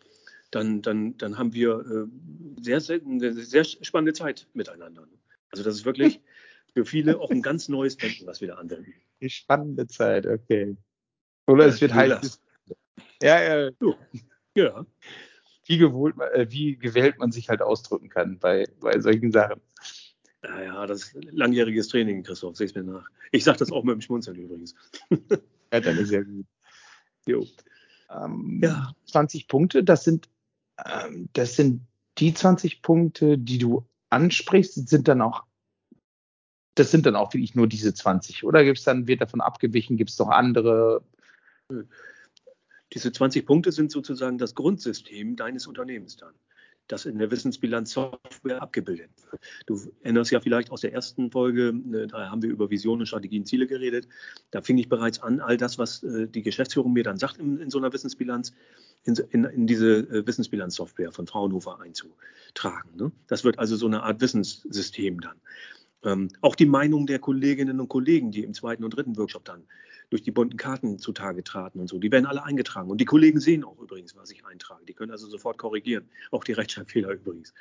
dann, 0.50 0.82
dann, 0.82 1.16
dann 1.16 1.38
haben 1.38 1.54
wir 1.54 1.80
äh, 1.80 2.62
sehr, 2.62 2.80
sehr, 2.80 3.00
eine 3.04 3.32
sehr 3.32 3.64
spannende 3.64 4.12
Zeit 4.12 4.46
miteinander. 4.52 5.06
Also 5.50 5.64
das 5.64 5.76
ist 5.76 5.84
wirklich 5.84 6.20
für 6.74 6.84
viele 6.84 7.20
auch 7.20 7.30
ein 7.30 7.42
ganz 7.42 7.68
neues 7.68 7.96
Denken, 7.96 8.26
was 8.26 8.40
wir 8.40 8.48
da 8.48 8.54
anwenden. 8.54 8.92
Die 9.20 9.30
spannende 9.30 9.86
Zeit, 9.86 10.26
okay. 10.26 10.76
Oder 11.46 11.66
es 11.66 11.80
wird 11.80 11.94
heiß 11.94 12.40
ja, 13.22 13.40
ja. 13.40 13.70
So. 13.80 13.96
Ja. 14.54 14.84
Wie, 15.66 15.78
gewollt, 15.78 16.16
äh, 16.34 16.46
wie 16.50 16.76
gewählt 16.76 17.18
man 17.18 17.32
sich 17.32 17.48
halt 17.48 17.62
ausdrücken 17.62 18.08
kann 18.08 18.38
bei, 18.38 18.66
bei 18.80 18.98
solchen 19.00 19.32
Sachen. 19.32 19.60
Naja, 20.42 20.86
das 20.86 21.04
ist 21.04 21.24
langjähriges 21.30 21.88
Training, 21.88 22.24
Christoph, 22.24 22.56
seh's 22.56 22.74
mir 22.74 22.82
nach. 22.82 23.08
Ich 23.30 23.44
sage 23.44 23.58
das 23.58 23.70
auch 23.70 23.84
mit 23.84 23.94
dem 23.94 24.00
Schmunzeln 24.00 24.36
übrigens. 24.36 24.74
ja, 25.72 25.80
dann 25.80 25.98
ist 25.98 26.10
ja 26.10 26.22
gut. 26.22 26.46
Jo. 27.26 27.46
Ähm, 28.10 28.60
ja. 28.62 28.92
20 29.06 29.46
Punkte, 29.46 29.84
das 29.84 30.04
sind, 30.04 30.28
ähm, 30.84 31.28
das 31.32 31.54
sind 31.54 31.82
die 32.18 32.34
20 32.34 32.82
Punkte, 32.82 33.38
die 33.38 33.58
du 33.58 33.86
ansprichst, 34.10 34.88
sind 34.88 35.08
dann 35.08 35.22
auch 35.22 35.44
das 36.74 36.90
sind 36.90 37.06
dann 37.06 37.16
auch 37.16 37.34
wirklich 37.34 37.54
nur 37.54 37.66
diese 37.66 37.92
20. 37.92 38.44
Oder 38.44 38.64
gibt 38.64 38.78
es 38.78 38.84
dann, 38.84 39.06
wird 39.06 39.20
davon 39.20 39.40
abgewichen, 39.40 39.96
gibt 39.96 40.10
es 40.10 40.18
noch 40.18 40.28
andere? 40.28 41.04
Diese 42.92 43.12
20 43.12 43.46
Punkte 43.46 43.72
sind 43.72 43.90
sozusagen 43.90 44.38
das 44.38 44.54
Grundsystem 44.54 45.36
deines 45.36 45.66
Unternehmens 45.66 46.16
dann 46.16 46.34
das 46.92 47.06
in 47.06 47.18
der 47.18 47.30
Wissensbilanz-Software 47.30 48.60
abgebildet 48.60 49.10
wird. 49.30 49.42
Du 49.66 49.80
erinnerst 50.02 50.30
ja 50.30 50.40
vielleicht 50.40 50.70
aus 50.70 50.82
der 50.82 50.92
ersten 50.92 51.30
Folge, 51.30 51.72
ne, 51.72 52.06
da 52.06 52.30
haben 52.30 52.42
wir 52.42 52.50
über 52.50 52.70
Visionen, 52.70 53.06
Strategien, 53.06 53.46
Ziele 53.46 53.66
geredet. 53.66 54.06
Da 54.50 54.60
fing 54.60 54.76
ich 54.78 54.88
bereits 54.88 55.22
an, 55.22 55.40
all 55.40 55.56
das, 55.56 55.78
was 55.78 56.02
äh, 56.02 56.28
die 56.28 56.42
Geschäftsführung 56.42 56.92
mir 56.92 57.02
dann 57.02 57.16
sagt 57.16 57.38
in, 57.38 57.58
in 57.58 57.70
so 57.70 57.78
einer 57.78 57.92
Wissensbilanz, 57.92 58.52
in, 59.04 59.14
in, 59.30 59.44
in 59.44 59.66
diese 59.66 60.00
äh, 60.00 60.26
Wissensbilanz-Software 60.26 61.12
von 61.12 61.26
Fraunhofer 61.26 61.80
einzutragen. 61.80 62.90
Ne? 62.96 63.10
Das 63.26 63.42
wird 63.42 63.58
also 63.58 63.76
so 63.76 63.86
eine 63.86 64.02
Art 64.02 64.20
Wissenssystem 64.20 65.20
dann. 65.20 65.36
Ähm, 66.04 66.28
auch 66.40 66.56
die 66.56 66.66
Meinung 66.66 67.06
der 67.06 67.20
Kolleginnen 67.20 67.80
und 67.80 67.88
Kollegen, 67.88 68.30
die 68.32 68.44
im 68.44 68.54
zweiten 68.54 68.84
und 68.84 68.94
dritten 68.94 69.16
Workshop 69.16 69.44
dann 69.44 69.64
durch 70.12 70.22
die 70.22 70.30
bunten 70.30 70.58
Karten 70.58 70.98
zutage 70.98 71.42
traten 71.42 71.80
und 71.80 71.88
so. 71.88 71.98
Die 71.98 72.12
werden 72.12 72.26
alle 72.26 72.44
eingetragen. 72.44 72.90
Und 72.90 73.00
die 73.00 73.06
Kollegen 73.06 73.40
sehen 73.40 73.64
auch 73.64 73.78
übrigens, 73.78 74.14
was 74.14 74.30
ich 74.30 74.44
eintrage. 74.44 74.84
Die 74.84 74.92
können 74.92 75.10
also 75.10 75.26
sofort 75.26 75.56
korrigieren. 75.56 76.06
Auch 76.30 76.44
die 76.44 76.52
Rechtschreibfehler 76.52 77.10
übrigens. 77.12 77.54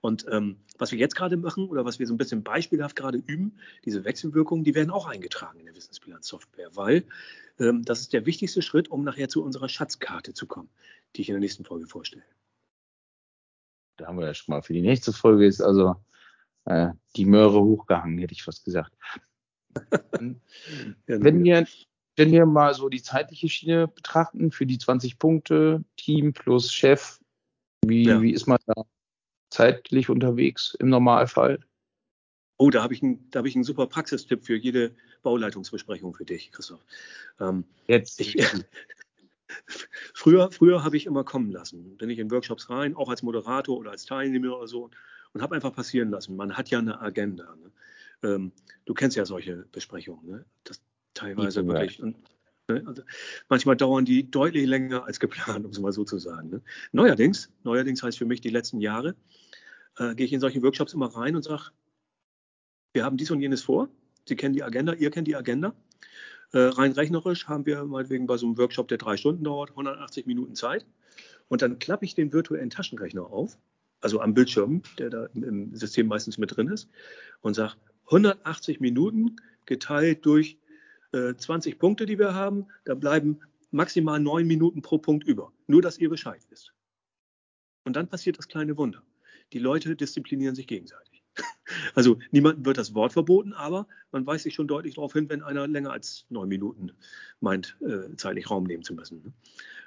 Und 0.00 0.24
ähm, 0.30 0.56
was 0.78 0.90
wir 0.90 0.98
jetzt 0.98 1.14
gerade 1.14 1.36
machen 1.36 1.68
oder 1.68 1.84
was 1.84 1.98
wir 1.98 2.06
so 2.06 2.14
ein 2.14 2.16
bisschen 2.16 2.42
beispielhaft 2.42 2.96
gerade 2.96 3.18
üben, 3.18 3.58
diese 3.84 4.06
Wechselwirkungen, 4.06 4.64
die 4.64 4.74
werden 4.74 4.90
auch 4.90 5.06
eingetragen 5.06 5.60
in 5.60 5.66
der 5.66 5.76
Wissensbilanzsoftware, 5.76 6.74
weil 6.74 7.04
ähm, 7.58 7.84
das 7.84 8.00
ist 8.00 8.14
der 8.14 8.24
wichtigste 8.24 8.62
Schritt, 8.62 8.90
um 8.90 9.04
nachher 9.04 9.28
zu 9.28 9.44
unserer 9.44 9.68
Schatzkarte 9.68 10.32
zu 10.32 10.46
kommen, 10.46 10.70
die 11.14 11.20
ich 11.20 11.28
in 11.28 11.34
der 11.34 11.40
nächsten 11.40 11.66
Folge 11.66 11.86
vorstelle. 11.88 12.24
Da 13.98 14.06
haben 14.06 14.18
wir 14.18 14.24
ja 14.24 14.32
schon 14.32 14.54
mal 14.54 14.62
für 14.62 14.72
die 14.72 14.80
nächste 14.80 15.12
Folge 15.12 15.44
ist 15.44 15.60
also 15.60 15.96
äh, 16.64 16.88
die 17.16 17.26
Möhre 17.26 17.60
hochgehangen, 17.60 18.16
hätte 18.16 18.32
ich 18.32 18.44
fast 18.44 18.64
gesagt. 18.64 18.94
Wenn 21.06 21.44
wir 21.44 21.66
wenn 22.18 22.32
wir 22.32 22.46
mal 22.46 22.74
so 22.74 22.88
die 22.88 23.02
zeitliche 23.02 23.48
Schiene 23.48 23.88
betrachten, 23.88 24.50
für 24.50 24.66
die 24.66 24.78
20 24.78 25.18
Punkte, 25.18 25.84
Team 25.96 26.32
plus 26.32 26.72
Chef, 26.72 27.20
wie, 27.86 28.04
ja. 28.04 28.20
wie 28.20 28.32
ist 28.32 28.46
man 28.46 28.58
da 28.66 28.82
zeitlich 29.50 30.10
unterwegs 30.10 30.76
im 30.78 30.88
Normalfall? 30.88 31.60
Oh, 32.58 32.70
da 32.70 32.82
habe 32.82 32.92
ich, 32.92 33.02
ein, 33.02 33.30
hab 33.34 33.46
ich 33.46 33.54
einen 33.54 33.64
super 33.64 33.86
Praxistipp 33.86 34.44
für 34.44 34.56
jede 34.56 34.94
Bauleitungsbesprechung 35.22 36.12
für 36.12 36.24
dich, 36.24 36.50
Christoph. 36.50 36.84
Ähm, 37.40 37.64
Jetzt. 37.86 38.20
Ich, 38.20 38.36
früher 40.14 40.50
früher 40.50 40.82
habe 40.82 40.96
ich 40.96 41.06
immer 41.06 41.22
kommen 41.22 41.52
lassen. 41.52 41.96
Bin 41.96 42.10
ich 42.10 42.18
in 42.18 42.30
Workshops 42.32 42.68
rein, 42.68 42.96
auch 42.96 43.08
als 43.08 43.22
Moderator 43.22 43.78
oder 43.78 43.92
als 43.92 44.06
Teilnehmer 44.06 44.56
oder 44.56 44.66
so, 44.66 44.90
und 45.32 45.42
habe 45.42 45.54
einfach 45.54 45.72
passieren 45.72 46.10
lassen. 46.10 46.34
Man 46.34 46.56
hat 46.56 46.68
ja 46.68 46.80
eine 46.80 47.00
Agenda. 47.00 47.54
Ne? 47.54 47.70
Ähm, 48.24 48.52
du 48.86 48.94
kennst 48.94 49.16
ja 49.16 49.24
solche 49.24 49.66
Besprechungen. 49.70 50.26
Ne? 50.26 50.44
Das, 50.64 50.82
teilweise 51.18 51.66
wirklich. 51.66 52.02
Und, 52.02 52.16
ne, 52.68 52.82
also 52.86 53.02
manchmal 53.48 53.76
dauern 53.76 54.04
die 54.04 54.30
deutlich 54.30 54.66
länger 54.66 55.04
als 55.04 55.20
geplant, 55.20 55.64
um 55.64 55.70
es 55.70 55.78
mal 55.78 55.92
so 55.92 56.04
zu 56.04 56.18
sagen. 56.18 56.50
Ne? 56.50 56.62
Neuerdings, 56.92 57.50
neuerdings 57.64 58.02
heißt 58.02 58.18
für 58.18 58.26
mich 58.26 58.40
die 58.40 58.50
letzten 58.50 58.80
Jahre, 58.80 59.14
äh, 59.98 60.14
gehe 60.14 60.26
ich 60.26 60.32
in 60.32 60.40
solche 60.40 60.62
Workshops 60.62 60.94
immer 60.94 61.14
rein 61.14 61.36
und 61.36 61.42
sage, 61.42 61.70
wir 62.92 63.04
haben 63.04 63.16
dies 63.16 63.30
und 63.30 63.40
jenes 63.40 63.62
vor. 63.62 63.88
Sie 64.26 64.36
kennen 64.36 64.54
die 64.54 64.62
Agenda, 64.62 64.94
ihr 64.94 65.10
kennt 65.10 65.28
die 65.28 65.36
Agenda. 65.36 65.74
Äh, 66.52 66.60
rein 66.60 66.92
rechnerisch 66.92 67.46
haben 67.46 67.66
wir 67.66 67.84
meinetwegen 67.84 68.26
bei 68.26 68.36
so 68.36 68.46
einem 68.46 68.56
Workshop, 68.56 68.88
der 68.88 68.98
drei 68.98 69.16
Stunden 69.16 69.44
dauert, 69.44 69.70
180 69.70 70.26
Minuten 70.26 70.54
Zeit. 70.54 70.86
Und 71.48 71.62
dann 71.62 71.78
klappe 71.78 72.04
ich 72.04 72.14
den 72.14 72.32
virtuellen 72.32 72.70
Taschenrechner 72.70 73.26
auf, 73.26 73.58
also 74.00 74.20
am 74.20 74.34
Bildschirm, 74.34 74.82
der 74.98 75.10
da 75.10 75.26
im 75.34 75.74
System 75.74 76.06
meistens 76.06 76.38
mit 76.38 76.56
drin 76.56 76.68
ist, 76.68 76.88
und 77.40 77.54
sage 77.54 77.74
180 78.06 78.80
Minuten 78.80 79.36
geteilt 79.66 80.24
durch 80.24 80.58
20 81.12 81.74
äh, 81.74 81.76
Punkte, 81.76 82.06
die 82.06 82.18
wir 82.18 82.34
haben, 82.34 82.66
da 82.84 82.94
bleiben 82.94 83.40
maximal 83.70 84.20
neun 84.20 84.46
Minuten 84.46 84.82
pro 84.82 84.98
Punkt 84.98 85.26
über. 85.26 85.52
Nur, 85.66 85.82
dass 85.82 85.98
ihr 85.98 86.08
Bescheid 86.08 86.42
wisst. 86.50 86.72
Und 87.84 87.96
dann 87.96 88.08
passiert 88.08 88.38
das 88.38 88.48
kleine 88.48 88.76
Wunder. 88.76 89.02
Die 89.52 89.58
Leute 89.58 89.96
disziplinieren 89.96 90.54
sich 90.54 90.66
gegenseitig. 90.66 91.22
Also 91.94 92.18
niemandem 92.30 92.64
wird 92.64 92.78
das 92.78 92.94
Wort 92.94 93.12
verboten, 93.12 93.52
aber 93.52 93.86
man 94.10 94.26
weist 94.26 94.44
sich 94.44 94.54
schon 94.54 94.68
deutlich 94.68 94.94
darauf 94.94 95.12
hin, 95.12 95.28
wenn 95.28 95.42
einer 95.42 95.66
länger 95.66 95.92
als 95.92 96.24
neun 96.30 96.48
Minuten 96.48 96.92
meint, 97.40 97.76
äh, 97.80 98.16
zeitlich 98.16 98.50
Raum 98.50 98.64
nehmen 98.64 98.82
zu 98.82 98.94
müssen. 98.94 99.22
Ne? 99.22 99.32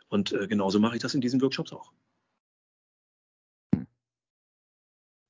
Und 0.08 0.32
äh, 0.32 0.48
genauso 0.48 0.80
mache 0.80 0.96
ich 0.96 1.02
das 1.02 1.16
in 1.16 1.22
diesen 1.22 1.42
Workshops 1.42 1.74
auch. 1.74 1.92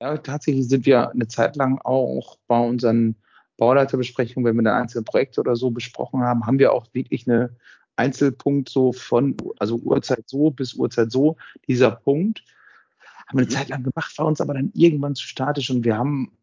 Ja, 0.01 0.17
tatsächlich 0.17 0.67
sind 0.67 0.85
wir 0.85 1.09
eine 1.09 1.27
Zeit 1.27 1.55
lang 1.55 1.79
auch 1.79 2.37
bei 2.47 2.59
unseren 2.59 3.15
Bauleiterbesprechung, 3.61 4.43
wenn 4.43 4.55
wir 4.55 4.63
dann 4.63 4.81
einzelne 4.81 5.03
Projekte 5.03 5.39
oder 5.39 5.55
so 5.55 5.69
besprochen 5.69 6.21
haben, 6.21 6.47
haben 6.47 6.57
wir 6.57 6.73
auch 6.73 6.87
wirklich 6.93 7.27
eine 7.27 7.55
Einzelpunkt 7.95 8.69
so 8.69 8.91
von, 8.91 9.37
also 9.59 9.75
Uhrzeit 9.75 10.23
so 10.25 10.49
bis 10.49 10.73
Uhrzeit 10.73 11.11
so, 11.11 11.37
dieser 11.67 11.91
Punkt. 11.91 12.43
Haben 13.27 13.37
wir 13.37 13.45
eine. 13.45 13.49
Zeit 13.51 13.69
lang 13.69 13.83
gemacht, 13.83 14.17
war 14.17 14.25
uns 14.25 14.41
aber 14.41 14.55
dann 14.55 14.71
irgendwann 14.73 15.13
zu 15.13 15.27
statisch 15.27 15.69
und 15.69 15.85
wir 15.85 15.95
haben, 15.95 16.35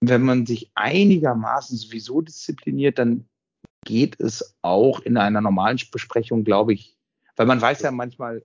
wenn 0.00 0.22
man 0.22 0.46
sich 0.46 0.70
einigermaßen 0.74 1.76
sowieso 1.76 2.22
diszipliniert, 2.22 2.98
dann 2.98 3.28
geht 3.84 4.18
es 4.18 4.56
auch 4.62 5.00
in 5.00 5.18
einer 5.18 5.42
normalen 5.42 5.78
Besprechung, 5.92 6.44
glaube 6.44 6.72
ich, 6.72 6.96
weil 7.36 7.44
man 7.44 7.60
weiß 7.60 7.82
ja 7.82 7.90
manchmal, 7.90 8.42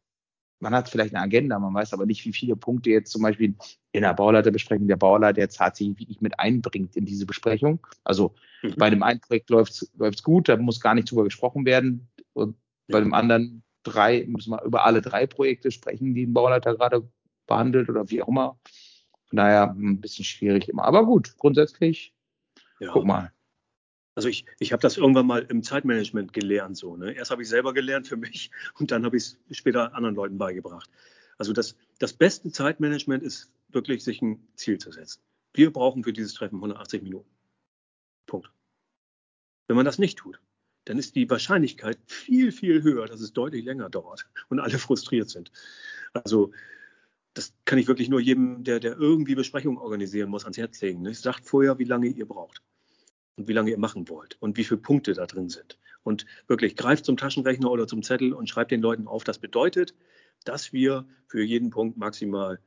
man 0.59 0.73
hat 0.73 0.89
vielleicht 0.89 1.13
eine 1.13 1.23
Agenda, 1.23 1.59
man 1.59 1.73
weiß 1.73 1.93
aber 1.93 2.05
nicht, 2.05 2.25
wie 2.25 2.33
viele 2.33 2.55
Punkte 2.55 2.89
jetzt 2.89 3.11
zum 3.11 3.21
Beispiel 3.21 3.55
in 3.91 4.01
der 4.01 4.13
Bauleiterbesprechung 4.13 4.87
der 4.87 4.95
Bauleiter 4.95 5.41
jetzt 5.41 5.57
tatsächlich 5.57 5.99
wirklich 5.99 6.21
mit 6.21 6.39
einbringt 6.39 6.95
in 6.95 7.05
diese 7.05 7.25
Besprechung. 7.25 7.85
Also 8.03 8.33
mhm. 8.63 8.75
bei 8.77 8.89
dem 8.89 9.03
einen 9.03 9.19
Projekt 9.19 9.49
läuft 9.49 9.83
es 9.99 10.23
gut, 10.23 10.49
da 10.49 10.57
muss 10.57 10.79
gar 10.79 10.95
nicht 10.95 11.11
drüber 11.11 11.23
gesprochen 11.23 11.65
werden. 11.65 12.07
Und 12.33 12.57
bei 12.87 12.99
dem 12.99 13.13
anderen 13.13 13.63
drei 13.83 14.25
müssen 14.27 14.51
wir 14.51 14.63
über 14.63 14.85
alle 14.85 15.01
drei 15.01 15.27
Projekte 15.27 15.71
sprechen, 15.71 16.13
die 16.13 16.25
ein 16.25 16.33
Bauleiter 16.33 16.75
gerade 16.75 17.07
behandelt 17.47 17.89
oder 17.89 18.09
wie 18.09 18.21
auch 18.21 18.27
immer. 18.27 18.59
Von 19.27 19.37
daher 19.37 19.71
ein 19.71 20.01
bisschen 20.01 20.25
schwierig 20.25 20.69
immer. 20.69 20.83
Aber 20.83 21.05
gut, 21.05 21.35
grundsätzlich, 21.37 22.13
ja. 22.79 22.91
guck 22.91 23.05
mal. 23.05 23.31
Also 24.15 24.29
ich, 24.29 24.45
ich 24.59 24.71
habe 24.71 24.81
das 24.81 24.95
irgendwann 24.95 25.27
mal 25.27 25.45
im 25.49 25.61
Zeitmanagement 25.61 26.31
gelernt. 26.31 26.77
So, 26.77 26.95
ne? 26.95 27.11
Erst 27.11 27.31
habe 27.31 27.43
ich 27.43 27.49
selber 27.49 27.73
gelernt 27.73 28.07
für 28.07 28.17
mich 28.17 28.49
und 28.79 28.91
dann 28.91 29.05
habe 29.05 29.17
ich 29.17 29.23
es 29.49 29.57
später 29.57 29.93
anderen 29.93 30.15
Leuten 30.15 30.37
beigebracht. 30.37 30.89
Also 31.37 31.51
das, 31.51 31.75
das 31.99 32.13
beste 32.13 32.49
Zeitmanagement 32.49 33.21
ist 33.21 33.51
wirklich, 33.69 34.03
sich 34.05 34.21
ein 34.21 34.47
Ziel 34.55 34.77
zu 34.77 34.91
setzen. 34.91 35.21
Wir 35.53 35.71
brauchen 35.71 36.03
für 36.03 36.13
dieses 36.13 36.33
Treffen 36.33 36.55
180 36.55 37.03
Minuten. 37.03 37.29
Punkt. 38.25 38.49
Wenn 39.67 39.75
man 39.75 39.85
das 39.85 39.99
nicht 39.99 40.17
tut, 40.17 40.39
dann 40.85 40.97
ist 40.97 41.15
die 41.15 41.29
Wahrscheinlichkeit 41.29 41.97
viel, 42.05 42.51
viel 42.51 42.83
höher, 42.83 43.07
dass 43.07 43.19
es 43.19 43.33
deutlich 43.33 43.65
länger 43.65 43.89
dauert 43.89 44.29
und 44.49 44.61
alle 44.61 44.79
frustriert 44.79 45.29
sind. 45.29 45.51
Also 46.13 46.53
das 47.33 47.53
kann 47.65 47.79
ich 47.79 47.87
wirklich 47.89 48.07
nur 48.07 48.21
jedem, 48.21 48.63
der, 48.63 48.79
der 48.79 48.95
irgendwie 48.95 49.35
Besprechungen 49.35 49.77
organisieren 49.77 50.29
muss, 50.29 50.45
ans 50.45 50.57
Herz 50.57 50.79
legen. 50.79 51.01
Ne? 51.01 51.13
Sagt 51.13 51.45
vorher, 51.45 51.79
wie 51.79 51.83
lange 51.83 52.07
ihr 52.07 52.25
braucht 52.25 52.61
und 53.35 53.47
wie 53.47 53.53
lange 53.53 53.71
ihr 53.71 53.77
machen 53.77 54.07
wollt 54.09 54.37
und 54.39 54.57
wie 54.57 54.63
viele 54.63 54.79
Punkte 54.79 55.13
da 55.13 55.25
drin 55.25 55.49
sind. 55.49 55.77
Und 56.03 56.25
wirklich 56.47 56.75
greift 56.75 57.05
zum 57.05 57.17
Taschenrechner 57.17 57.69
oder 57.69 57.87
zum 57.87 58.03
Zettel 58.03 58.33
und 58.33 58.49
schreibt 58.49 58.71
den 58.71 58.81
Leuten 58.81 59.07
auf. 59.07 59.23
Das 59.23 59.39
bedeutet, 59.39 59.95
dass 60.43 60.71
wir 60.71 61.05
für 61.27 61.43
jeden 61.43 61.71
Punkt 61.71 61.97
maximal 61.97 62.59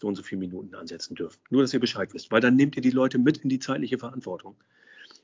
so 0.00 0.08
und 0.08 0.14
so 0.14 0.22
viele 0.22 0.40
Minuten 0.40 0.74
ansetzen 0.74 1.14
dürfen. 1.14 1.40
Nur, 1.50 1.62
dass 1.62 1.74
ihr 1.74 1.80
Bescheid 1.80 2.12
wisst, 2.14 2.30
weil 2.30 2.40
dann 2.40 2.56
nehmt 2.56 2.76
ihr 2.76 2.82
die 2.82 2.90
Leute 2.90 3.18
mit 3.18 3.38
in 3.38 3.48
die 3.48 3.58
zeitliche 3.58 3.98
Verantwortung. 3.98 4.56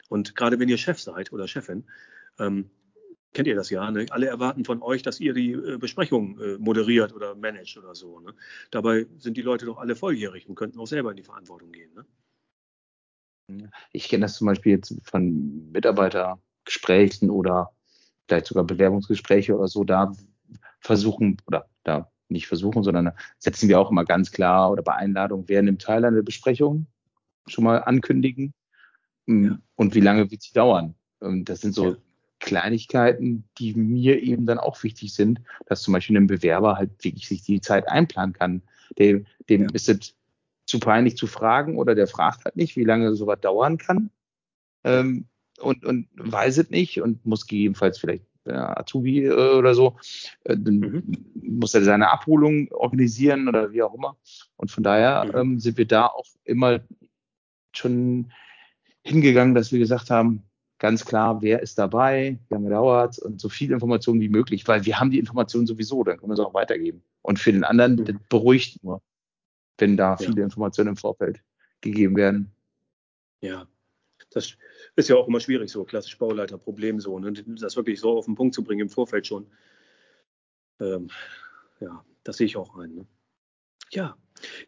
Und 0.09 0.37
gerade 0.37 0.59
wenn 0.59 0.69
ihr 0.69 0.79
Chef 0.79 1.01
seid 1.01 1.33
oder 1.33 1.49
Chefin, 1.49 1.85
ähm, 2.39 2.71
kennt 3.33 3.49
ihr 3.49 3.55
das 3.55 3.71
ja, 3.71 3.91
ne? 3.91 4.07
alle 4.11 4.27
erwarten 4.27 4.65
von 4.65 4.83
euch, 4.83 5.03
dass 5.03 5.21
ihr 5.21 5.33
die 5.33 5.53
äh, 5.53 5.79
Besprechung 5.79 6.39
äh, 6.41 6.59
moderiert 6.59 7.15
oder 7.15 7.35
managt 7.35 7.77
oder 7.79 7.95
so. 7.95 8.21
Ne? 8.21 8.35
Dabei 8.71 9.07
sind 9.19 9.37
die 9.37 9.43
Leute 9.43 9.67
doch 9.67 9.79
alle 9.79 9.97
volljährig 9.97 10.49
und 10.49 10.55
könnten 10.55 10.79
auch 10.79 10.87
selber 10.87 11.11
in 11.11 11.17
die 11.17 11.23
Verantwortung 11.23 11.73
gehen. 11.73 11.93
Ne? 11.95 12.05
Ich 13.93 14.09
kenne 14.09 14.23
das 14.23 14.35
zum 14.35 14.47
Beispiel 14.47 14.73
jetzt 14.73 14.95
von 15.05 15.71
Mitarbeitergesprächen 15.73 17.31
oder 17.31 17.73
vielleicht 18.27 18.47
sogar 18.47 18.65
Bewerbungsgespräche 18.65 19.57
oder 19.57 19.69
so, 19.69 19.85
da 19.85 20.13
versuchen 20.81 21.37
oder 21.47 21.69
da 21.85 22.11
nicht 22.29 22.47
versuchen, 22.47 22.83
sondern 22.83 23.13
setzen 23.39 23.69
wir 23.69 23.79
auch 23.79 23.91
immer 23.91 24.05
ganz 24.05 24.33
klar 24.33 24.71
oder 24.71 24.83
bei 24.83 24.95
Einladung, 24.95 25.45
wer 25.47 25.63
nimmt 25.63 25.83
teil 25.83 26.05
an 26.05 26.15
der 26.15 26.23
Besprechung, 26.23 26.87
schon 27.47 27.65
mal 27.65 27.79
ankündigen 27.79 28.55
mm, 29.27 29.45
ja. 29.45 29.59
und 29.77 29.95
wie 29.95 30.01
lange 30.01 30.31
wird 30.31 30.43
sie 30.43 30.53
dauern. 30.53 30.95
Und 31.21 31.49
das 31.49 31.61
sind 31.61 31.75
so 31.75 31.91
ja. 31.91 31.97
Kleinigkeiten, 32.41 33.45
die 33.59 33.75
mir 33.75 34.23
eben 34.23 34.47
dann 34.47 34.59
auch 34.59 34.83
wichtig 34.83 35.15
sind, 35.15 35.41
dass 35.67 35.83
zum 35.83 35.93
Beispiel 35.93 36.17
ein 36.17 36.27
Bewerber 36.27 36.77
halt 36.77 37.05
wirklich 37.05 37.29
sich 37.29 37.43
die 37.43 37.61
Zeit 37.61 37.89
einplanen 37.89 38.33
kann. 38.33 38.63
Dem, 38.99 39.27
dem 39.49 39.63
ja. 39.63 39.69
ist 39.73 39.89
es 39.89 40.15
zu 40.73 40.81
peinlich 40.81 41.19
zu 41.19 41.27
fragen 41.27 41.77
oder 41.77 41.95
der 41.95 42.07
fragt 42.07 42.47
halt 42.47 42.57
nicht, 42.57 42.77
wie 42.77 42.85
lange 42.85 43.15
sowas 43.15 43.41
dauern 43.43 43.77
kann 43.77 44.11
ähm, 44.85 45.27
und, 45.61 45.85
und 45.85 46.09
weiß 46.15 46.57
es 46.57 46.71
nicht 46.71 47.03
und 47.03 47.27
muss 47.27 47.47
gegebenenfalls 47.47 47.99
vielleicht 47.99 48.25
äh, 48.47 48.55
Azubi 48.55 49.27
äh, 49.27 49.31
oder 49.31 49.75
so, 49.75 49.99
äh, 50.45 50.57
dann 50.57 50.79
mhm. 50.79 51.27
muss 51.35 51.75
er 51.75 51.83
seine 51.83 52.11
Abholung 52.11 52.73
organisieren 52.73 53.49
oder 53.49 53.71
wie 53.73 53.83
auch 53.83 53.93
immer. 53.93 54.17
Und 54.57 54.71
von 54.71 54.83
daher 54.83 55.27
mhm. 55.27 55.37
ähm, 55.37 55.61
sind 55.61 55.77
wir 55.77 55.87
da 55.87 56.07
auch 56.07 56.27
immer 56.45 56.81
schon 57.75 58.33
hingegangen, 59.05 59.55
dass 59.55 59.73
wir 59.73 59.79
gesagt 59.79 60.09
haben, 60.09 60.43
ganz 60.79 61.05
klar, 61.05 61.43
wer 61.43 61.61
ist 61.61 61.79
dabei, 61.79 62.39
wie 62.49 62.55
lange 62.55 62.71
dauert 62.71 63.19
und 63.19 63.43
so 63.43 63.51
viel 63.51 63.73
Informationen 63.73 64.23
wie 64.23 64.31
möglich, 64.31 64.67
weil 64.67 64.87
wir 64.87 64.99
haben 64.99 65.11
die 65.11 65.19
Informationen 65.19 65.67
sowieso, 65.67 66.03
dann 66.03 66.17
können 66.17 66.33
wir 66.33 66.37
sie 66.37 66.47
auch 66.47 66.55
weitergeben. 66.55 67.03
Und 67.21 67.39
für 67.39 67.53
den 67.53 67.63
anderen 67.63 67.97
mhm. 67.97 68.19
beruhigt 68.31 68.83
nur, 68.83 69.03
wenn 69.79 69.97
da 69.97 70.11
ja. 70.11 70.17
viele 70.17 70.43
Informationen 70.43 70.91
im 70.91 70.97
Vorfeld 70.97 71.43
gegeben 71.81 72.17
werden. 72.17 72.53
Ja, 73.41 73.67
das 74.31 74.57
ist 74.97 75.09
ja 75.09 75.17
auch 75.17 75.29
immer 75.29 75.41
schwierig, 75.41 75.71
so 75.71 75.85
klassisch 75.85 76.19
Bauleiterproblem, 76.19 77.01
so, 77.01 77.19
ne? 77.19 77.33
das 77.33 77.77
wirklich 77.77 78.01
so 78.01 78.19
auf 78.19 78.27
den 78.27 78.35
Punkt 78.35 78.55
zu 78.55 78.63
bringen 78.65 78.83
im 78.83 78.89
Vorfeld 78.89 79.27
schon. 79.27 79.47
Ähm, 80.81 81.11
ja, 81.81 82.05
das 82.25 82.37
sehe 82.37 82.47
ich 82.47 82.57
auch 82.57 82.77
ein. 82.77 82.95
Ne? 82.95 83.07
Ja, 83.91 84.17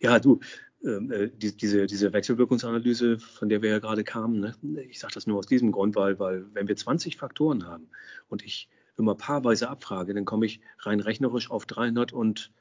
ja, 0.01 0.19
du, 0.19 0.41
ähm, 0.85 1.11
äh, 1.11 1.31
die, 1.31 1.57
diese, 1.57 1.87
diese 1.87 2.13
Wechselwirkungsanalyse, 2.13 3.19
von 3.19 3.49
der 3.49 3.63
wir 3.63 3.71
ja 3.71 3.79
gerade 3.79 4.05
kamen, 4.05 4.41
ne? 4.41 4.55
ich 4.89 4.99
sage 4.99 5.15
das 5.15 5.27
nur 5.27 5.39
aus 5.39 5.47
diesem 5.47 5.73
Grund, 5.73 5.97
weil, 5.97 6.19
weil 6.19 6.47
wenn 6.53 6.69
wir 6.69 6.77
20 6.77 7.17
Faktoren 7.17 7.67
haben 7.67 7.89
und 8.29 8.45
ich 8.45 8.69
immer 8.97 9.15
paarweise 9.15 9.69
abfrage, 9.69 10.15
dann 10.15 10.25
komme 10.25 10.47
ich 10.47 10.61
rein 10.81 11.01
rechnerisch 11.01 11.51
auf 11.51 11.67
300 11.67 12.13
und 12.13 12.53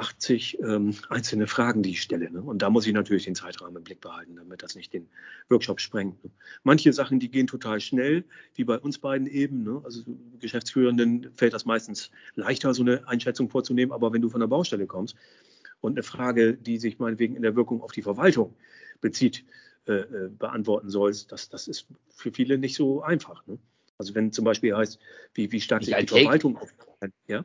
80 0.00 0.58
ähm, 0.60 0.94
einzelne 1.10 1.46
Fragen, 1.46 1.82
die 1.82 1.90
ich 1.90 2.00
stelle. 2.02 2.30
Ne? 2.30 2.40
Und 2.40 2.62
da 2.62 2.70
muss 2.70 2.86
ich 2.86 2.92
natürlich 2.94 3.24
den 3.24 3.34
Zeitrahmen 3.34 3.76
im 3.76 3.84
Blick 3.84 4.00
behalten, 4.00 4.36
damit 4.36 4.62
das 4.62 4.74
nicht 4.74 4.94
den 4.94 5.08
Workshop 5.50 5.78
sprengt. 5.78 6.24
Ne? 6.24 6.30
Manche 6.62 6.92
Sachen, 6.94 7.20
die 7.20 7.30
gehen 7.30 7.46
total 7.46 7.80
schnell, 7.80 8.24
wie 8.54 8.64
bei 8.64 8.78
uns 8.78 8.98
beiden 8.98 9.26
eben. 9.26 9.62
Ne? 9.62 9.82
Also 9.84 10.02
Geschäftsführenden 10.38 11.30
fällt 11.34 11.52
das 11.52 11.66
meistens 11.66 12.10
leichter, 12.34 12.72
so 12.72 12.82
eine 12.82 13.06
Einschätzung 13.08 13.50
vorzunehmen. 13.50 13.92
Aber 13.92 14.12
wenn 14.12 14.22
du 14.22 14.30
von 14.30 14.40
der 14.40 14.48
Baustelle 14.48 14.86
kommst 14.86 15.16
und 15.82 15.92
eine 15.92 16.02
Frage, 16.02 16.54
die 16.54 16.78
sich 16.78 16.98
meinetwegen 16.98 17.36
in 17.36 17.42
der 17.42 17.54
Wirkung 17.54 17.82
auf 17.82 17.92
die 17.92 18.02
Verwaltung 18.02 18.56
bezieht, 19.02 19.44
äh, 19.86 19.92
äh 19.92 20.30
beantworten 20.30 20.88
sollst, 20.88 21.30
das, 21.30 21.50
das 21.50 21.68
ist 21.68 21.86
für 22.08 22.32
viele 22.32 22.56
nicht 22.56 22.74
so 22.74 23.02
einfach. 23.02 23.46
Ne? 23.46 23.58
Also 23.98 24.14
wenn 24.14 24.32
zum 24.32 24.46
Beispiel 24.46 24.74
heißt, 24.74 24.98
wie, 25.34 25.52
wie 25.52 25.60
stark 25.60 25.84
sich 25.84 25.94
die 25.94 26.06
Verwaltung 26.06 26.56
auf, 26.56 26.72
ja? 27.26 27.44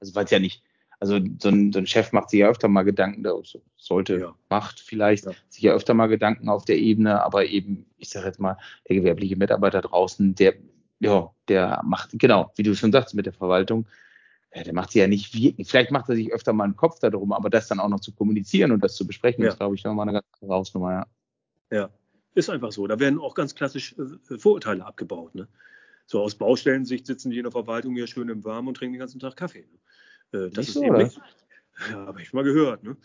Also 0.00 0.14
weil 0.14 0.24
es 0.24 0.30
ja 0.32 0.40
nicht 0.40 0.62
also 0.98 1.18
so 1.38 1.48
ein, 1.48 1.72
so 1.72 1.78
ein, 1.78 1.86
Chef 1.86 2.12
macht 2.12 2.30
sich 2.30 2.40
ja 2.40 2.48
öfter 2.48 2.68
mal 2.68 2.82
Gedanken, 2.82 3.22
der 3.22 3.34
sollte, 3.76 4.18
ja. 4.18 4.34
macht 4.48 4.80
vielleicht 4.80 5.26
ja. 5.26 5.32
sich 5.48 5.62
ja 5.62 5.72
öfter 5.72 5.94
mal 5.94 6.06
Gedanken 6.06 6.48
auf 6.48 6.64
der 6.64 6.78
Ebene, 6.78 7.22
aber 7.22 7.46
eben, 7.46 7.86
ich 7.98 8.08
sage 8.08 8.26
jetzt 8.26 8.40
mal, 8.40 8.56
der 8.88 8.96
gewerbliche 8.96 9.36
Mitarbeiter 9.36 9.82
draußen, 9.82 10.34
der, 10.34 10.54
ja, 11.00 11.30
der 11.48 11.82
macht, 11.84 12.10
genau, 12.14 12.50
wie 12.56 12.62
du 12.62 12.74
schon 12.74 12.92
sagst, 12.92 13.14
mit 13.14 13.26
der 13.26 13.34
Verwaltung, 13.34 13.86
ja, 14.54 14.62
der 14.62 14.72
macht 14.72 14.92
sich 14.92 15.00
ja 15.00 15.06
nicht 15.06 15.34
wirklich, 15.34 15.68
vielleicht 15.68 15.90
macht 15.90 16.08
er 16.08 16.16
sich 16.16 16.32
öfter 16.32 16.54
mal 16.54 16.64
einen 16.64 16.76
Kopf 16.76 16.98
darum, 16.98 17.32
aber 17.32 17.50
das 17.50 17.68
dann 17.68 17.80
auch 17.80 17.90
noch 17.90 18.00
zu 18.00 18.12
kommunizieren 18.12 18.72
und 18.72 18.82
das 18.82 18.96
zu 18.96 19.06
besprechen, 19.06 19.44
ja. 19.44 19.50
ist, 19.50 19.58
glaube 19.58 19.74
ich, 19.74 19.84
nochmal 19.84 20.08
eine 20.08 20.14
ganz 20.14 20.26
andere 20.40 20.58
Hausnummer, 20.58 20.92
ja. 20.92 21.06
Ja, 21.70 21.90
ist 22.34 22.48
einfach 22.48 22.72
so. 22.72 22.86
Da 22.86 22.98
werden 23.00 23.18
auch 23.18 23.34
ganz 23.34 23.54
klassisch 23.54 23.96
äh, 23.98 24.38
Vorurteile 24.38 24.84
abgebaut, 24.86 25.34
ne? 25.34 25.48
So 26.06 26.20
aus 26.20 26.36
Baustellensicht 26.36 27.04
sitzen 27.04 27.30
die 27.30 27.38
in 27.38 27.42
der 27.42 27.52
Verwaltung 27.52 27.94
hier 27.94 28.06
schön 28.06 28.28
im 28.28 28.44
Warmen 28.44 28.68
und 28.68 28.76
trinken 28.76 28.94
den 28.94 29.00
ganzen 29.00 29.18
Tag 29.18 29.34
Kaffee. 29.34 29.62
Ne? 29.62 29.78
Äh, 30.32 30.50
das 30.50 30.68
ist 30.68 30.74
so, 30.74 30.82
eben 30.82 30.96
nicht, 30.96 31.20
ja, 31.90 32.06
habe 32.06 32.22
ich 32.22 32.32
mal 32.32 32.44
gehört, 32.44 32.82
ne? 32.82 32.96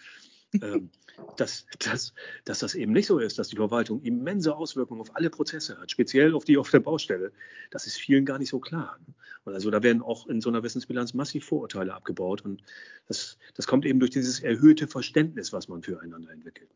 ähm, 0.62 0.90
dass, 1.38 1.66
dass, 1.80 2.14
dass 2.46 2.60
das 2.60 2.76
eben 2.76 2.94
nicht 2.94 3.08
so 3.08 3.20
ist, 3.20 3.38
dass 3.38 3.50
die 3.50 3.56
Verwaltung 3.56 4.02
immense 4.02 4.56
Auswirkungen 4.56 5.02
auf 5.02 5.16
alle 5.16 5.30
Prozesse 5.30 5.78
hat, 5.78 5.92
speziell 5.92 6.34
auf 6.34 6.46
die 6.46 6.58
auf 6.58 6.72
der 6.72 6.80
Baustelle. 6.80 7.32
Das 7.70 7.86
ist 7.86 7.98
vielen 7.98 8.26
gar 8.26 8.40
nicht 8.40 8.50
so 8.50 8.60
klar. 8.60 8.98
Ne? 9.08 9.14
Und 9.44 9.54
also 9.54 9.72
da 9.72 9.82
werden 9.84 10.02
auch 10.02 10.28
in 10.28 10.42
so 10.42 10.50
einer 10.50 10.64
Wissensbilanz 10.64 11.14
massiv 11.14 11.46
Vorurteile 11.46 11.94
abgebaut 11.94 12.42
und 12.44 12.62
das, 13.08 13.38
das 13.56 13.68
kommt 13.68 13.86
eben 13.86 14.00
durch 14.00 14.12
dieses 14.12 14.40
erhöhte 14.40 14.88
Verständnis, 14.88 15.52
was 15.54 15.68
man 15.68 15.84
füreinander 15.84 16.32
entwickelt. 16.32 16.70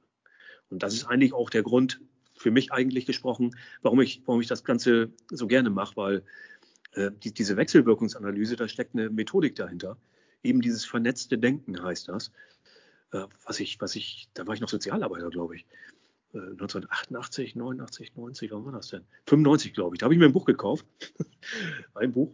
Und 0.69 0.81
das 0.81 0.93
ist 0.93 1.05
eigentlich 1.05 1.33
auch 1.33 1.49
der 1.49 1.63
Grund, 1.63 2.01
für 2.37 2.51
mich 2.51 2.71
eigentlich 2.71 3.05
gesprochen, 3.05 3.55
warum 3.81 4.01
ich, 4.01 4.21
warum 4.25 4.41
ich 4.41 4.47
das 4.47 4.63
Ganze 4.63 5.09
so 5.31 5.47
gerne 5.47 5.69
mache, 5.69 5.95
weil 5.95 6.23
äh, 6.93 7.11
die, 7.23 7.33
diese 7.33 7.55
Wechselwirkungsanalyse, 7.55 8.55
da 8.55 8.67
steckt 8.67 8.93
eine 8.93 9.09
Methodik 9.09 9.55
dahinter, 9.55 9.97
eben 10.45 10.61
dieses 10.61 10.85
vernetzte 10.85 11.37
Denken 11.37 11.81
heißt 11.81 12.07
das. 12.07 12.31
Äh, 13.11 13.25
was 13.43 13.59
ich, 13.59 13.81
was 13.81 13.95
ich, 13.95 14.29
da 14.33 14.47
war 14.47 14.53
ich 14.53 14.61
noch 14.61 14.69
Sozialarbeiter, 14.69 15.29
glaube 15.29 15.55
ich. 15.55 15.65
1988, 16.33 17.55
89, 17.55 18.15
90, 18.15 18.51
wann 18.51 18.65
war 18.65 18.73
das 18.73 18.89
denn? 18.89 19.05
95, 19.27 19.73
glaube 19.73 19.95
ich. 19.95 19.99
Da 19.99 20.05
habe 20.05 20.13
ich 20.13 20.19
mir 20.19 20.25
ein 20.25 20.33
Buch 20.33 20.45
gekauft. 20.45 20.85
ein 21.93 22.11
Buch. 22.11 22.33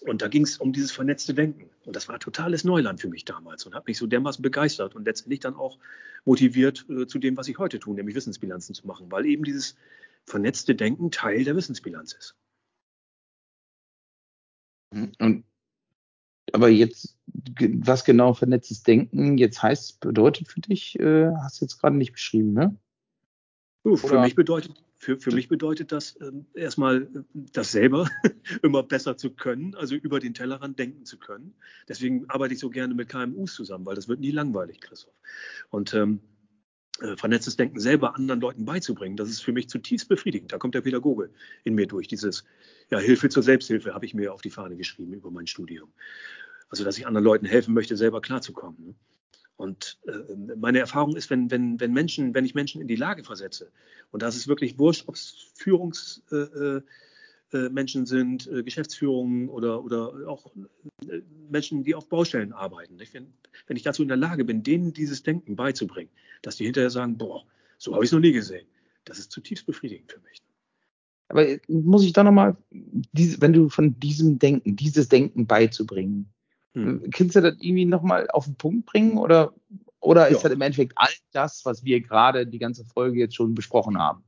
Und 0.00 0.22
da 0.22 0.28
ging 0.28 0.44
es 0.44 0.56
um 0.56 0.72
dieses 0.72 0.90
vernetzte 0.90 1.34
Denken. 1.34 1.68
Und 1.84 1.94
das 1.94 2.08
war 2.08 2.18
totales 2.18 2.64
Neuland 2.64 3.00
für 3.00 3.08
mich 3.08 3.26
damals 3.26 3.66
und 3.66 3.74
hat 3.74 3.86
mich 3.86 3.98
so 3.98 4.06
dermaßen 4.06 4.40
begeistert 4.40 4.94
und 4.94 5.04
letztendlich 5.04 5.40
dann 5.40 5.54
auch 5.54 5.78
motiviert 6.24 6.86
äh, 6.88 7.06
zu 7.06 7.18
dem, 7.18 7.36
was 7.36 7.48
ich 7.48 7.58
heute 7.58 7.78
tue, 7.78 7.94
nämlich 7.94 8.16
Wissensbilanzen 8.16 8.74
zu 8.74 8.86
machen, 8.86 9.12
weil 9.12 9.26
eben 9.26 9.44
dieses 9.44 9.76
vernetzte 10.24 10.74
Denken 10.74 11.10
Teil 11.10 11.44
der 11.44 11.56
Wissensbilanz 11.56 12.14
ist. 12.14 12.36
Und 15.18 15.44
aber 16.52 16.68
jetzt, 16.68 17.18
was 17.58 18.04
genau 18.04 18.34
vernetztes 18.34 18.82
Denken 18.82 19.38
jetzt 19.38 19.62
heißt, 19.62 20.00
bedeutet 20.00 20.48
für 20.48 20.60
dich, 20.60 20.98
äh, 20.98 21.30
hast 21.42 21.60
du 21.60 21.64
jetzt 21.64 21.78
gerade 21.78 21.96
nicht 21.96 22.12
beschrieben, 22.12 22.52
ne? 22.52 22.76
Uh, 23.84 23.96
für, 23.96 24.20
mich 24.20 24.36
bedeutet, 24.36 24.84
für, 24.98 25.18
für 25.18 25.32
mich 25.32 25.48
bedeutet 25.48 25.90
das 25.90 26.16
ähm, 26.20 26.46
erstmal, 26.54 27.02
äh, 27.02 27.22
das 27.52 27.72
selber 27.72 28.08
immer 28.62 28.84
besser 28.84 29.16
zu 29.16 29.30
können, 29.30 29.74
also 29.74 29.96
über 29.96 30.20
den 30.20 30.34
Tellerrand 30.34 30.78
denken 30.78 31.04
zu 31.04 31.18
können. 31.18 31.54
Deswegen 31.88 32.30
arbeite 32.30 32.54
ich 32.54 32.60
so 32.60 32.70
gerne 32.70 32.94
mit 32.94 33.08
KMUs 33.08 33.54
zusammen, 33.54 33.84
weil 33.84 33.96
das 33.96 34.06
wird 34.06 34.20
nie 34.20 34.30
langweilig, 34.30 34.80
Christoph. 34.80 35.14
Und 35.70 35.94
ähm, 35.94 36.20
äh, 37.00 37.16
vernetztes 37.16 37.56
Denken 37.56 37.80
selber 37.80 38.14
anderen 38.14 38.40
Leuten 38.40 38.64
beizubringen, 38.64 39.16
das 39.16 39.28
ist 39.28 39.40
für 39.40 39.52
mich 39.52 39.68
zutiefst 39.68 40.08
befriedigend. 40.08 40.52
Da 40.52 40.58
kommt 40.58 40.74
der 40.74 40.82
Pädagoge 40.82 41.30
in 41.64 41.74
mir 41.74 41.86
durch. 41.86 42.06
Dieses 42.06 42.44
ja, 42.90 42.98
Hilfe 42.98 43.28
zur 43.28 43.42
Selbsthilfe 43.42 43.94
habe 43.94 44.06
ich 44.06 44.14
mir 44.14 44.32
auf 44.32 44.42
die 44.42 44.50
Fahne 44.50 44.76
geschrieben 44.76 45.12
über 45.14 45.30
mein 45.30 45.48
Studium. 45.48 45.92
Also, 46.72 46.84
dass 46.84 46.96
ich 46.96 47.06
anderen 47.06 47.24
Leuten 47.24 47.44
helfen 47.44 47.74
möchte, 47.74 47.98
selber 47.98 48.22
klarzukommen. 48.22 48.82
Ne? 48.82 48.94
Und 49.56 49.98
äh, 50.06 50.56
meine 50.56 50.78
Erfahrung 50.78 51.14
ist, 51.16 51.28
wenn, 51.28 51.50
wenn, 51.50 51.78
wenn 51.78 51.92
Menschen, 51.92 52.34
wenn 52.34 52.46
ich 52.46 52.54
Menschen 52.54 52.80
in 52.80 52.88
die 52.88 52.96
Lage 52.96 53.24
versetze, 53.24 53.70
und 54.10 54.22
das 54.22 54.36
ist 54.36 54.48
wirklich 54.48 54.78
wurscht, 54.78 55.04
ob 55.06 55.14
es 55.14 55.52
Führungsmenschen 55.54 56.84
äh, 57.52 57.58
äh, 57.58 58.06
sind, 58.06 58.50
Geschäftsführungen 58.64 59.50
oder, 59.50 59.84
oder 59.84 60.26
auch 60.26 60.50
Menschen, 61.50 61.84
die 61.84 61.94
auf 61.94 62.08
Baustellen 62.08 62.54
arbeiten. 62.54 62.98
Wenn, 63.12 63.34
wenn 63.66 63.76
ich 63.76 63.82
dazu 63.82 64.00
in 64.00 64.08
der 64.08 64.16
Lage 64.16 64.46
bin, 64.46 64.62
denen 64.62 64.94
dieses 64.94 65.22
Denken 65.22 65.54
beizubringen, 65.54 66.10
dass 66.40 66.56
die 66.56 66.64
hinterher 66.64 66.90
sagen, 66.90 67.18
boah, 67.18 67.44
so 67.76 67.92
habe 67.94 68.02
ich 68.02 68.08
es 68.08 68.12
noch 68.12 68.20
nie 68.20 68.32
gesehen. 68.32 68.66
Das 69.04 69.18
ist 69.18 69.30
zutiefst 69.30 69.66
befriedigend 69.66 70.10
für 70.10 70.20
mich. 70.20 70.40
Aber 71.28 71.46
muss 71.68 72.04
ich 72.04 72.14
da 72.14 72.24
nochmal, 72.24 72.56
wenn 73.12 73.52
du 73.52 73.68
von 73.68 74.00
diesem 74.00 74.38
Denken, 74.38 74.74
dieses 74.74 75.08
Denken 75.08 75.46
beizubringen, 75.46 76.32
hm. 76.74 77.10
Kannst 77.10 77.36
du 77.36 77.40
das 77.40 77.54
irgendwie 77.60 77.84
nochmal 77.84 78.28
auf 78.30 78.46
den 78.46 78.56
Punkt 78.56 78.86
bringen 78.86 79.18
oder, 79.18 79.54
oder 80.00 80.28
ist 80.28 80.38
ja. 80.38 80.48
das 80.48 80.52
im 80.52 80.60
Endeffekt 80.60 80.94
all 80.96 81.12
das, 81.32 81.64
was 81.64 81.84
wir 81.84 82.00
gerade 82.00 82.46
die 82.46 82.58
ganze 82.58 82.84
Folge 82.84 83.18
jetzt 83.18 83.36
schon 83.36 83.54
besprochen 83.54 83.98
haben? 83.98 84.24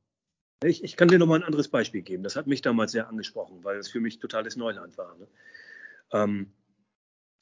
Ich, 0.62 0.85
ich 0.85 0.96
kann 0.96 1.09
dir 1.09 1.18
nochmal 1.18 1.40
ein 1.40 1.44
anderes 1.44 1.68
Beispiel 1.68 2.02
geben. 2.02 2.22
Das 2.22 2.37
hat 2.37 2.46
mich 2.46 2.62
damals 2.62 2.92
sehr 2.92 3.09
angesprochen, 3.09 3.64
weil 3.64 3.78
es 3.78 3.88
für 3.88 4.00
mich 4.00 4.18
totales 4.18 4.57
Neuland 4.57 4.96
war. 4.96 5.16
Ne? 5.16 5.26
Ähm, 6.12 6.52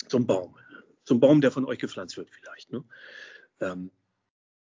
so 0.09 0.19
ein 0.19 0.27
Baum. 0.27 0.57
So 1.05 1.15
ein 1.15 1.21
Baum, 1.21 1.41
der 1.41 1.51
von 1.51 1.65
euch 1.65 1.79
gepflanzt 1.79 2.17
wird 2.17 2.31
vielleicht. 2.31 2.73
Ne? 2.73 2.85
Ähm, 3.61 3.91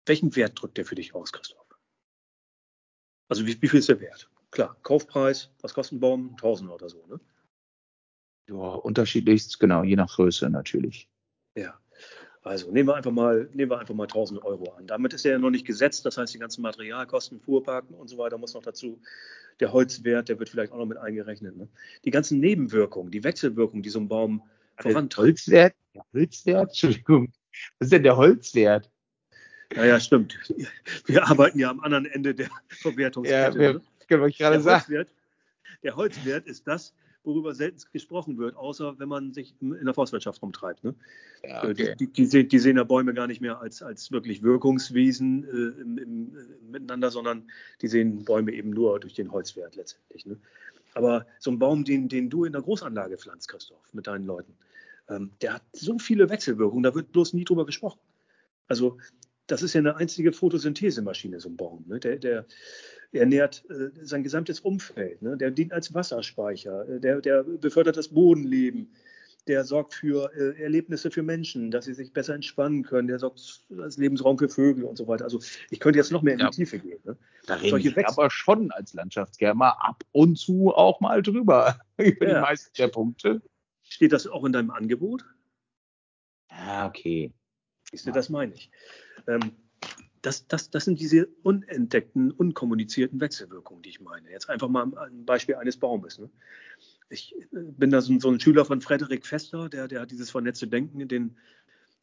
welchen 0.07 0.35
Wert 0.37 0.61
drückt 0.61 0.79
der 0.79 0.85
für 0.85 0.95
dich 0.95 1.15
aus, 1.15 1.33
Christoph? 1.33 1.61
Also 3.29 3.47
wie, 3.47 3.61
wie 3.63 3.69
viel 3.69 3.79
ist 3.79 3.89
der 3.89 4.01
Wert? 4.01 4.29
Klar, 4.51 4.77
Kaufpreis, 4.83 5.51
was 5.61 5.75
kostet 5.75 5.99
ein 5.99 6.01
Baum? 6.01 6.31
1000 6.31 6.71
oder 6.71 6.89
so. 6.89 7.05
Ne? 7.07 7.21
Ja, 8.49 8.57
unterschiedlichst, 8.57 9.61
genau, 9.61 9.85
je 9.85 9.97
nach 9.97 10.15
Größe 10.15 10.51
natürlich. 10.51 11.09
Ja. 11.55 11.79
Also 12.43 12.71
nehmen 12.71 12.89
wir 12.89 12.97
einfach 12.97 13.11
mal, 13.11 13.51
nehmen 13.53 13.71
wir 13.71 13.79
einfach 13.79 13.95
mal 13.95 14.05
1000 14.05 14.43
Euro 14.43 14.73
an. 14.73 14.87
Damit 14.87 15.13
ist 15.13 15.27
er 15.27 15.33
ja 15.33 15.39
noch 15.39 15.51
nicht 15.51 15.67
gesetzt. 15.67 16.07
Das 16.07 16.17
heißt, 16.17 16.33
die 16.33 16.39
ganzen 16.39 16.63
Materialkosten, 16.63 17.39
Fuhrparken 17.39 17.95
und 17.95 18.09
so 18.09 18.17
weiter 18.17 18.39
muss 18.39 18.55
noch 18.55 18.63
dazu. 18.63 19.01
Der 19.61 19.73
Holzwert, 19.73 20.31
der 20.31 20.39
wird 20.39 20.49
vielleicht 20.49 20.73
auch 20.73 20.79
noch 20.79 20.87
mit 20.87 20.97
eingerechnet. 20.97 21.57
Ne? 21.57 21.69
Die 22.05 22.11
ganzen 22.11 22.41
Nebenwirkungen, 22.41 23.11
die 23.11 23.23
Wechselwirkungen, 23.23 23.83
die 23.83 23.91
so 23.91 24.01
ein 24.01 24.09
Baum 24.09 24.43
vorantreibt. 24.79 25.19
Holzwert? 25.19 25.75
Der 25.95 26.05
Holzwert? 26.15 26.69
Entschuldigung. 26.69 27.33
Was 27.79 27.87
ist 27.87 27.93
denn 27.93 28.05
der 28.05 28.17
Holzwert? 28.17 28.91
Ja, 29.75 29.85
ja, 29.85 30.01
stimmt. 30.01 30.39
Wir 31.07 31.29
arbeiten 31.29 31.59
ja 31.59 31.71
am 31.71 31.81
anderen 31.81 32.07
Ende 32.07 32.35
der 32.35 32.49
Verwertungskette. 32.69 33.39
Ja, 33.39 33.55
wir, 33.55 33.75
ne? 33.75 33.83
kann 34.09 34.29
ich 34.29 34.39
gerade 34.39 34.57
der 34.57 34.63
sagen. 34.63 34.81
Holzwert, 34.81 35.15
der 35.83 35.97
Holzwert 35.97 36.47
ist 36.47 36.67
das, 36.67 36.95
worüber 37.25 37.55
selten 37.55 37.81
gesprochen 37.93 38.39
wird, 38.39 38.57
außer 38.57 38.99
wenn 38.99 39.09
man 39.09 39.33
sich 39.33 39.55
in 39.61 39.85
der 39.85 39.95
Forstwirtschaft 39.95 40.41
rumtreibt. 40.43 40.83
Ne? 40.85 40.95
Ja, 41.43 41.65
äh, 41.65 41.71
okay. 41.71 41.95
die, 41.99 42.07
die, 42.07 42.29
die, 42.29 42.49
die, 42.49 42.59
sehen 42.59 42.77
ja 42.77 42.85
Bäume 42.85 43.15
gar 43.15 43.27
nicht 43.27 43.41
mehr 43.41 43.61
als, 43.61 43.83
als 43.83 44.11
wirklich 44.11 44.43
Wirkungswesen 44.43 45.45
äh, 45.45 45.81
im, 45.81 45.99
im, 45.99 46.37
äh, 46.37 46.71
miteinander, 46.71 47.11
sondern 47.11 47.51
die 47.83 47.89
sehen 47.89 48.25
Bäume 48.25 48.53
eben 48.53 48.71
nur 48.71 48.99
durch 49.01 49.15
den 49.15 49.33
Holzwert 49.33 49.77
letztendlich. 49.77 50.27
Ne? 50.27 50.39
Aber 50.95 51.27
so 51.39 51.51
ein 51.51 51.59
Baum, 51.59 51.85
den, 51.85 52.09
den 52.09 52.31
du 52.31 52.45
in 52.45 52.53
der 52.53 52.63
Großanlage 52.63 53.19
pflanzt, 53.19 53.49
Christoph, 53.49 53.93
mit 53.93 54.07
deinen 54.07 54.25
Leuten, 54.25 54.57
ähm, 55.09 55.31
der 55.43 55.55
hat 55.55 55.63
so 55.73 55.99
viele 55.99 56.31
Wechselwirkungen, 56.31 56.83
da 56.83 56.95
wird 56.95 57.13
bloß 57.13 57.35
nie 57.35 57.45
drüber 57.45 57.67
gesprochen. 57.67 58.01
Also 58.67 58.99
das 59.47 59.63
ist 59.63 59.75
ja 59.75 59.81
eine 59.81 59.97
einzige 59.97 60.33
Photosynthesemaschine, 60.33 61.41
so 61.41 61.49
ein 61.49 61.57
Baum. 61.57 61.85
Ne? 61.89 62.01
Der, 62.01 62.17
der, 62.17 62.47
er 63.13 63.27
nährt 63.27 63.65
äh, 63.71 63.91
sein 64.03 64.23
gesamtes 64.23 64.61
Umfeld. 64.61 65.23
Ne? 65.23 65.37
Der 65.37 65.51
dient 65.51 65.73
als 65.73 65.93
Wasserspeicher, 65.95 66.89
äh, 66.89 67.01
der, 67.01 67.21
der 67.21 67.43
befördert 67.43 67.97
das 67.97 68.09
Bodenleben, 68.09 68.93
der 69.47 69.65
sorgt 69.65 69.95
für 69.95 70.31
äh, 70.35 70.63
Erlebnisse 70.63 71.11
für 71.11 71.23
Menschen, 71.23 71.71
dass 71.71 71.87
sie 71.87 71.95
sich 71.95 72.13
besser 72.13 72.35
entspannen 72.35 72.83
können, 72.83 73.09
der 73.09 73.19
sorgt 73.19 73.65
als 73.79 73.97
Lebensraum 73.97 74.39
für 74.39 74.49
Vögel 74.49 74.85
und 74.85 74.97
so 74.97 75.09
weiter. 75.09 75.25
Also 75.25 75.41
ich 75.71 75.81
könnte 75.81 75.99
jetzt 75.99 76.13
noch 76.13 76.23
mehr 76.23 76.35
in 76.35 76.41
ja, 76.41 76.51
die 76.51 76.57
Tiefe 76.57 76.79
gehen. 76.79 77.01
Ne? 77.05 77.17
Da 77.47 77.55
rede 77.55 77.71
Solche 77.71 77.89
ich 77.89 77.97
Wechsel. 77.97 78.13
aber 78.13 78.31
schon 78.31 78.71
als 78.71 78.95
Landschaftsgärtner 78.95 79.83
ab 79.83 80.05
und 80.13 80.37
zu 80.37 80.73
auch 80.75 81.01
mal 81.01 81.23
drüber 81.23 81.81
über 81.97 82.29
ja. 82.29 82.35
die 82.35 82.41
meisten 82.41 82.71
der 82.79 82.89
Punkte. 82.89 83.43
Steht 83.83 84.13
das 84.13 84.27
auch 84.27 84.45
in 84.45 84.53
deinem 84.53 84.71
Angebot? 84.71 85.25
Ja, 86.51 86.87
okay. 86.87 87.33
Siehst 87.91 88.07
du, 88.07 88.13
das 88.13 88.29
meine 88.29 88.55
ich. 88.55 88.71
Ähm, 89.27 89.53
das, 90.23 90.47
das, 90.47 90.71
das 90.71 90.85
sind 90.85 91.01
diese 91.01 91.29
unentdeckten, 91.43 92.31
unkommunizierten 92.31 93.21
Wechselwirkungen, 93.21 93.83
die 93.83 93.91
ich 93.91 94.01
meine. 94.01 94.31
Jetzt 94.31 94.51
einfach 94.51 94.69
mal 94.69 94.93
ein 94.99 95.25
Beispiel 95.25 95.55
eines 95.55 95.79
Baumes. 95.79 96.19
Ne? 96.19 96.31
Ich 97.09 97.35
äh, 97.35 97.47
bin 97.53 97.91
da 97.91 98.01
so, 98.01 98.19
so, 98.19 98.31
ein 98.31 98.41
Schüler 98.41 98.65
von 98.65 98.81
Frederik 98.81 99.27
Fester, 99.27 99.69
der, 99.69 99.89
der 99.89 100.03
hat 100.03 100.11
dieses 100.11 100.31
vernetzte 100.31 100.69
Denken 100.69 101.01
in 101.01 101.09
den 101.09 101.37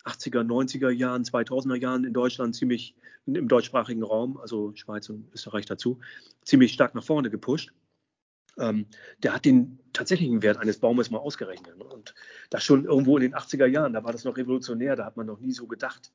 80er, 0.06 0.42
90er 0.42 0.90
Jahren, 0.90 1.24
2000er 1.24 1.76
Jahren 1.76 2.06
in 2.06 2.14
Deutschland 2.14 2.56
ziemlich 2.56 2.96
im 3.26 3.48
deutschsprachigen 3.48 4.04
Raum, 4.04 4.38
also 4.38 4.74
Schweiz 4.76 5.10
und 5.10 5.32
Österreich 5.34 5.66
dazu, 5.66 6.00
ziemlich 6.44 6.74
stark 6.74 6.96
nach 6.96 7.04
vorne 7.04 7.30
gepusht. 7.30 7.74
Ähm, 8.58 8.88
der 9.22 9.36
hat 9.36 9.46
den 9.46 9.80
tatsächlichen 9.94 10.42
Wert 10.42 10.58
eines 10.58 10.80
Baumes 10.80 11.12
mal 11.12 11.20
ausgerechnet. 11.20 11.78
Ne? 11.78 11.84
Und 11.84 12.16
das 12.50 12.64
schon 12.64 12.86
irgendwo 12.86 13.18
in 13.18 13.24
den 13.24 13.36
80er 13.36 13.68
Jahren, 13.68 13.94
da 13.94 14.04
war 14.04 14.14
das 14.14 14.24
noch 14.24 14.38
revolutionär, 14.38 14.96
da 14.96 15.06
hat 15.06 15.18
man 15.18 15.28
noch 15.28 15.40
nie 15.40 15.52
so 15.52 15.68
gedacht. 15.68 16.12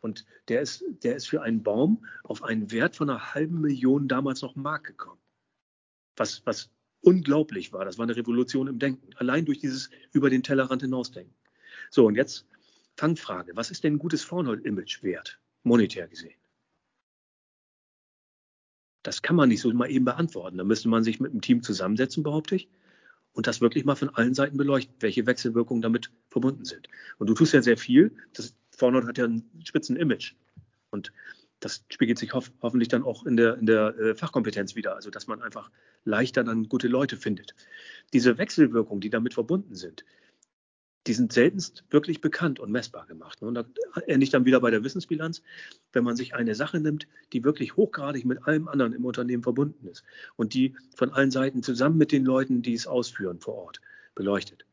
Und 0.00 0.24
der 0.48 0.62
ist, 0.62 0.84
der 1.02 1.16
ist 1.16 1.28
für 1.28 1.42
einen 1.42 1.62
Baum 1.62 2.04
auf 2.24 2.42
einen 2.42 2.70
Wert 2.70 2.96
von 2.96 3.10
einer 3.10 3.34
halben 3.34 3.60
Million 3.60 4.08
damals 4.08 4.42
noch 4.42 4.56
Mark 4.56 4.84
gekommen. 4.84 5.20
Was, 6.16 6.44
was 6.46 6.70
unglaublich 7.02 7.72
war. 7.72 7.84
Das 7.84 7.98
war 7.98 8.04
eine 8.04 8.16
Revolution 8.16 8.66
im 8.66 8.78
Denken. 8.78 9.10
Allein 9.16 9.44
durch 9.44 9.58
dieses 9.58 9.90
über 10.12 10.30
den 10.30 10.42
Tellerrand 10.42 10.82
hinausdenken. 10.82 11.34
So, 11.90 12.06
und 12.06 12.14
jetzt 12.14 12.46
Fangfrage. 12.96 13.52
Was 13.56 13.70
ist 13.70 13.84
denn 13.84 13.94
ein 13.94 13.98
gutes 13.98 14.22
Vornhold-Image 14.22 15.02
wert, 15.02 15.40
monetär 15.62 16.08
gesehen? 16.08 16.38
Das 19.02 19.22
kann 19.22 19.36
man 19.36 19.48
nicht 19.48 19.60
so 19.60 19.72
mal 19.72 19.90
eben 19.90 20.04
beantworten. 20.04 20.58
Da 20.58 20.64
müsste 20.64 20.88
man 20.88 21.02
sich 21.02 21.20
mit 21.20 21.30
einem 21.30 21.40
Team 21.40 21.62
zusammensetzen, 21.62 22.22
behaupte 22.22 22.56
ich, 22.56 22.68
und 23.32 23.46
das 23.46 23.60
wirklich 23.60 23.84
mal 23.84 23.94
von 23.94 24.10
allen 24.10 24.34
Seiten 24.34 24.56
beleuchten, 24.56 24.94
welche 25.00 25.24
Wechselwirkungen 25.24 25.80
damit 25.80 26.10
verbunden 26.28 26.64
sind. 26.64 26.88
Und 27.18 27.28
du 27.28 27.34
tust 27.34 27.54
ja 27.54 27.62
sehr 27.62 27.78
viel. 27.78 28.14
Das 28.34 28.54
Vornord 28.80 29.06
hat 29.06 29.18
ja 29.18 29.26
ein 29.26 29.44
spitzen 29.62 29.96
Image. 29.96 30.34
Und 30.90 31.12
das 31.60 31.84
spiegelt 31.90 32.18
sich 32.18 32.32
hof 32.32 32.50
hoffentlich 32.62 32.88
dann 32.88 33.04
auch 33.04 33.26
in 33.26 33.36
der, 33.36 33.58
in 33.58 33.66
der 33.66 33.96
äh, 33.98 34.14
Fachkompetenz 34.14 34.74
wieder, 34.74 34.96
also 34.96 35.10
dass 35.10 35.26
man 35.26 35.42
einfach 35.42 35.70
leichter 36.04 36.42
dann 36.42 36.68
gute 36.68 36.88
Leute 36.88 37.18
findet. 37.18 37.54
Diese 38.14 38.38
Wechselwirkungen, 38.38 39.02
die 39.02 39.10
damit 39.10 39.34
verbunden 39.34 39.74
sind, 39.74 40.06
die 41.06 41.12
sind 41.12 41.32
seltenst 41.32 41.84
wirklich 41.90 42.22
bekannt 42.22 42.58
und 42.58 42.72
messbar 42.72 43.06
gemacht. 43.06 43.42
Ne? 43.42 43.48
Und 43.48 43.54
da 43.54 43.64
ende 44.06 44.24
ich 44.24 44.30
dann 44.30 44.46
wieder 44.46 44.60
bei 44.60 44.70
der 44.70 44.82
Wissensbilanz, 44.82 45.42
wenn 45.92 46.04
man 46.04 46.16
sich 46.16 46.34
eine 46.34 46.54
Sache 46.54 46.80
nimmt, 46.80 47.06
die 47.34 47.44
wirklich 47.44 47.76
hochgradig 47.76 48.24
mit 48.24 48.46
allem 48.46 48.66
anderen 48.66 48.94
im 48.94 49.04
Unternehmen 49.04 49.42
verbunden 49.42 49.86
ist 49.88 50.04
und 50.36 50.54
die 50.54 50.74
von 50.96 51.12
allen 51.12 51.30
Seiten 51.30 51.62
zusammen 51.62 51.98
mit 51.98 52.12
den 52.12 52.24
Leuten, 52.24 52.62
die 52.62 52.74
es 52.74 52.86
ausführen 52.86 53.40
vor 53.40 53.54
Ort, 53.56 53.80
beleuchtet 54.14 54.64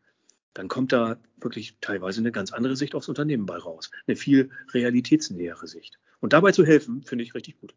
dann 0.53 0.67
kommt 0.67 0.91
da 0.91 1.17
wirklich 1.37 1.77
teilweise 1.81 2.19
eine 2.19 2.31
ganz 2.31 2.51
andere 2.51 2.75
Sicht 2.75 2.95
aufs 2.95 3.09
Unternehmen 3.09 3.45
bei 3.45 3.57
raus. 3.57 3.91
Eine 4.07 4.15
viel 4.15 4.49
realitätsnähere 4.73 5.67
Sicht. 5.67 5.99
Und 6.19 6.33
dabei 6.33 6.51
zu 6.51 6.65
helfen, 6.65 7.03
finde 7.03 7.23
ich 7.23 7.35
richtig 7.35 7.59
gut. 7.59 7.75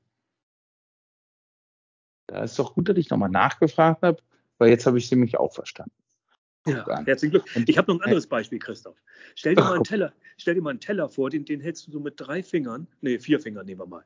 Da 2.26 2.44
ist 2.44 2.58
doch 2.58 2.74
gut, 2.74 2.88
dass 2.88 2.96
ich 2.96 3.10
nochmal 3.10 3.28
nachgefragt 3.28 4.02
habe, 4.02 4.22
weil 4.58 4.70
jetzt 4.70 4.86
habe 4.86 4.98
ich 4.98 5.08
sie 5.08 5.16
nämlich 5.16 5.36
auch 5.36 5.52
verstanden. 5.52 5.92
Ja, 6.66 7.04
herzlichen 7.04 7.32
Glück. 7.32 7.44
Ich 7.66 7.78
habe 7.78 7.90
noch 7.90 8.00
ein 8.00 8.04
anderes 8.04 8.26
Beispiel, 8.26 8.58
Christoph. 8.58 8.96
Stell 9.34 9.54
dir 9.54 9.62
mal 9.62 9.74
einen 9.74 9.84
Teller, 9.84 10.12
stell 10.36 10.54
dir 10.54 10.62
mal 10.62 10.70
einen 10.70 10.80
Teller 10.80 11.08
vor, 11.08 11.30
den, 11.30 11.44
den 11.44 11.60
hältst 11.60 11.86
du 11.86 11.90
so 11.90 12.00
mit 12.00 12.14
drei 12.16 12.42
Fingern, 12.42 12.86
nee, 13.00 13.18
vier 13.18 13.40
Fingern 13.40 13.66
nehmen 13.66 13.80
wir 13.80 13.86
mal, 13.86 14.04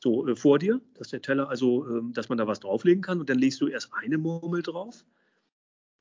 so 0.00 0.26
äh, 0.28 0.36
vor 0.36 0.58
dir, 0.58 0.80
dass 0.94 1.08
der 1.08 1.22
Teller 1.22 1.48
also, 1.48 1.86
äh, 1.98 2.02
dass 2.12 2.28
man 2.28 2.38
da 2.38 2.46
was 2.46 2.60
drauflegen 2.60 3.02
kann 3.02 3.20
und 3.20 3.28
dann 3.28 3.38
legst 3.38 3.60
du 3.60 3.68
erst 3.68 3.90
eine 3.92 4.18
Murmel 4.18 4.62
drauf 4.62 5.04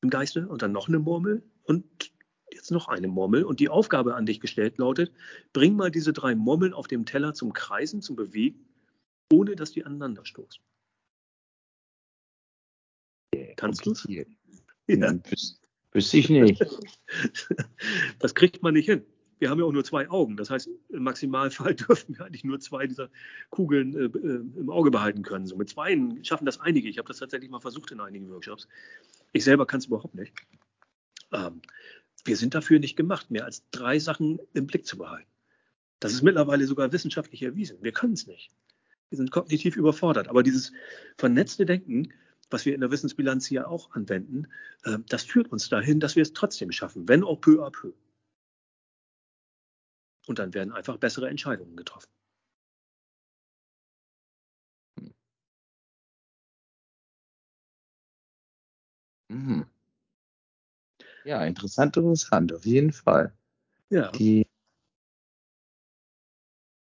im 0.01 0.09
Geiste 0.09 0.47
und 0.47 0.61
dann 0.61 0.71
noch 0.71 0.87
eine 0.87 0.99
Murmel 0.99 1.43
und 1.63 2.11
jetzt 2.51 2.71
noch 2.71 2.87
eine 2.87 3.07
Murmel. 3.07 3.43
Und 3.43 3.59
die 3.59 3.69
Aufgabe 3.69 4.15
an 4.15 4.25
dich 4.25 4.39
gestellt 4.39 4.77
lautet, 4.77 5.11
bring 5.53 5.75
mal 5.75 5.91
diese 5.91 6.13
drei 6.13 6.35
Murmeln 6.35 6.73
auf 6.73 6.87
dem 6.87 7.05
Teller 7.05 7.33
zum 7.33 7.53
Kreisen, 7.53 8.01
zum 8.01 8.15
Bewegen, 8.15 8.65
ohne 9.31 9.55
dass 9.55 9.71
die 9.71 9.85
aneinander 9.85 10.25
stoßen. 10.25 10.63
Kannst 13.55 13.85
du? 13.85 13.93
Ja. 14.87 15.13
Wüsste 15.93 16.17
ich 16.17 16.29
nicht. 16.29 16.65
das 18.19 18.33
kriegt 18.33 18.63
man 18.63 18.73
nicht 18.73 18.85
hin. 18.85 19.05
Wir 19.39 19.49
haben 19.49 19.59
ja 19.59 19.65
auch 19.65 19.71
nur 19.71 19.83
zwei 19.83 20.09
Augen. 20.09 20.37
Das 20.37 20.49
heißt, 20.49 20.69
im 20.89 21.03
Maximalfall 21.03 21.75
dürfen 21.87 22.17
wir 22.17 22.25
eigentlich 22.25 22.43
nur 22.43 22.59
zwei 22.59 22.87
dieser 22.87 23.09
Kugeln 23.49 23.95
äh, 23.95 24.05
äh, 24.05 24.59
im 24.59 24.69
Auge 24.69 24.91
behalten 24.91 25.23
können. 25.23 25.47
So 25.47 25.55
mit 25.55 25.69
zwei 25.69 25.97
schaffen 26.23 26.45
das 26.45 26.59
einige. 26.59 26.87
Ich 26.89 26.97
habe 26.97 27.07
das 27.07 27.17
tatsächlich 27.17 27.49
mal 27.49 27.59
versucht 27.59 27.91
in 27.91 27.99
einigen 27.99 28.29
Workshops. 28.29 28.67
Ich 29.31 29.43
selber 29.43 29.65
kann 29.65 29.79
es 29.79 29.87
überhaupt 29.87 30.15
nicht. 30.15 30.33
Ähm, 31.31 31.61
wir 32.25 32.37
sind 32.37 32.53
dafür 32.53 32.79
nicht 32.79 32.95
gemacht, 32.95 33.31
mehr 33.31 33.45
als 33.45 33.63
drei 33.71 33.99
Sachen 33.99 34.39
im 34.53 34.67
Blick 34.67 34.85
zu 34.85 34.97
behalten. 34.97 35.29
Das 35.99 36.13
ist 36.13 36.21
mittlerweile 36.23 36.65
sogar 36.65 36.91
wissenschaftlich 36.91 37.43
erwiesen. 37.43 37.77
Wir 37.81 37.91
können 37.91 38.13
es 38.13 38.27
nicht. 38.27 38.51
Wir 39.09 39.17
sind 39.17 39.31
kognitiv 39.31 39.75
überfordert. 39.75 40.27
Aber 40.29 40.43
dieses 40.43 40.71
vernetzte 41.17 41.65
Denken, 41.65 42.13
was 42.49 42.65
wir 42.65 42.73
in 42.75 42.81
der 42.81 42.91
Wissensbilanz 42.91 43.45
hier 43.45 43.67
auch 43.69 43.91
anwenden, 43.91 44.47
äh, 44.83 44.97
das 45.09 45.23
führt 45.23 45.51
uns 45.51 45.69
dahin, 45.69 45.99
dass 45.99 46.15
wir 46.15 46.23
es 46.23 46.33
trotzdem 46.33 46.71
schaffen, 46.71 47.07
wenn 47.07 47.23
auch 47.23 47.39
peu 47.41 47.63
à 47.65 47.71
peu. 47.71 47.93
Und 50.27 50.39
dann 50.39 50.53
werden 50.53 50.71
einfach 50.73 50.97
bessere 50.97 51.29
Entscheidungen 51.29 51.75
getroffen. 51.75 52.09
Mhm. 59.29 59.70
Ja, 61.25 61.45
interessant, 61.45 61.97
interessant, 61.97 62.53
auf 62.53 62.65
jeden 62.65 62.91
Fall. 62.91 63.33
Ja. 63.89 64.11
Die 64.11 64.47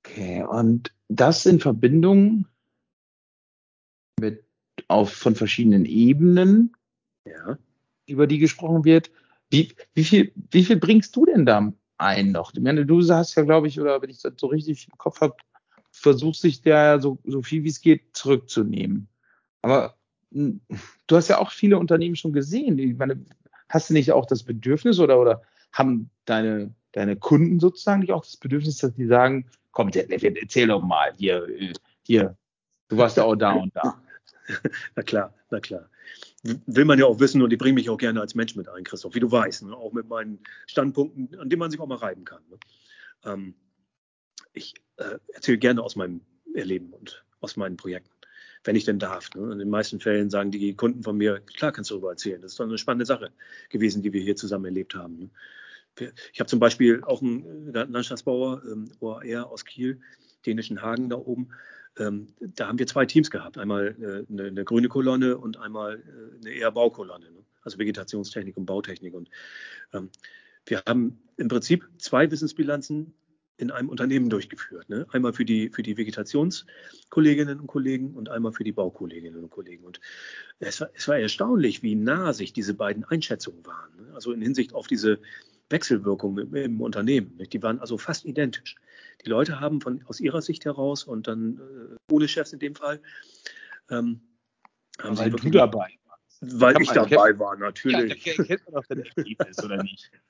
okay, 0.05 0.45
und 0.45 0.92
das 1.09 1.47
in 1.47 1.61
Verbindung 1.61 2.47
mit 4.21 4.45
auf 4.88 5.12
von 5.12 5.35
verschiedenen 5.35 5.85
Ebenen, 5.85 6.75
ja. 7.27 7.59
über 8.07 8.27
die 8.27 8.38
gesprochen 8.38 8.85
wird. 8.85 9.11
Wie, 9.51 9.75
wie, 9.95 10.05
viel, 10.05 10.33
wie 10.51 10.64
viel 10.64 10.77
bringst 10.77 11.14
du 11.14 11.27
denn 11.27 11.45
da 11.45 11.73
ein 11.99 12.33
noch? 12.33 12.55
Ich 12.55 12.61
meine, 12.61 12.87
du 12.87 13.01
hast 13.09 13.35
ja, 13.35 13.42
glaube 13.42 13.68
ich, 13.68 13.81
oder 13.81 14.01
wenn 14.01 14.11
ich 14.11 14.23
das 14.23 14.35
so 14.38 14.47
richtig 14.47 14.88
im 14.90 14.97
Kopf 14.97 15.21
habe, 15.21 15.37
versuchst 15.90 16.42
dich 16.45 16.62
da 16.62 17.01
so, 17.01 17.18
so 17.25 17.42
viel 17.42 17.64
wie 17.64 17.68
es 17.68 17.81
geht 17.81 18.16
zurückzunehmen. 18.16 19.09
Aber 19.61 19.99
hm, 20.33 20.61
du 21.07 21.16
hast 21.16 21.29
ja 21.29 21.38
auch 21.38 21.51
viele 21.51 21.79
Unternehmen 21.79 22.16
schon 22.16 22.33
gesehen. 22.33 22.79
Ich 22.79 22.97
meine, 22.97 23.25
hast 23.73 23.89
du 23.89 23.95
nicht 23.95 24.13
auch 24.13 24.27
das 24.27 24.43
Bedürfnis 24.43 25.01
oder, 25.01 25.19
oder 25.19 25.43
haben 25.73 26.11
deine, 26.27 26.75
deine 26.93 27.17
Kunden 27.17 27.59
sozusagen 27.59 28.01
nicht 28.01 28.13
auch 28.13 28.25
das 28.25 28.37
Bedürfnis, 28.37 28.77
dass 28.77 28.95
die 28.95 29.07
sagen, 29.07 29.47
komm, 29.73 29.89
erzähl 29.89 30.69
doch 30.69 30.83
mal, 30.83 31.13
hier, 31.17 31.49
hier, 32.03 32.37
du 32.89 32.99
warst 32.99 33.17
ja 33.17 33.25
auch 33.25 33.35
da 33.35 33.53
und 33.53 33.75
da. 33.75 34.01
Na 34.97 35.03
klar, 35.03 35.35
na 35.51 35.61
klar. 35.61 35.89
Will 36.43 36.85
man 36.85 36.99
ja 36.99 37.07
auch 37.07 37.19
wissen 37.19 37.41
und 37.41 37.53
ich 37.53 37.59
bringe 37.59 37.75
mich 37.75 37.89
auch 37.89 37.97
gerne 37.97 38.21
als 38.21 38.35
Mensch 38.35 38.57
mit 38.57 38.69
ein, 38.69 38.85
Christoph, 38.85 39.15
wie 39.15 39.21
du 39.21 39.31
weißt, 39.31 39.63
ne? 39.63 39.75
auch 39.75 39.93
mit 39.93 40.09
meinen 40.09 40.41
Standpunkten, 40.67 41.39
an 41.39 41.49
denen 41.49 41.61
man 41.61 41.71
sich 41.71 41.81
auch 41.81 41.87
mal 41.87 41.97
reiben 41.97 42.25
kann. 42.25 42.43
Ne? 42.51 42.59
Ähm, 43.25 43.55
ich 44.53 44.75
äh, 44.96 45.19
erzähle 45.33 45.59
gerne 45.59 45.83
aus 45.83 45.96
meinem 45.96 46.21
Erleben 46.55 46.92
und 46.92 47.25
aus 47.40 47.57
meinen 47.57 47.77
Projekten 47.77 48.12
wenn 48.65 48.77
ich 48.77 48.85
denn 48.85 48.98
darf. 48.98 49.31
Ne? 49.35 49.52
In 49.52 49.58
den 49.58 49.71
meisten 49.71 50.00
Fällen 50.00 50.31
sagen 50.31 50.50
die 50.50 50.75
Kunden 50.75 51.02
von 51.02 51.17
mir, 51.17 51.40
klar 51.40 51.73
kannst 51.73 51.90
du 51.90 51.94
darüber 51.94 52.10
erzählen. 52.10 52.40
Das 52.40 52.52
ist 52.52 52.60
doch 52.60 52.65
eine 52.65 52.79
spannende 52.79 53.06
Sache 53.06 53.31
gewesen, 53.71 54.02
die 54.02 54.13
wir 54.13 54.21
hier 54.21 54.37
zusammen 54.37 54.67
erlebt 54.67 54.94
haben. 54.94 55.19
Ne? 55.19 55.31
Ich 56.33 56.40
habe 56.40 56.48
zum 56.48 56.58
Beispiel 56.58 57.02
auch 57.04 57.21
einen 57.21 57.73
Landschaftsbauer, 57.73 58.63
ähm, 58.65 58.90
OAR 59.00 59.50
aus 59.50 59.65
Kiel, 59.65 60.00
dänischen 60.46 60.81
Hagen 60.81 61.10
da 61.10 61.17
oben. 61.17 61.50
Ähm, 61.98 62.29
da 62.40 62.69
haben 62.69 62.79
wir 62.79 62.87
zwei 62.87 63.04
Teams 63.04 63.31
gehabt. 63.31 63.58
Einmal 63.58 63.94
äh, 64.00 64.33
eine, 64.33 64.44
eine, 64.44 64.65
grüne 64.65 64.88
Kolonne 64.88 65.37
und 65.37 65.58
einmal 65.58 65.96
äh, 65.96 66.37
eine 66.38 66.50
eher 66.54 66.73
Baukolonne. 66.73 67.31
Ne? 67.31 67.44
Also 67.63 67.79
Vegetationstechnik 67.79 68.56
und 68.56 68.65
Bautechnik. 68.65 69.13
Und 69.13 69.29
ähm, 69.92 70.08
wir 70.67 70.83
haben 70.87 71.21
im 71.37 71.48
Prinzip 71.48 71.87
zwei 71.98 72.31
Wissensbilanzen 72.31 73.13
in 73.63 73.71
einem 73.71 73.88
Unternehmen 73.88 74.29
durchgeführt. 74.29 74.88
Ne? 74.90 75.06
Einmal 75.13 75.33
für 75.33 75.44
die, 75.44 75.71
für 75.71 75.83
die 75.83 75.96
Vegetationskolleginnen 75.96 77.60
und 77.60 77.69
Kollegen 77.69 78.15
und 78.15 78.29
einmal 78.29 78.52
für 78.52 78.65
die 78.65 78.73
Baukolleginnen 78.73 79.42
und 79.42 79.50
Kollegen. 79.50 79.85
Und 79.85 80.00
es 80.58 80.81
war, 80.81 80.90
es 80.94 81.08
war 81.08 81.17
erstaunlich, 81.17 81.83
wie 81.83 81.94
nah 81.94 82.33
sich 82.33 82.52
diese 82.52 82.75
beiden 82.75 83.04
Einschätzungen 83.04 83.65
waren. 83.65 83.96
Ne? 83.96 84.15
Also 84.15 84.33
in 84.33 84.42
Hinsicht 84.42 84.75
auf 84.75 84.88
diese 84.88 85.21
Wechselwirkung 85.71 86.38
im, 86.38 86.54
im 86.54 86.81
Unternehmen. 86.81 87.37
Ne? 87.38 87.46
Die 87.46 87.63
waren 87.63 87.79
also 87.79 87.96
fast 87.96 88.25
identisch. 88.25 88.77
Die 89.25 89.31
Leute 89.31 89.60
haben 89.60 89.81
von, 89.81 90.04
aus 90.06 90.19
ihrer 90.21 90.42
Sicht 90.42 90.65
heraus 90.65 91.04
und 91.04 91.29
dann 91.29 91.58
äh, 91.58 92.13
ohne 92.13 92.29
Chefs 92.29 92.52
in 92.52 92.58
dem 92.58 92.75
Fall, 92.75 93.00
Ähm, 93.90 94.21
haben 95.00 95.17
weil 95.19 95.31
du 95.31 95.50
dabei 95.50 95.98
warst. 96.04 96.60
Weil 96.60 96.83
ich 96.83 96.90
dabei 96.90 97.38
war, 97.38 97.56
natürlich. 97.56 98.25
Ja, 98.25 98.35
kennt 98.44 98.65
man 98.65 98.75
doch 98.75 98.87
dein 98.87 99.04
Ergebnis, 99.04 99.63
oder 99.65 99.83
nicht? 99.83 100.10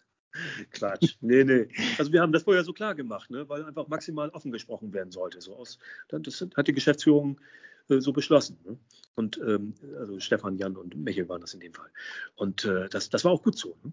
Quatsch. 0.71 1.17
Nee, 1.21 1.45
nee. 1.45 1.69
Also 1.99 2.13
wir 2.13 2.21
haben 2.21 2.33
das 2.33 2.45
vorher 2.45 2.65
so 2.65 2.73
klar 2.73 2.95
gemacht, 2.95 3.31
ne? 3.31 3.49
weil 3.49 3.65
einfach 3.65 3.89
maximal 3.89 4.31
offen 4.31 4.53
gesprochen 4.53 4.93
werden 4.93 5.11
sollte. 5.11 5.41
So 5.41 5.55
aus, 5.57 5.79
das 6.09 6.47
hat 6.57 6.69
die 6.69 6.73
Geschäftsführung 6.73 7.41
äh, 7.89 8.01
so 8.01 8.13
beschlossen. 8.13 8.59
Ne? 8.65 8.79
Und 9.15 9.39
ähm, 9.39 9.75
also 9.99 10.19
Stefan, 10.21 10.57
Jan 10.57 10.77
und 10.77 10.97
Michael 10.97 11.29
waren 11.29 11.41
das 11.41 11.55
in 11.55 11.61
dem 11.61 11.75
Fall. 11.75 11.91
Und 12.35 12.65
äh, 12.65 12.89
das, 12.89 13.11
das 13.11 13.25
war 13.25 13.33
auch 13.33 13.43
gut 13.43 13.59
so. 13.59 13.77
Ne? 13.83 13.93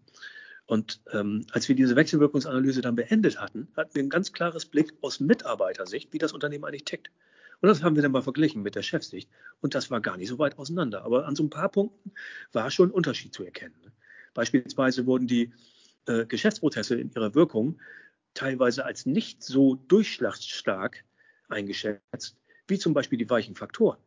Und 0.65 1.01
ähm, 1.11 1.45
als 1.51 1.67
wir 1.67 1.75
diese 1.75 1.95
Wechselwirkungsanalyse 1.95 2.81
dann 2.81 2.95
beendet 2.95 3.41
hatten, 3.41 3.67
hatten 3.75 3.95
wir 3.95 4.03
ein 4.03 4.09
ganz 4.09 4.33
klares 4.33 4.65
Blick 4.65 4.93
aus 5.01 5.19
Mitarbeitersicht, 5.19 6.13
wie 6.13 6.19
das 6.19 6.31
Unternehmen 6.31 6.63
eigentlich 6.63 6.85
tickt. 6.85 7.09
Und 7.61 7.67
das 7.67 7.83
haben 7.83 7.95
wir 7.95 8.03
dann 8.03 8.11
mal 8.11 8.21
verglichen 8.21 8.61
mit 8.61 8.75
der 8.75 8.83
Chefsicht. 8.83 9.29
Und 9.61 9.75
das 9.75 9.91
war 9.91 9.99
gar 9.99 10.15
nicht 10.15 10.29
so 10.29 10.39
weit 10.39 10.57
auseinander. 10.57 11.03
Aber 11.03 11.25
an 11.25 11.35
so 11.35 11.43
ein 11.43 11.49
paar 11.49 11.69
Punkten 11.69 12.11
war 12.53 12.71
schon 12.71 12.89
ein 12.89 12.93
Unterschied 12.93 13.33
zu 13.33 13.43
erkennen. 13.43 13.75
Ne? 13.83 13.91
Beispielsweise 14.33 15.05
wurden 15.05 15.27
die 15.27 15.51
äh, 16.09 16.25
Geschäftsprozesse 16.25 16.95
in 16.99 17.11
ihrer 17.15 17.35
Wirkung 17.35 17.79
teilweise 18.33 18.83
als 18.83 19.05
nicht 19.05 19.43
so 19.43 19.75
durchschlagsstark 19.75 21.03
eingeschätzt, 21.49 22.35
wie 22.67 22.79
zum 22.79 22.93
Beispiel 22.93 23.19
die 23.19 23.29
weichen 23.29 23.55
Faktoren. 23.55 23.97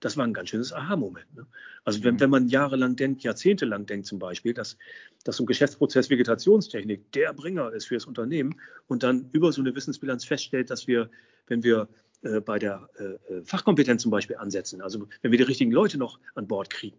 Das 0.00 0.16
war 0.16 0.26
ein 0.26 0.32
ganz 0.32 0.48
schönes 0.48 0.72
Aha-Moment. 0.72 1.34
Ne? 1.34 1.46
Also 1.84 2.02
wenn, 2.02 2.14
mhm. 2.14 2.20
wenn 2.20 2.30
man 2.30 2.48
jahrelang 2.48 2.96
denkt, 2.96 3.22
jahrzehntelang 3.22 3.84
denkt 3.84 4.06
zum 4.06 4.18
Beispiel, 4.18 4.54
dass, 4.54 4.78
dass 5.24 5.36
so 5.36 5.42
ein 5.42 5.46
Geschäftsprozess 5.46 6.08
Vegetationstechnik 6.08 7.12
der 7.12 7.34
Bringer 7.34 7.70
ist 7.72 7.88
für 7.88 7.94
das 7.94 8.06
Unternehmen 8.06 8.58
und 8.86 9.02
dann 9.02 9.28
über 9.32 9.52
so 9.52 9.60
eine 9.60 9.74
Wissensbilanz 9.74 10.24
feststellt, 10.24 10.70
dass 10.70 10.86
wir, 10.86 11.10
wenn 11.46 11.62
wir 11.62 11.88
äh, 12.22 12.40
bei 12.40 12.58
der 12.58 12.88
äh, 12.98 13.34
äh 13.34 13.44
Fachkompetenz 13.44 14.00
zum 14.00 14.10
Beispiel 14.10 14.36
ansetzen, 14.36 14.80
also 14.80 15.06
wenn 15.20 15.30
wir 15.30 15.38
die 15.38 15.44
richtigen 15.44 15.72
Leute 15.72 15.98
noch 15.98 16.18
an 16.34 16.48
Bord 16.48 16.70
kriegen, 16.70 16.96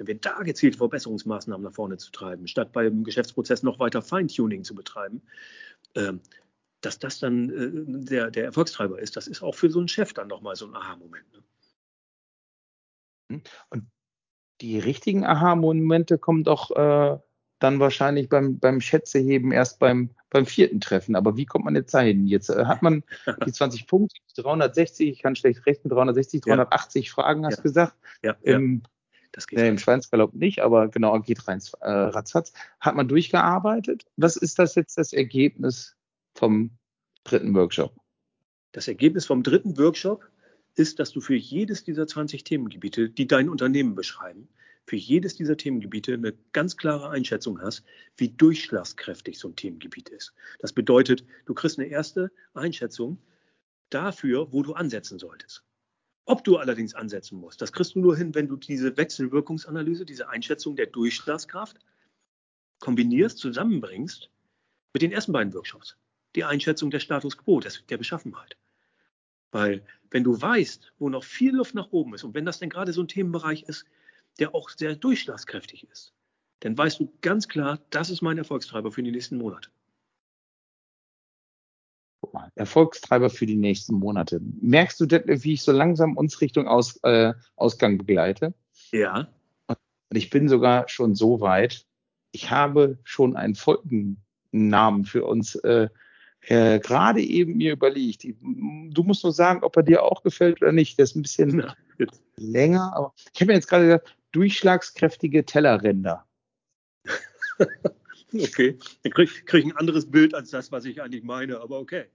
wenn 0.00 0.06
wir 0.06 0.18
da 0.18 0.38
gezielt 0.42 0.76
Verbesserungsmaßnahmen 0.76 1.62
nach 1.62 1.74
vorne 1.74 1.98
zu 1.98 2.10
treiben, 2.10 2.48
statt 2.48 2.72
beim 2.72 3.04
Geschäftsprozess 3.04 3.62
noch 3.62 3.78
weiter 3.78 4.00
Feintuning 4.00 4.64
zu 4.64 4.74
betreiben, 4.74 5.20
ähm, 5.94 6.20
dass 6.80 6.98
das 6.98 7.18
dann 7.18 7.50
äh, 7.50 7.70
der, 8.06 8.30
der 8.30 8.44
Erfolgstreiber 8.44 8.98
ist, 8.98 9.16
das 9.16 9.26
ist 9.26 9.42
auch 9.42 9.54
für 9.54 9.70
so 9.70 9.78
einen 9.78 9.88
Chef 9.88 10.14
dann 10.14 10.28
nochmal 10.28 10.56
so 10.56 10.66
ein 10.66 10.74
Aha-Moment. 10.74 11.26
Ne? 11.32 11.42
Hm? 13.30 13.42
Und 13.68 13.84
die 14.62 14.78
richtigen 14.78 15.26
Aha-Momente 15.26 16.16
kommen 16.16 16.44
doch 16.44 16.70
äh, 16.70 17.18
dann 17.58 17.78
wahrscheinlich 17.78 18.30
beim, 18.30 18.58
beim 18.58 18.80
Schätzeheben 18.80 19.52
erst 19.52 19.78
beim, 19.78 20.10
beim 20.30 20.46
vierten 20.46 20.80
Treffen. 20.80 21.14
Aber 21.14 21.36
wie 21.36 21.44
kommt 21.44 21.66
man 21.66 21.74
jetzt 21.74 21.92
dahin? 21.92 22.26
Jetzt 22.26 22.48
äh, 22.48 22.64
hat 22.64 22.80
man 22.80 23.04
die 23.46 23.52
20 23.52 23.86
Punkte, 23.86 24.16
360, 24.36 25.10
ich 25.10 25.22
kann 25.22 25.36
schlecht 25.36 25.66
rechnen, 25.66 25.90
360, 25.90 26.40
380 26.40 27.06
ja. 27.06 27.12
Fragen, 27.12 27.44
hast 27.44 27.58
du 27.58 27.60
ja. 27.60 27.62
gesagt. 27.62 27.96
Ja, 28.22 28.36
Im 28.42 28.82
das 29.32 29.46
geht 29.46 29.58
nee, 29.58 29.68
im 29.68 29.78
Schweinsgalopp 29.78 30.34
nicht, 30.34 30.60
aber 30.60 30.88
genau, 30.88 31.18
geht 31.20 31.46
rein 31.46 31.60
äh, 31.80 31.90
ratzfatz. 31.90 32.52
Hat 32.80 32.96
man 32.96 33.08
durchgearbeitet? 33.08 34.06
Was 34.16 34.36
ist 34.36 34.58
das 34.58 34.74
jetzt 34.74 34.98
das 34.98 35.12
Ergebnis 35.12 35.96
vom 36.34 36.70
dritten 37.24 37.54
Workshop? 37.54 37.94
Das 38.72 38.88
Ergebnis 38.88 39.26
vom 39.26 39.42
dritten 39.42 39.78
Workshop 39.78 40.28
ist, 40.74 40.98
dass 40.98 41.12
du 41.12 41.20
für 41.20 41.34
jedes 41.34 41.84
dieser 41.84 42.06
20 42.06 42.44
Themengebiete, 42.44 43.10
die 43.10 43.26
dein 43.26 43.48
Unternehmen 43.48 43.94
beschreiben, 43.94 44.48
für 44.86 44.96
jedes 44.96 45.36
dieser 45.36 45.56
Themengebiete 45.56 46.14
eine 46.14 46.32
ganz 46.52 46.76
klare 46.76 47.10
Einschätzung 47.10 47.60
hast, 47.60 47.84
wie 48.16 48.28
durchschlagskräftig 48.28 49.38
so 49.38 49.48
ein 49.48 49.56
Themengebiet 49.56 50.08
ist. 50.08 50.32
Das 50.58 50.72
bedeutet, 50.72 51.24
du 51.46 51.54
kriegst 51.54 51.78
eine 51.78 51.88
erste 51.88 52.32
Einschätzung 52.54 53.18
dafür, 53.90 54.52
wo 54.52 54.62
du 54.62 54.72
ansetzen 54.72 55.18
solltest. 55.18 55.64
Ob 56.30 56.44
du 56.44 56.58
allerdings 56.58 56.94
ansetzen 56.94 57.40
musst, 57.40 57.60
das 57.60 57.72
kriegst 57.72 57.96
du 57.96 57.98
nur 57.98 58.16
hin, 58.16 58.36
wenn 58.36 58.46
du 58.46 58.54
diese 58.54 58.96
Wechselwirkungsanalyse, 58.96 60.04
diese 60.04 60.28
Einschätzung 60.28 60.76
der 60.76 60.86
Durchschlagskraft 60.86 61.80
kombinierst, 62.78 63.38
zusammenbringst 63.38 64.30
mit 64.92 65.02
den 65.02 65.10
ersten 65.10 65.32
beiden 65.32 65.52
Workshops. 65.52 65.96
Die 66.36 66.44
Einschätzung 66.44 66.92
der 66.92 67.00
Status 67.00 67.36
quo, 67.36 67.58
der 67.58 67.98
Beschaffenheit. 67.98 68.56
Weil 69.50 69.84
wenn 70.12 70.22
du 70.22 70.40
weißt, 70.40 70.92
wo 71.00 71.08
noch 71.08 71.24
viel 71.24 71.56
Luft 71.56 71.74
nach 71.74 71.90
oben 71.90 72.14
ist 72.14 72.22
und 72.22 72.32
wenn 72.32 72.44
das 72.44 72.60
denn 72.60 72.70
gerade 72.70 72.92
so 72.92 73.02
ein 73.02 73.08
Themenbereich 73.08 73.64
ist, 73.64 73.84
der 74.38 74.54
auch 74.54 74.70
sehr 74.70 74.94
durchschlagskräftig 74.94 75.88
ist, 75.90 76.14
dann 76.60 76.78
weißt 76.78 77.00
du 77.00 77.12
ganz 77.22 77.48
klar, 77.48 77.80
das 77.90 78.08
ist 78.08 78.22
mein 78.22 78.38
Erfolgstreiber 78.38 78.92
für 78.92 79.02
die 79.02 79.10
nächsten 79.10 79.36
Monate. 79.36 79.70
Guck 82.20 82.34
mal, 82.34 82.52
Erfolgstreiber 82.54 83.30
für 83.30 83.46
die 83.46 83.56
nächsten 83.56 83.94
Monate. 83.94 84.40
Merkst 84.60 85.00
du, 85.00 85.06
wie 85.06 85.54
ich 85.54 85.62
so 85.62 85.72
langsam 85.72 86.16
uns 86.16 86.40
Richtung 86.40 86.68
Aus, 86.68 86.96
äh, 87.02 87.32
Ausgang 87.56 87.98
begleite? 87.98 88.54
Ja. 88.92 89.28
Und 89.66 90.16
ich 90.16 90.28
bin 90.30 90.48
sogar 90.48 90.88
schon 90.88 91.14
so 91.14 91.40
weit. 91.40 91.86
Ich 92.32 92.50
habe 92.50 92.98
schon 93.04 93.36
einen 93.36 93.54
Folgennamen 93.54 95.04
für 95.04 95.24
uns 95.24 95.54
äh, 95.56 95.88
äh, 96.42 96.80
gerade 96.80 97.20
eben 97.20 97.56
mir 97.56 97.72
überlegt. 97.72 98.24
Du 98.24 99.02
musst 99.02 99.24
nur 99.24 99.32
sagen, 99.32 99.62
ob 99.62 99.76
er 99.76 99.82
dir 99.82 100.02
auch 100.02 100.22
gefällt 100.22 100.62
oder 100.62 100.72
nicht. 100.72 100.98
Das 100.98 101.10
ist 101.10 101.16
ein 101.16 101.22
bisschen 101.22 101.60
ja, 101.60 102.06
länger, 102.36 102.92
aber 102.94 103.14
ich 103.32 103.40
habe 103.40 103.46
mir 103.46 103.54
jetzt 103.54 103.68
gerade 103.68 103.84
gesagt, 103.84 104.16
durchschlagskräftige 104.32 105.44
Tellerränder. 105.44 106.26
Okay, 108.42 108.78
dann 109.02 109.12
kriege 109.12 109.30
krieg 109.44 109.64
ich 109.64 109.72
ein 109.72 109.76
anderes 109.76 110.10
Bild 110.10 110.34
als 110.34 110.50
das, 110.50 110.70
was 110.70 110.84
ich 110.84 111.02
eigentlich 111.02 111.24
meine, 111.24 111.60
aber 111.60 111.78
okay. 111.78 112.06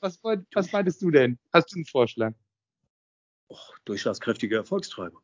Was, 0.00 0.18
was 0.22 0.72
meintest 0.72 1.02
du 1.02 1.10
denn? 1.10 1.38
Hast 1.52 1.72
du 1.72 1.76
einen 1.76 1.84
Vorschlag? 1.84 2.32
Och, 3.48 3.78
durchschlagskräftige 3.84 4.56
Erfolgstreiber. 4.56 5.20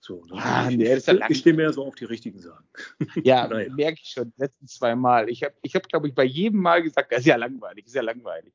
So, 0.00 0.22
ne? 0.26 0.34
ah, 0.34 0.68
ich, 0.68 0.76
nee, 0.76 0.94
ich, 1.28 1.38
stehe 1.38 1.56
mehr 1.56 1.72
so 1.72 1.86
auf 1.86 1.94
die 1.94 2.04
richtigen 2.04 2.38
Sachen. 2.38 2.66
Ja, 3.24 3.48
naja. 3.48 3.72
merke 3.72 4.00
ich 4.02 4.10
schon, 4.10 4.34
letzten 4.36 4.66
zwei 4.66 4.94
Mal. 4.94 5.30
Ich 5.30 5.42
habe, 5.42 5.54
ich 5.62 5.74
hab, 5.74 5.88
glaube 5.88 6.08
ich, 6.08 6.14
bei 6.14 6.24
jedem 6.24 6.60
Mal 6.60 6.82
gesagt, 6.82 7.10
das 7.10 7.20
ist 7.20 7.26
ja 7.26 7.36
langweilig, 7.36 7.86
ist 7.86 7.94
ja 7.94 8.02
langweilig. 8.02 8.52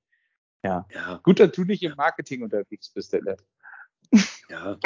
Ja. 0.63 0.85
ja. 0.93 1.19
Gut, 1.23 1.39
dass 1.39 1.51
du 1.51 1.63
nicht 1.63 1.81
im 1.81 1.95
Marketing 1.95 2.43
unterwegs 2.43 2.89
bist, 2.89 3.13
Ella. 3.15 3.35
Ja, 4.49 4.77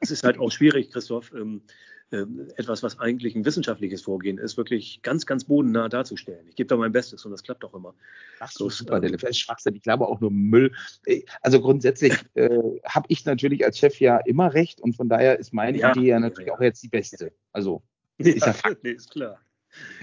es 0.00 0.10
ist 0.10 0.24
halt 0.24 0.38
auch 0.38 0.50
schwierig, 0.50 0.90
Christoph. 0.90 1.32
Ähm, 1.32 1.62
etwas, 2.10 2.82
was 2.84 3.00
eigentlich 3.00 3.34
ein 3.34 3.44
wissenschaftliches 3.44 4.02
Vorgehen 4.02 4.38
ist, 4.38 4.56
wirklich 4.56 5.00
ganz, 5.02 5.26
ganz 5.26 5.44
bodennah 5.44 5.88
darzustellen. 5.88 6.46
Ich 6.48 6.54
gebe 6.54 6.68
da 6.68 6.76
mein 6.76 6.92
Bestes 6.92 7.24
und 7.24 7.32
das 7.32 7.42
klappt 7.42 7.64
auch 7.64 7.74
immer. 7.74 7.94
Ach 8.38 8.50
so, 8.52 8.70
super, 8.70 9.02
ähm, 9.02 9.16
der 9.16 9.30
ist 9.30 9.38
Schwachsinn. 9.38 9.74
Ich 9.74 9.82
glaube 9.82 10.06
auch 10.06 10.20
nur 10.20 10.30
Müll. 10.30 10.72
Äh, 11.04 11.22
also 11.42 11.60
grundsätzlich 11.60 12.14
äh, 12.34 12.60
habe 12.84 13.06
ich 13.08 13.24
natürlich 13.24 13.64
als 13.64 13.78
Chef 13.78 13.98
ja 13.98 14.18
immer 14.18 14.54
recht 14.54 14.80
und 14.80 14.94
von 14.94 15.08
daher 15.08 15.38
ist 15.38 15.52
meine 15.52 15.78
ja, 15.78 15.90
Idee 15.90 16.06
ja 16.06 16.20
natürlich 16.20 16.46
ja, 16.46 16.52
ja. 16.52 16.58
auch 16.58 16.62
jetzt 16.62 16.82
die 16.82 16.88
beste. 16.88 17.32
Also 17.52 17.82
ist 18.18 18.46
ja, 18.46 18.52
Fakt. 18.52 18.84
Nee, 18.84 18.92
ist 18.92 19.10
klar. 19.10 19.40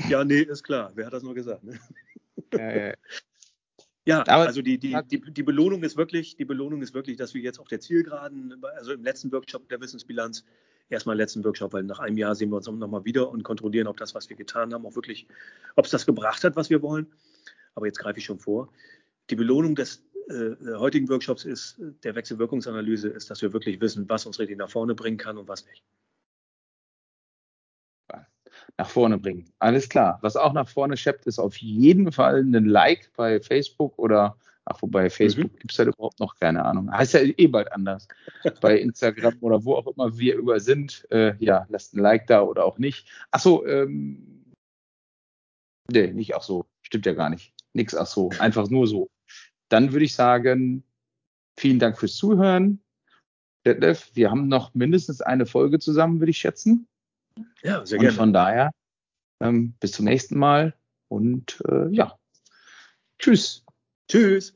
Ja, 0.09 0.25
nee, 0.25 0.41
ist 0.41 0.63
klar. 0.63 0.91
Wer 0.95 1.05
hat 1.05 1.13
das 1.13 1.23
nur 1.23 1.33
gesagt? 1.33 1.63
Ne? 1.63 1.79
Ja, 2.53 2.93
ja, 4.05 4.19
Aber, 4.27 4.47
also 4.47 4.61
die, 4.61 4.77
die, 4.77 4.97
die, 5.09 5.21
die, 5.21 5.43
Belohnung 5.43 5.81
ist 5.83 5.95
wirklich, 5.95 6.35
die 6.35 6.43
Belohnung 6.43 6.81
ist 6.81 6.93
wirklich, 6.93 7.15
dass 7.15 7.33
wir 7.33 7.41
jetzt 7.41 7.59
auf 7.59 7.69
der 7.69 7.79
Zielgeraden, 7.79 8.61
also 8.75 8.91
im 8.91 9.03
letzten 9.03 9.31
Workshop 9.31 9.69
der 9.69 9.79
Wissensbilanz, 9.79 10.43
erstmal 10.89 11.15
im 11.15 11.19
letzten 11.19 11.43
Workshop, 11.43 11.73
weil 11.73 11.83
nach 11.83 11.99
einem 11.99 12.17
Jahr 12.17 12.35
sehen 12.35 12.49
wir 12.49 12.57
uns 12.57 12.67
nochmal 12.67 13.05
wieder 13.05 13.29
und 13.29 13.43
kontrollieren, 13.43 13.87
ob 13.87 13.97
das, 13.97 14.13
was 14.15 14.29
wir 14.29 14.35
getan 14.35 14.73
haben, 14.73 14.85
auch 14.85 14.95
wirklich, 14.95 15.27
ob 15.75 15.85
es 15.85 15.91
das 15.91 16.05
gebracht 16.05 16.43
hat, 16.43 16.55
was 16.55 16.69
wir 16.69 16.81
wollen. 16.81 17.07
Aber 17.75 17.85
jetzt 17.85 17.99
greife 17.99 18.19
ich 18.19 18.25
schon 18.25 18.39
vor. 18.39 18.71
Die 19.29 19.35
Belohnung 19.35 19.75
des 19.75 20.03
äh, 20.29 20.51
heutigen 20.75 21.09
Workshops 21.09 21.45
ist, 21.45 21.81
der 22.03 22.15
Wechselwirkungsanalyse 22.15 23.09
ist, 23.09 23.29
dass 23.29 23.41
wir 23.41 23.53
wirklich 23.53 23.81
wissen, 23.81 24.07
was 24.09 24.25
uns 24.25 24.39
richtig 24.39 24.57
nach 24.57 24.69
vorne 24.69 24.95
bringen 24.95 25.17
kann 25.17 25.37
und 25.37 25.47
was 25.47 25.65
nicht 25.65 25.83
nach 28.77 28.89
vorne 28.89 29.17
bringen. 29.17 29.45
Alles 29.59 29.89
klar. 29.89 30.19
Was 30.21 30.35
auch 30.35 30.53
nach 30.53 30.67
vorne 30.67 30.97
scheppt, 30.97 31.25
ist 31.25 31.39
auf 31.39 31.57
jeden 31.57 32.11
Fall 32.11 32.41
ein 32.41 32.65
Like 32.65 33.11
bei 33.15 33.39
Facebook 33.39 33.97
oder, 33.97 34.37
ach, 34.65 34.81
wobei 34.81 35.09
Facebook 35.09 35.51
mhm. 35.51 35.59
gibt 35.59 35.71
es 35.71 35.79
halt 35.79 35.89
überhaupt 35.89 36.19
noch 36.19 36.35
keine 36.35 36.63
Ahnung. 36.65 36.91
Heißt 36.91 37.13
ja 37.13 37.21
eh 37.21 37.47
bald 37.47 37.71
anders. 37.71 38.07
bei 38.61 38.79
Instagram 38.79 39.37
oder 39.41 39.63
wo 39.63 39.75
auch 39.75 39.87
immer 39.87 40.17
wir 40.17 40.35
über 40.35 40.59
sind. 40.59 41.07
Äh, 41.11 41.35
ja, 41.39 41.65
lasst 41.69 41.93
ein 41.93 41.99
Like 41.99 42.27
da 42.27 42.41
oder 42.41 42.65
auch 42.65 42.77
nicht. 42.77 43.07
Ach 43.31 43.39
so, 43.39 43.65
ähm, 43.65 44.43
nee, 45.91 46.07
nicht 46.11 46.35
ach 46.35 46.43
so. 46.43 46.65
Stimmt 46.81 47.05
ja 47.05 47.13
gar 47.13 47.29
nicht. 47.29 47.53
Nix 47.73 47.95
ach 47.95 48.07
so. 48.07 48.29
Einfach 48.39 48.69
nur 48.69 48.87
so. 48.87 49.09
Dann 49.69 49.91
würde 49.91 50.05
ich 50.05 50.13
sagen, 50.13 50.83
vielen 51.59 51.79
Dank 51.79 51.97
fürs 51.97 52.15
Zuhören. 52.15 52.79
Detlef, 53.65 54.11
wir 54.13 54.29
haben 54.29 54.47
noch 54.47 54.73
mindestens 54.73 55.21
eine 55.21 55.45
Folge 55.45 55.79
zusammen, 55.79 56.19
würde 56.19 56.31
ich 56.31 56.37
schätzen. 56.37 56.87
Ja, 57.63 57.85
sehr 57.85 57.97
und 57.97 58.03
gerne. 58.03 58.17
Von 58.17 58.33
daher, 58.33 58.71
ähm, 59.41 59.73
bis 59.79 59.93
zum 59.93 60.05
nächsten 60.05 60.37
Mal 60.37 60.75
und 61.07 61.61
äh, 61.67 61.87
ja, 61.89 62.17
tschüss. 63.19 63.63
Tschüss. 64.13 64.53